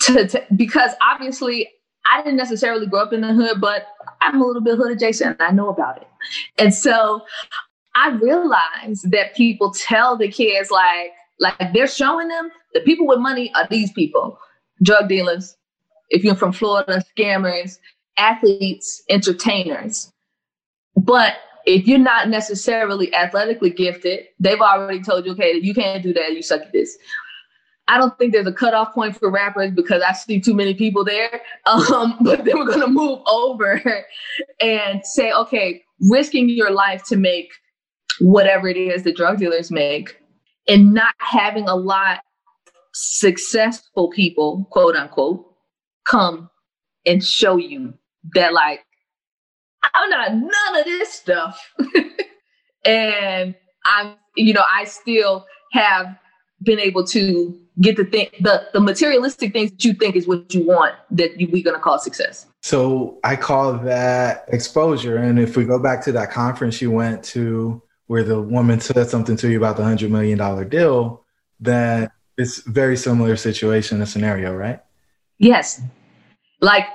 to, 0.02 0.28
to 0.28 0.46
because 0.56 0.92
obviously 1.02 1.70
I 2.06 2.22
didn't 2.22 2.38
necessarily 2.38 2.86
grow 2.86 3.02
up 3.02 3.14
in 3.14 3.22
the 3.22 3.34
hood, 3.34 3.60
but 3.60 3.88
I'm 4.22 4.40
a 4.40 4.46
little 4.46 4.62
bit 4.62 4.78
hood 4.78 4.92
adjacent. 4.92 5.38
I 5.42 5.52
know 5.52 5.70
about 5.70 5.98
it. 5.98 6.08
And 6.60 6.72
so 6.72 7.22
I 8.00 8.12
realized 8.12 9.12
that 9.12 9.36
people 9.36 9.74
tell 9.74 10.16
the 10.16 10.30
kids 10.30 10.72
like, 10.72 11.12
like 11.40 11.74
they're 11.74 11.86
showing 11.86 12.30
them 12.30 12.50
the 12.74 12.80
people 12.82 13.06
with 13.06 13.20
money 13.20 13.52
are 13.56 13.68
these 13.70 13.92
people, 13.92 14.40
drug 14.82 15.10
dealers. 15.10 15.58
If 16.10 16.24
you're 16.24 16.36
from 16.36 16.54
Florida, 16.54 17.04
scammers, 17.18 17.78
athletes, 18.16 19.04
entertainers. 19.10 20.14
But 20.96 21.36
if 21.66 21.88
you're 21.88 22.00
not 22.00 22.30
necessarily 22.30 23.14
athletically 23.14 23.70
gifted, 23.70 24.28
they've 24.40 24.62
already 24.62 25.02
told 25.02 25.26
you, 25.26 25.34
okay, 25.34 25.60
you 25.62 25.74
can't 25.74 26.02
do 26.02 26.14
that. 26.14 26.32
You 26.32 26.42
suck 26.42 26.62
at 26.62 26.72
this. 26.72 26.98
I 27.90 27.98
don't 27.98 28.18
think 28.18 28.32
there's 28.32 28.48
a 28.48 28.54
cutoff 28.54 28.94
point 28.94 29.18
for 29.18 29.30
rappers 29.30 29.72
because 29.72 30.02
I 30.08 30.14
see 30.14 30.40
too 30.40 30.54
many 30.54 30.74
people 30.74 31.04
there. 31.04 31.42
Um, 31.66 32.16
but 32.22 32.46
then 32.46 32.58
we're 32.58 32.66
going 32.66 32.80
to 32.80 32.88
move 32.88 33.20
over 33.28 33.82
and 34.62 35.06
say, 35.06 35.32
okay, 35.34 35.84
risking 36.00 36.50
your 36.50 36.72
life 36.72 37.04
to 37.06 37.18
make 37.18 37.50
whatever 38.20 38.68
it 38.68 38.78
is 38.78 39.04
the 39.04 39.14
drug 39.14 39.38
dealers 39.38 39.72
make 39.72 40.18
and 40.68 40.94
not 40.94 41.14
having 41.20 41.68
a 41.68 41.76
lot 41.76 42.20
successful 42.94 44.10
people, 44.10 44.68
quote 44.72 44.96
unquote, 44.96 45.46
come 46.08 46.50
and 47.06 47.24
show 47.24 47.58
you 47.58 47.94
that 48.34 48.54
like 48.54 48.86
I'm 49.94 50.10
not 50.10 50.34
none 50.34 50.80
of 50.80 50.86
this 50.86 51.14
stuff. 51.14 51.74
and 52.86 53.56
I'm, 53.86 54.16
you 54.36 54.54
know, 54.54 54.64
I 54.72 54.84
still 54.86 55.46
have 55.72 56.18
been 56.62 56.80
able 56.80 57.06
to 57.06 57.58
get 57.80 57.96
the 57.96 58.04
thing, 58.04 58.28
the, 58.42 58.68
the 58.74 58.82
materialistic 58.82 59.54
things 59.54 59.72
that 59.72 59.86
you 59.86 59.94
think 59.94 60.16
is 60.16 60.28
what 60.28 60.54
you 60.54 60.66
want 60.66 60.96
that 61.12 61.40
you, 61.40 61.48
we're 61.52 61.64
going 61.64 61.76
to 61.76 61.82
call 61.82 61.98
success. 62.00 62.46
So 62.62 63.18
I 63.24 63.38
call 63.38 63.74
that 63.74 64.46
exposure. 64.50 65.16
And 65.16 65.40
if 65.40 65.56
we 65.56 65.64
go 65.64 65.80
back 65.80 66.04
to 66.04 66.12
that 66.14 66.32
conference 66.32 66.82
you 66.82 66.92
went 66.92 67.24
to 67.26 67.82
where 68.10 68.24
the 68.24 68.42
woman 68.42 68.80
said 68.80 69.08
something 69.08 69.38
to 69.38 69.52
you 69.52 69.58
about 69.58 69.78
the 69.78 69.84
hundred 69.84 70.10
million 70.10 70.36
dollar 70.36 70.66
deal, 70.66 71.24
then 71.60 72.10
it's 72.40 72.58
very 72.64 72.98
similar 72.98 73.36
situation 73.36 74.00
and 74.00 74.10
scenario, 74.10 74.56
right? 74.56 74.80
Yes. 75.38 75.80
Like 76.60 76.86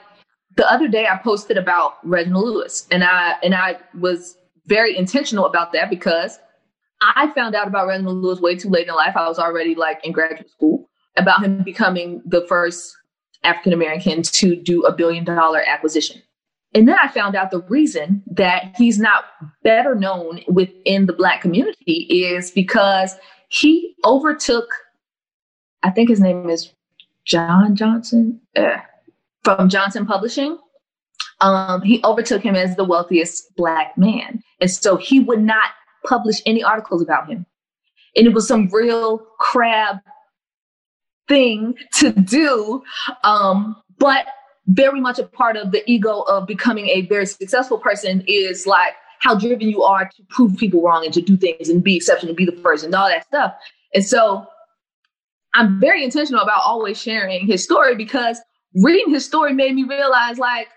the 0.57 0.69
other 0.69 0.89
day 0.89 1.07
I 1.07 1.17
posted 1.19 1.57
about 1.57 2.05
Reginald 2.05 2.47
Lewis 2.47 2.89
and 2.91 3.05
I 3.05 3.37
and 3.45 3.55
I 3.55 3.79
was 3.97 4.37
very 4.67 4.99
intentional 4.99 5.47
about 5.47 5.73
that 5.73 5.89
because 5.89 6.41
I 7.01 7.31
found 7.33 7.55
out 7.55 7.69
about 7.69 7.87
Reginald 7.87 8.17
Lewis 8.17 8.41
way 8.41 8.57
too 8.57 8.69
late 8.69 8.89
in 8.89 8.95
life. 8.97 9.17
I 9.17 9.29
was 9.29 9.39
already 9.39 9.77
like 9.77 10.05
in 10.05 10.11
graduate 10.11 10.51
school 10.51 10.91
about 11.17 11.45
him 11.45 11.63
becoming 11.63 12.23
the 12.27 12.45
first 12.49 12.93
African 13.45 13.73
American 13.73 14.23
to 14.23 14.57
do 14.57 14.83
a 14.83 14.93
billion 14.93 15.23
dollar 15.23 15.63
acquisition. 15.65 16.24
And 16.75 16.89
then 16.89 16.97
I 17.01 17.09
found 17.09 17.37
out 17.37 17.51
the 17.51 17.63
reason 17.63 18.23
that 18.27 18.75
he's 18.77 18.99
not 18.99 19.25
better 19.63 19.95
known 19.95 20.41
within 20.49 21.07
the 21.07 21.13
black 21.13 21.41
community 21.41 22.07
is 22.11 22.51
because 22.51 23.15
he 23.49 23.95
overtook, 24.05 24.67
I 25.85 25.91
think 25.91 26.09
his 26.09 26.21
name 26.21 26.51
is 26.51 26.73
John 27.25 27.77
Johnson. 27.77 28.41
Uh, 28.57 28.79
from 29.45 29.69
Johnson 29.69 30.07
Publishing. 30.07 30.59
Um, 31.41 31.83
he 31.83 32.03
overtook 32.05 32.43
him 32.43 32.57
as 32.57 32.75
the 32.77 32.85
wealthiest 32.85 33.55
black 33.57 33.97
man. 33.97 34.43
And 34.61 34.71
so 34.71 34.97
he 34.97 35.21
would 35.21 35.43
not 35.43 35.71
publish 36.07 36.41
any 36.47 36.63
articles 36.63 37.03
about 37.03 37.29
him. 37.29 37.47
And 38.17 38.27
it 38.27 38.33
was 38.33 38.49
some 38.49 38.69
real 38.73 39.19
crab 39.39 39.97
thing 41.29 41.75
to 41.95 42.11
do, 42.13 42.83
um, 43.25 43.77
but 43.99 44.27
very 44.67 45.01
much 45.01 45.19
a 45.19 45.25
part 45.25 45.57
of 45.57 45.73
the 45.73 45.83
ego 45.91 46.21
of 46.23 46.47
becoming 46.47 46.89
a 46.89 47.03
very 47.03 47.27
successful 47.27 47.79
person 47.79 48.25
is 48.27 48.67
like 48.67 48.95
how 49.21 49.35
driven 49.35 49.69
you 49.69 49.83
are 49.83 50.05
to 50.05 50.23
prove 50.29 50.57
people 50.57 50.83
wrong 50.83 51.05
and 51.05 51.15
to 51.15 51.23
do 51.23 51.37
things 51.37 51.69
and 51.69 51.83
be 51.83 51.97
exceptional, 51.97 52.31
and 52.31 52.37
be 52.37 52.45
the 52.45 52.61
first 52.63 52.85
and 52.85 52.95
all 52.95 53.09
that 53.09 53.27
stuff. 53.27 53.55
And 53.95 54.05
so 54.05 54.47
I'm 55.55 55.81
very 55.81 56.05
intentional 56.05 56.43
about 56.43 56.63
always 56.65 57.01
sharing 57.01 57.47
his 57.47 57.63
story 57.63 57.95
because 57.95 58.39
reading 58.75 59.13
his 59.13 59.25
story 59.25 59.53
made 59.53 59.75
me 59.75 59.85
realize 59.85 60.39
like 60.39 60.69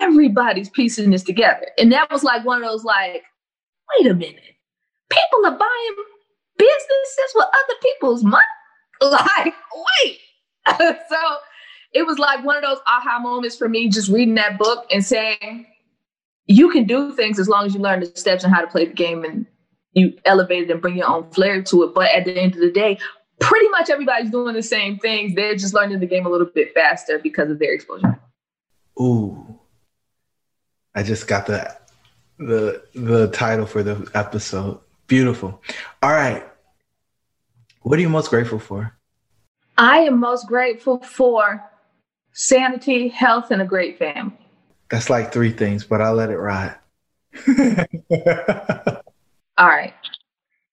everybody's 0.00 0.68
piecing 0.70 1.10
this 1.10 1.22
together. 1.22 1.68
And 1.78 1.92
that 1.92 2.10
was 2.10 2.24
like 2.24 2.44
one 2.44 2.62
of 2.62 2.68
those 2.68 2.84
like, 2.84 3.22
wait 3.98 4.10
a 4.10 4.14
minute, 4.14 4.56
people 5.10 5.46
are 5.46 5.56
buying 5.56 5.96
businesses 6.58 7.32
with 7.34 7.46
other 7.46 7.78
people's 7.82 8.24
money? 8.24 8.42
Like, 8.98 9.52
wait. 10.00 10.18
so 11.08 11.36
it 11.96 12.06
was 12.06 12.18
like 12.18 12.44
one 12.44 12.56
of 12.56 12.62
those 12.62 12.78
aha 12.86 13.18
moments 13.18 13.56
for 13.56 13.70
me 13.70 13.88
just 13.88 14.10
reading 14.10 14.34
that 14.34 14.58
book 14.58 14.84
and 14.92 15.02
saying, 15.02 15.66
you 16.46 16.70
can 16.70 16.84
do 16.84 17.10
things 17.12 17.38
as 17.38 17.48
long 17.48 17.64
as 17.64 17.74
you 17.74 17.80
learn 17.80 18.00
the 18.00 18.06
steps 18.14 18.44
and 18.44 18.52
how 18.52 18.60
to 18.60 18.66
play 18.66 18.84
the 18.84 18.92
game 18.92 19.24
and 19.24 19.46
you 19.94 20.12
elevate 20.26 20.64
it 20.64 20.70
and 20.70 20.82
bring 20.82 20.98
your 20.98 21.08
own 21.08 21.30
flair 21.30 21.62
to 21.62 21.84
it. 21.84 21.94
But 21.94 22.10
at 22.10 22.26
the 22.26 22.38
end 22.38 22.54
of 22.54 22.60
the 22.60 22.70
day, 22.70 22.98
pretty 23.40 23.68
much 23.70 23.88
everybody's 23.88 24.30
doing 24.30 24.54
the 24.54 24.62
same 24.62 24.98
things. 24.98 25.34
They're 25.34 25.56
just 25.56 25.72
learning 25.72 26.00
the 26.00 26.06
game 26.06 26.26
a 26.26 26.28
little 26.28 26.46
bit 26.54 26.74
faster 26.74 27.18
because 27.18 27.50
of 27.50 27.58
their 27.58 27.72
exposure. 27.72 28.20
Ooh. 29.00 29.58
I 30.94 31.02
just 31.02 31.26
got 31.26 31.46
the 31.46 31.74
the 32.38 32.82
the 32.94 33.28
title 33.28 33.64
for 33.64 33.82
the 33.82 34.10
episode. 34.14 34.80
Beautiful. 35.06 35.62
All 36.02 36.12
right. 36.12 36.46
What 37.80 37.98
are 37.98 38.02
you 38.02 38.10
most 38.10 38.28
grateful 38.28 38.58
for? 38.58 38.94
I 39.78 40.00
am 40.00 40.20
most 40.20 40.46
grateful 40.46 40.98
for 41.00 41.62
sanity, 42.36 43.08
health, 43.08 43.50
and 43.50 43.60
a 43.62 43.64
great 43.64 43.98
family. 43.98 44.38
That's 44.90 45.10
like 45.10 45.32
three 45.32 45.50
things, 45.50 45.84
but 45.84 46.00
I'll 46.00 46.14
let 46.14 46.30
it 46.30 46.36
ride. 46.36 46.76
All 49.58 49.66
right. 49.66 49.94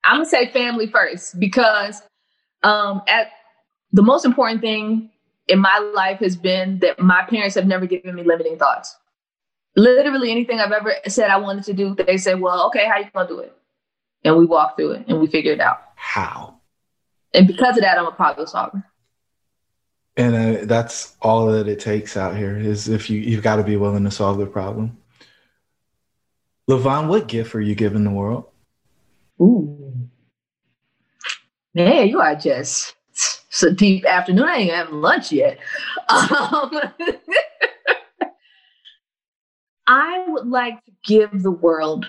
I'm 0.04 0.18
gonna 0.18 0.26
say 0.26 0.52
family 0.52 0.88
first 0.88 1.40
because 1.40 2.02
um, 2.62 3.02
at 3.08 3.32
the 3.94 4.04
most 4.04 4.26
important 4.26 4.62
thing 4.62 5.10
in 5.48 5.60
my 5.60 5.78
life 5.96 6.20
has 6.20 6.36
been 6.36 6.80
that 6.80 7.00
my 7.00 7.24
parents 7.24 7.56
have 7.56 7.66
never 7.66 7.86
given 7.86 8.14
me 8.16 8.24
limiting 8.24 8.58
thoughts. 8.58 8.96
Literally 9.76 10.32
anything 10.32 10.60
I've 10.60 10.72
ever 10.72 10.94
said 11.08 11.30
I 11.30 11.38
wanted 11.38 11.64
to 11.66 11.74
do, 11.74 11.96
they 11.96 12.18
said, 12.18 12.42
"Well, 12.42 12.68
okay, 12.68 12.88
how 12.88 12.98
you 12.98 13.10
gonna 13.14 13.28
do 13.28 13.40
it?" 13.40 13.56
And 14.26 14.38
we 14.38 14.46
walk 14.46 14.76
through 14.76 14.92
it 14.92 15.06
and 15.08 15.20
we 15.20 15.28
figure 15.28 15.54
it 15.54 15.62
out. 15.62 15.82
How? 15.96 16.60
And 17.34 17.48
because 17.48 17.78
of 17.78 17.84
that, 17.84 17.98
I'm 17.98 18.06
a 18.06 18.12
problem 18.12 18.46
solver. 18.48 18.84
And 20.16 20.36
uh, 20.36 20.66
that's 20.66 21.16
all 21.22 21.48
that 21.48 21.68
it 21.68 21.80
takes 21.80 22.16
out 22.16 22.38
here 22.38 22.56
is 22.56 22.88
if 22.88 23.10
you 23.10 23.20
you've 23.20 23.44
got 23.44 23.56
to 23.56 23.64
be 23.64 23.78
willing 23.78 24.04
to 24.04 24.12
solve 24.12 24.38
the 24.38 24.46
problem. 24.46 24.98
Lavonne, 26.68 27.08
what 27.08 27.28
gift 27.28 27.56
are 27.56 27.62
you 27.62 27.76
giving 27.76 28.04
the 28.04 28.12
world? 28.12 28.46
Ooh, 29.42 30.08
man, 31.74 32.08
you 32.08 32.22
are 32.22 32.36
just 32.36 32.96
it's 33.12 33.64
a 33.64 33.72
deep 33.72 34.06
afternoon. 34.06 34.46
I 34.46 34.58
ain't 34.58 34.74
having 34.74 35.02
lunch 35.02 35.32
yet. 35.32 35.60
Um, 36.10 36.72
I 39.88 40.26
would 40.28 40.48
like 40.48 40.84
to 40.86 40.92
give 41.04 41.44
the 41.44 41.52
world 41.52 42.08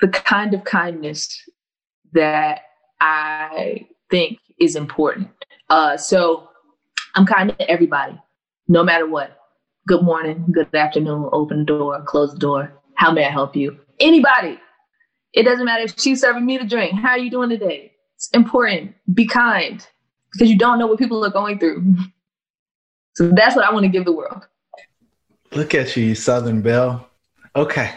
the 0.00 0.08
kind 0.08 0.52
of 0.52 0.64
kindness 0.64 1.48
that 2.12 2.62
I 3.00 3.86
think 4.10 4.38
is 4.62 4.76
important. 4.76 5.28
Uh, 5.68 5.96
so 5.96 6.48
I'm 7.14 7.26
kind 7.26 7.50
to 7.58 7.70
everybody, 7.70 8.18
no 8.68 8.84
matter 8.84 9.06
what. 9.06 9.38
Good 9.88 10.02
morning, 10.02 10.46
good 10.52 10.72
afternoon, 10.74 11.28
open 11.32 11.58
the 11.60 11.64
door, 11.64 12.00
close 12.04 12.32
the 12.32 12.38
door. 12.38 12.72
How 12.94 13.10
may 13.10 13.24
I 13.24 13.30
help 13.30 13.56
you? 13.56 13.76
Anybody. 13.98 14.60
It 15.32 15.42
doesn't 15.42 15.64
matter 15.64 15.82
if 15.82 15.98
she's 15.98 16.20
serving 16.20 16.46
me 16.46 16.58
the 16.58 16.64
drink. 16.64 16.92
How 16.92 17.10
are 17.10 17.18
you 17.18 17.30
doing 17.30 17.48
today? 17.48 17.92
It's 18.16 18.28
important. 18.30 18.94
Be 19.12 19.26
kind 19.26 19.84
because 20.32 20.48
you 20.48 20.56
don't 20.56 20.78
know 20.78 20.86
what 20.86 20.98
people 20.98 21.24
are 21.24 21.30
going 21.30 21.58
through. 21.58 21.96
So 23.14 23.28
that's 23.28 23.54
what 23.54 23.66
I 23.66 23.72
want 23.74 23.84
to 23.84 23.90
give 23.90 24.06
the 24.06 24.12
world. 24.12 24.46
Look 25.50 25.74
at 25.74 25.94
you, 25.98 26.14
Southern 26.14 26.62
Belle. 26.62 27.06
Okay. 27.54 27.92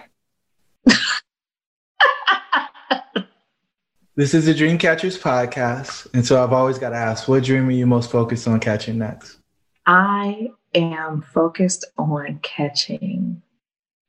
This 4.16 4.34
is 4.34 4.45
the 4.45 4.53
Dreamcatchers 4.53 5.20
podcast. 5.20 6.07
And 6.13 6.26
so 6.26 6.41
I've 6.41 6.53
always 6.53 6.80
got 6.80 6.89
to 6.89 6.95
ask, 6.95 7.28
what 7.28 7.43
dream 7.43 7.68
are 7.68 7.72
you 7.72 7.86
most 7.86 8.11
focused 8.11 8.47
on 8.47 8.59
catching 8.59 8.97
next? 8.97 9.38
I 9.86 10.49
am 10.74 11.22
focused 11.22 11.86
on 11.97 12.39
catching 12.41 13.41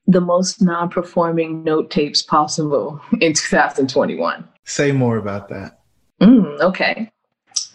the 0.06 0.20
most 0.20 0.62
non 0.62 0.88
performing 0.88 1.64
note 1.64 1.90
tapes 1.90 2.22
possible 2.22 3.00
in 3.20 3.32
2021. 3.34 4.48
Say 4.64 4.92
more 4.92 5.16
about 5.16 5.48
that. 5.48 5.80
Mm, 6.20 6.60
okay. 6.60 7.10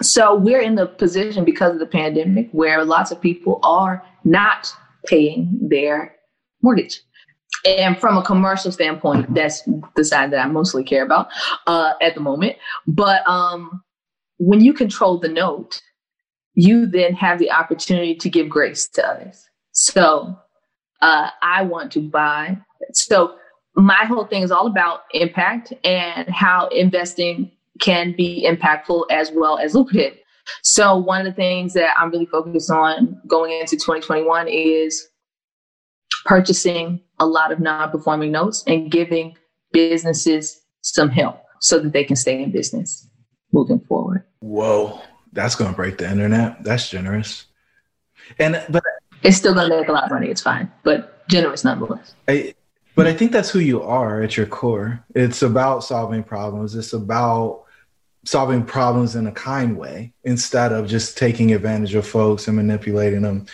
So 0.02 0.34
we're 0.36 0.62
in 0.62 0.76
the 0.76 0.88
position 0.88 1.44
because 1.46 1.74
of 1.74 1.80
the 1.80 1.86
pandemic 1.86 2.50
where 2.52 2.84
lots 2.86 3.12
of 3.12 3.22
people 3.22 3.60
are 3.62 4.04
not 4.24 4.74
paying 5.06 5.60
their 5.62 6.16
mortgage. 6.62 7.02
And 7.66 7.98
from 8.00 8.18
a 8.18 8.24
commercial 8.24 8.72
standpoint, 8.72 9.34
that's 9.34 9.68
the 9.96 10.04
side 10.04 10.32
that 10.32 10.44
I 10.44 10.48
mostly 10.48 10.84
care 10.84 11.04
about 11.04 11.28
uh, 11.68 11.94
at 12.02 12.16
the 12.16 12.22
moment. 12.22 12.58
But 12.88 13.28
um, 13.28 13.84
when 14.38 14.62
you 14.62 14.74
control 14.74 15.20
the 15.20 15.30
note, 15.30 15.82
you 16.54 16.86
then 16.86 17.14
have 17.14 17.40
the 17.40 17.52
opportunity 17.52 18.16
to 18.16 18.30
give 18.30 18.50
grace 18.50 18.88
to 18.90 19.08
others. 19.08 19.48
So 19.72 20.38
uh, 21.02 21.30
I 21.42 21.64
want 21.64 21.92
to 21.94 22.02
buy. 22.02 22.58
So 22.94 23.36
my 23.76 24.04
whole 24.06 24.26
thing 24.26 24.44
is 24.44 24.52
all 24.52 24.68
about 24.68 25.02
impact 25.14 25.74
and 25.84 26.28
how 26.30 26.68
investing 26.68 27.52
can 27.80 28.14
be 28.16 28.46
impactful 28.48 29.06
as 29.10 29.32
well 29.32 29.58
as 29.58 29.76
lucrative. 29.76 30.18
So 30.64 30.98
one 30.98 31.22
of 31.22 31.26
the 31.26 31.34
things 31.34 31.74
that 31.74 31.94
I'm 31.98 32.10
really 32.10 32.26
focused 32.26 32.72
on 32.72 33.20
going 33.28 33.54
into 33.54 33.76
2021 33.76 34.48
is 34.48 35.08
purchasing 36.26 37.02
a 37.20 37.26
lot 37.26 37.52
of 37.52 37.60
non-performing 37.60 38.32
notes 38.32 38.64
and 38.68 38.92
giving 38.92 39.38
businesses 39.72 40.62
some 40.82 41.10
help 41.10 41.44
so 41.60 41.80
that 41.80 41.94
they 41.94 42.04
can 42.04 42.16
stay 42.16 42.42
in 42.42 42.52
business 42.52 43.08
moving 43.52 43.80
forward. 43.80 44.26
Whoa, 44.40 45.02
that's 45.34 45.56
going 45.56 45.72
to 45.72 45.76
break 45.76 45.98
the 45.98 46.10
internet. 46.10 46.64
That's 46.64 46.90
generous. 46.90 47.46
And 48.40 48.64
but 48.70 48.84
it's 49.24 49.38
still 49.38 49.54
going 49.54 49.70
to 49.70 49.78
make 49.78 49.88
a 49.88 49.92
lot 49.92 50.06
of 50.06 50.12
money. 50.12 50.30
It's 50.30 50.42
fine, 50.42 50.72
but 50.84 51.28
generous 51.28 51.64
nonetheless. 51.64 52.16
I, 52.28 52.56
but 52.96 53.08
I 53.08 53.14
think 53.14 53.32
that's 53.32 53.50
who 53.50 53.60
you 53.60 53.82
are 53.84 54.22
at 54.22 54.36
your 54.38 54.46
core. 54.46 55.04
It's 55.16 55.42
about 55.42 55.84
solving 55.84 56.24
problems. 56.24 56.76
It's 56.76 56.94
about 56.94 57.66
solving 58.26 58.64
problems 58.64 59.16
in 59.16 59.28
a 59.28 59.32
kind 59.32 59.78
way 59.78 60.14
instead 60.24 60.72
of 60.72 60.88
just 60.88 61.18
taking 61.18 61.54
advantage 61.54 61.96
of 61.96 62.08
folks 62.08 62.48
and 62.48 62.58
manipulating 62.58 63.22
them. 63.22 63.46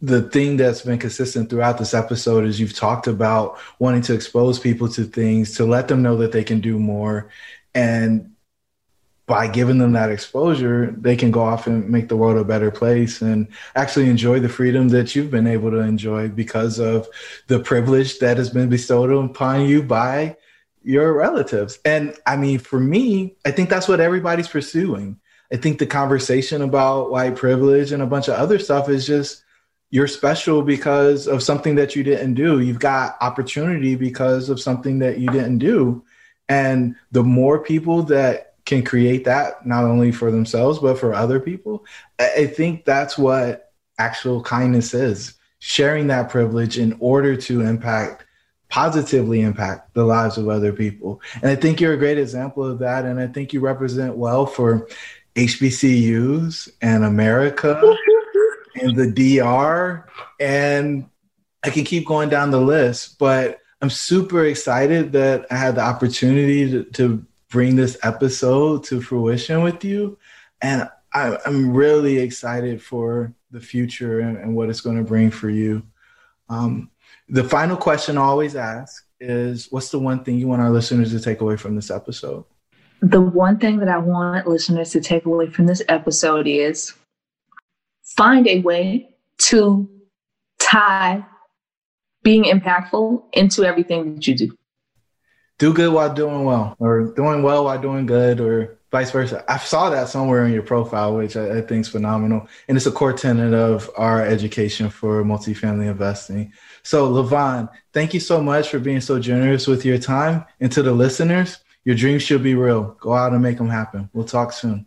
The 0.00 0.22
thing 0.22 0.56
that's 0.56 0.82
been 0.82 0.98
consistent 0.98 1.50
throughout 1.50 1.78
this 1.78 1.94
episode 1.94 2.44
is 2.44 2.60
you've 2.60 2.76
talked 2.76 3.06
about 3.06 3.58
wanting 3.78 4.02
to 4.02 4.14
expose 4.14 4.58
people 4.58 4.88
to 4.90 5.04
things, 5.04 5.56
to 5.56 5.64
let 5.64 5.88
them 5.88 6.02
know 6.02 6.16
that 6.18 6.32
they 6.32 6.44
can 6.44 6.60
do 6.60 6.78
more. 6.78 7.30
And 7.74 8.32
by 9.28 9.46
giving 9.46 9.78
them 9.78 9.92
that 9.92 10.10
exposure, 10.10 10.94
they 10.96 11.14
can 11.14 11.30
go 11.30 11.42
off 11.42 11.66
and 11.66 11.88
make 11.90 12.08
the 12.08 12.16
world 12.16 12.38
a 12.38 12.44
better 12.44 12.70
place 12.70 13.20
and 13.20 13.46
actually 13.76 14.08
enjoy 14.08 14.40
the 14.40 14.48
freedom 14.48 14.88
that 14.88 15.14
you've 15.14 15.30
been 15.30 15.46
able 15.46 15.70
to 15.70 15.78
enjoy 15.78 16.28
because 16.28 16.78
of 16.78 17.06
the 17.48 17.60
privilege 17.60 18.18
that 18.20 18.38
has 18.38 18.48
been 18.48 18.70
bestowed 18.70 19.10
upon 19.10 19.68
you 19.68 19.82
by 19.82 20.34
your 20.82 21.12
relatives. 21.12 21.78
And 21.84 22.16
I 22.26 22.36
mean, 22.36 22.58
for 22.58 22.80
me, 22.80 23.36
I 23.44 23.50
think 23.50 23.68
that's 23.68 23.86
what 23.86 24.00
everybody's 24.00 24.48
pursuing. 24.48 25.20
I 25.52 25.56
think 25.56 25.78
the 25.78 25.86
conversation 25.86 26.62
about 26.62 27.10
white 27.10 27.36
privilege 27.36 27.92
and 27.92 28.02
a 28.02 28.06
bunch 28.06 28.28
of 28.28 28.34
other 28.34 28.58
stuff 28.58 28.88
is 28.88 29.06
just 29.06 29.44
you're 29.90 30.08
special 30.08 30.62
because 30.62 31.26
of 31.26 31.42
something 31.42 31.74
that 31.76 31.96
you 31.96 32.02
didn't 32.02 32.34
do. 32.34 32.60
You've 32.60 32.78
got 32.78 33.16
opportunity 33.20 33.94
because 33.94 34.48
of 34.50 34.60
something 34.60 34.98
that 34.98 35.18
you 35.18 35.28
didn't 35.30 35.58
do. 35.58 36.04
And 36.48 36.96
the 37.12 37.22
more 37.22 37.62
people 37.62 38.02
that 38.04 38.54
can 38.64 38.84
create 38.84 39.24
that 39.24 39.64
not 39.66 39.84
only 39.84 40.12
for 40.12 40.30
themselves 40.30 40.78
but 40.78 40.98
for 40.98 41.14
other 41.14 41.40
people 41.40 41.86
i 42.20 42.44
think 42.44 42.84
that's 42.84 43.16
what 43.16 43.72
actual 43.98 44.42
kindness 44.42 44.94
is. 44.94 45.34
Sharing 45.60 46.06
that 46.06 46.30
privilege 46.30 46.78
in 46.78 46.96
order 47.00 47.36
to 47.36 47.62
impact 47.62 48.24
positively 48.68 49.40
impact 49.40 49.94
the 49.94 50.04
lives 50.04 50.36
of 50.36 50.48
other 50.48 50.72
people. 50.72 51.20
And 51.36 51.50
i 51.50 51.56
think 51.56 51.80
you're 51.80 51.94
a 51.94 51.98
great 51.98 52.18
example 52.18 52.62
of 52.62 52.78
that. 52.80 53.04
And 53.04 53.18
i 53.18 53.26
think 53.26 53.52
you 53.52 53.60
represent 53.60 54.16
well 54.16 54.46
for 54.46 54.86
hbcus 55.34 56.68
and 56.82 57.04
america 57.04 57.80
and 58.80 58.96
the 58.96 59.10
dr 59.10 60.08
and 60.40 61.08
i 61.64 61.70
can 61.70 61.84
keep 61.84 62.06
going 62.06 62.28
down 62.28 62.50
the 62.50 62.60
list 62.60 63.18
but 63.18 63.60
i'm 63.82 63.90
super 63.90 64.44
excited 64.44 65.12
that 65.12 65.46
i 65.50 65.56
had 65.56 65.74
the 65.74 65.80
opportunity 65.80 66.70
to, 66.70 66.84
to 66.84 67.26
bring 67.48 67.76
this 67.76 67.98
episode 68.02 68.84
to 68.84 69.00
fruition 69.00 69.62
with 69.62 69.84
you. 69.84 70.18
And 70.60 70.88
I, 71.12 71.38
am 71.46 71.72
really 71.72 72.18
excited 72.18 72.82
for 72.82 73.32
the 73.50 73.60
future 73.60 74.20
and, 74.20 74.36
and 74.36 74.54
what 74.54 74.68
it's 74.68 74.80
going 74.80 74.98
to 74.98 75.04
bring 75.04 75.30
for 75.30 75.48
you. 75.48 75.82
Um, 76.48 76.90
the 77.28 77.44
final 77.44 77.76
question 77.76 78.18
I 78.18 78.22
always 78.22 78.56
ask 78.56 79.04
is 79.20 79.68
what's 79.70 79.90
the 79.90 79.98
one 79.98 80.22
thing 80.24 80.38
you 80.38 80.46
want 80.46 80.62
our 80.62 80.70
listeners 80.70 81.10
to 81.12 81.20
take 81.20 81.40
away 81.40 81.56
from 81.56 81.74
this 81.74 81.90
episode? 81.90 82.44
The 83.00 83.20
one 83.20 83.58
thing 83.58 83.78
that 83.78 83.88
I 83.88 83.98
want 83.98 84.46
listeners 84.46 84.90
to 84.90 85.00
take 85.00 85.24
away 85.24 85.48
from 85.48 85.66
this 85.66 85.82
episode 85.88 86.46
is 86.46 86.94
find 88.18 88.48
a 88.48 88.58
way 88.60 89.14
to 89.38 89.88
tie 90.58 91.24
being 92.24 92.44
impactful 92.44 93.22
into 93.32 93.64
everything 93.64 94.16
that 94.16 94.26
you 94.26 94.34
do. 94.34 94.50
do 95.58 95.72
good 95.72 95.92
while 95.92 96.12
doing 96.12 96.44
well, 96.44 96.76
or 96.80 97.14
doing 97.14 97.44
well 97.44 97.64
while 97.64 97.80
doing 97.80 98.06
good, 98.06 98.40
or 98.40 98.76
vice 98.90 99.12
versa. 99.12 99.44
I 99.48 99.58
saw 99.58 99.88
that 99.90 100.08
somewhere 100.08 100.44
in 100.44 100.52
your 100.52 100.64
profile, 100.64 101.14
which 101.14 101.36
I, 101.36 101.58
I 101.58 101.60
think 101.62 101.82
is 101.82 101.88
phenomenal. 101.88 102.48
And 102.66 102.76
it's 102.76 102.86
a 102.86 102.90
core 102.90 103.12
tenet 103.12 103.54
of 103.54 103.88
our 103.96 104.20
education 104.24 104.90
for 104.90 105.22
multifamily 105.22 105.88
investing. 105.88 106.52
So, 106.82 107.08
Lavonne, 107.08 107.68
thank 107.92 108.14
you 108.14 108.20
so 108.20 108.42
much 108.42 108.68
for 108.68 108.80
being 108.80 109.00
so 109.00 109.20
generous 109.20 109.68
with 109.68 109.84
your 109.84 109.98
time. 109.98 110.44
And 110.60 110.72
to 110.72 110.82
the 110.82 110.92
listeners, 110.92 111.58
your 111.84 111.94
dreams 111.94 112.22
should 112.24 112.42
be 112.42 112.56
real. 112.56 112.96
Go 113.00 113.12
out 113.12 113.32
and 113.32 113.42
make 113.42 113.58
them 113.58 113.70
happen. 113.70 114.10
We'll 114.12 114.26
talk 114.26 114.52
soon. 114.52 114.86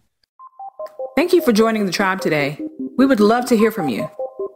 Thank 1.16 1.34
you 1.34 1.42
for 1.42 1.54
joining 1.54 1.86
the 1.86 1.92
tribe 1.92 2.22
today. 2.22 2.60
We 3.02 3.08
would 3.08 3.20
love 3.20 3.48
to 3.48 3.58
hear 3.58 3.72
from 3.72 3.90
you. 3.90 4.08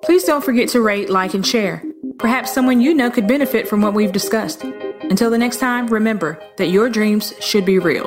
Please 0.03 0.23
don't 0.23 0.45
forget 0.45 0.69
to 0.69 0.79
rate, 0.79 1.09
like, 1.09 1.33
and 1.33 1.43
share. 1.43 1.81
Perhaps 2.19 2.53
someone 2.53 2.79
you 2.79 2.93
know 2.93 3.09
could 3.09 3.27
benefit 3.27 3.67
from 3.67 3.81
what 3.81 3.95
we've 3.95 4.11
discussed. 4.11 4.63
Until 4.63 5.31
the 5.31 5.37
next 5.39 5.57
time, 5.57 5.87
remember 5.87 6.39
that 6.57 6.67
your 6.67 6.87
dreams 6.87 7.33
should 7.39 7.65
be 7.65 7.79
real. 7.79 8.05